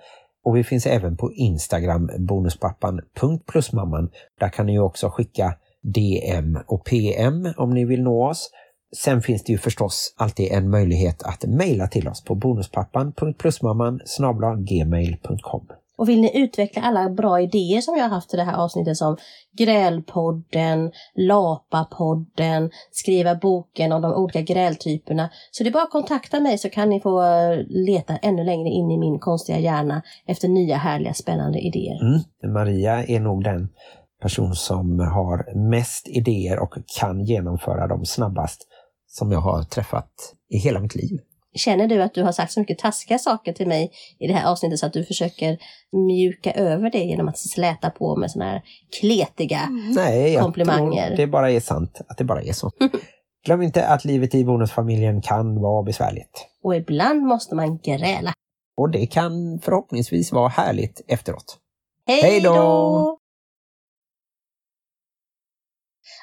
Och 0.45 0.57
vi 0.57 0.65
finns 0.65 0.87
även 0.87 1.17
på 1.17 1.33
Instagram, 1.33 2.11
bonuspappan.plusmamman. 2.19 4.11
Där 4.41 4.49
kan 4.49 4.67
ni 4.67 4.79
också 4.79 5.09
skicka 5.09 5.55
DM 5.83 6.59
och 6.67 6.85
PM 6.85 7.49
om 7.57 7.71
ni 7.71 7.85
vill 7.85 8.03
nå 8.03 8.29
oss. 8.29 8.51
Sen 8.97 9.23
finns 9.23 9.45
det 9.45 9.53
ju 9.53 9.59
förstås 9.59 10.15
alltid 10.17 10.53
en 10.53 10.71
möjlighet 10.71 11.23
att 11.23 11.45
mejla 11.45 11.87
till 11.87 12.09
oss 12.09 12.25
på 12.25 12.35
bonuspappan.plusmamman 12.35 14.01
gmail.com. 14.59 15.67
Och 15.97 16.09
vill 16.09 16.21
ni 16.21 16.43
utveckla 16.43 16.83
alla 16.83 17.11
bra 17.11 17.41
idéer 17.41 17.81
som 17.81 17.97
jag 17.97 18.05
har 18.05 18.11
haft 18.11 18.35
i 18.35 18.37
det 18.37 18.43
här 18.43 18.57
avsnittet 18.57 18.97
som 18.97 19.17
Grälpodden, 19.59 20.93
Lapapodden, 21.15 22.71
skriva 22.91 23.35
boken 23.35 23.93
om 23.93 24.03
de 24.03 24.13
olika 24.13 24.41
grältyperna. 24.41 25.31
Så 25.51 25.63
det 25.63 25.71
är 25.71 25.73
bara 25.73 25.83
att 25.83 25.91
kontakta 25.91 26.41
mig 26.41 26.59
så 26.59 26.71
kan 26.71 26.89
ni 26.89 27.01
få 27.01 27.23
eh, 27.23 27.59
leta 27.69 28.17
ännu 28.17 28.45
längre 28.45 28.69
in 28.69 28.91
i 28.91 28.99
min 28.99 29.19
konstiga 29.19 29.59
hjärna 29.59 30.03
efter 30.27 30.49
nya 30.49 30.77
härliga 30.77 31.15
spännande 31.15 31.59
idéer. 31.59 32.03
Mm. 32.03 32.53
Maria 32.53 33.05
är 33.05 33.21
nog 33.21 33.45
den 33.45 33.69
person 34.23 34.55
som 34.55 34.99
har 34.99 35.69
mest 35.71 36.09
idéer 36.09 36.59
och 36.59 36.75
kan 37.01 37.25
genomföra 37.25 37.87
dem 37.87 38.05
snabbast 38.05 38.67
som 39.07 39.33
jag 39.33 39.41
har 39.41 39.63
träffat 39.63 40.11
i 40.49 40.59
hela 40.59 40.81
mitt 40.81 40.95
liv. 40.95 41.21
Känner 41.55 41.89
du 41.89 42.03
att 42.03 42.15
du 42.15 42.23
har 42.23 42.33
sagt 42.33 42.53
så 42.53 42.61
mycket 42.61 42.79
taskiga 42.79 43.19
saker 43.19 43.53
till 43.53 43.69
mig 43.69 43.91
i 44.19 44.27
det 44.27 44.33
här 44.33 44.51
avsnittet 44.51 44.79
så 44.79 44.87
att 44.87 44.93
du 44.93 45.05
försöker 45.05 45.59
mjuka 45.93 46.53
över 46.53 46.91
det 46.91 46.99
genom 46.99 47.29
att 47.29 47.39
släta 47.39 47.91
på 47.91 48.17
med 48.17 48.31
såna 48.31 48.45
här 48.45 48.63
kletiga 49.01 49.69
Nej, 49.95 50.33
jag 50.33 50.43
Komplimanger. 50.43 51.17
det 51.17 51.27
bara 51.27 51.51
är 51.51 51.61
sant 51.61 52.01
att 52.09 52.19
det 52.19 52.25
bara 52.25 52.43
är 52.43 52.53
så. 52.53 52.71
Glöm 53.47 53.63
inte 53.63 53.87
att 53.87 54.05
livet 54.05 54.35
i 54.35 54.45
bonusfamiljen 54.45 55.23
kan 55.23 55.61
vara 55.61 55.83
besvärligt. 55.83 56.47
och 56.63 56.77
ibland 56.77 57.23
måste 57.23 57.55
man 57.55 57.79
gräla. 57.79 58.33
Och 58.77 58.91
det 58.91 59.07
kan 59.07 59.61
förhoppningsvis 59.63 60.33
vara 60.33 60.49
härligt 60.49 61.01
efteråt. 61.09 61.59
Hej 62.07 62.41
då! 62.41 63.19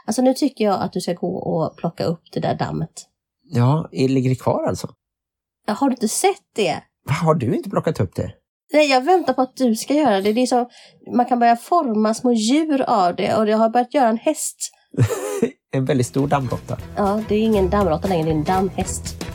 Alltså 0.06 0.22
nu 0.22 0.34
tycker 0.34 0.66
jag 0.66 0.82
att 0.82 0.94
du 0.94 1.02
ska 1.02 1.14
gå 1.14 1.36
och 1.38 1.78
plocka 1.78 2.04
upp 2.04 2.22
det 2.32 2.40
där 2.40 2.56
dammet. 2.56 3.08
Ja, 3.44 3.90
det 3.92 4.08
ligger 4.08 4.30
det 4.30 4.36
kvar 4.36 4.68
alltså? 4.68 4.88
Har 5.74 5.89
du 5.89 5.93
inte 5.93 6.07
sett 6.07 6.41
det? 6.55 6.84
Va, 7.07 7.13
Har 7.13 7.36
du 7.36 7.55
inte 7.55 7.69
plockat 7.69 7.99
upp 7.99 8.15
det? 8.15 8.32
Nej, 8.74 8.89
jag 8.89 9.01
väntar 9.01 9.34
på 9.34 9.41
att 9.41 9.55
du 9.55 9.76
ska 9.76 9.93
göra 9.93 10.22
det. 10.22 10.34
det 10.34 10.41
är 10.41 10.45
så, 10.45 10.69
man 11.15 11.26
kan 11.26 11.39
börja 11.39 11.55
forma 11.55 12.13
små 12.13 12.34
djur 12.34 12.82
av 12.82 13.15
det 13.15 13.36
och 13.36 13.49
jag 13.49 13.57
har 13.57 13.69
börjat 13.69 13.93
göra 13.93 14.09
en 14.09 14.17
häst. 14.17 14.72
En 15.74 15.86
väldigt 15.86 16.07
stor 16.07 16.28
dammråtta. 16.28 16.78
Ja, 16.97 17.24
det 17.30 17.36
är 17.36 17.39
ingen 17.39 17.69
dammråtta 17.69 18.07
längre, 18.07 18.24
det 18.24 18.30
är 18.32 18.36
en 18.36 18.43
dammhäst. 18.43 19.26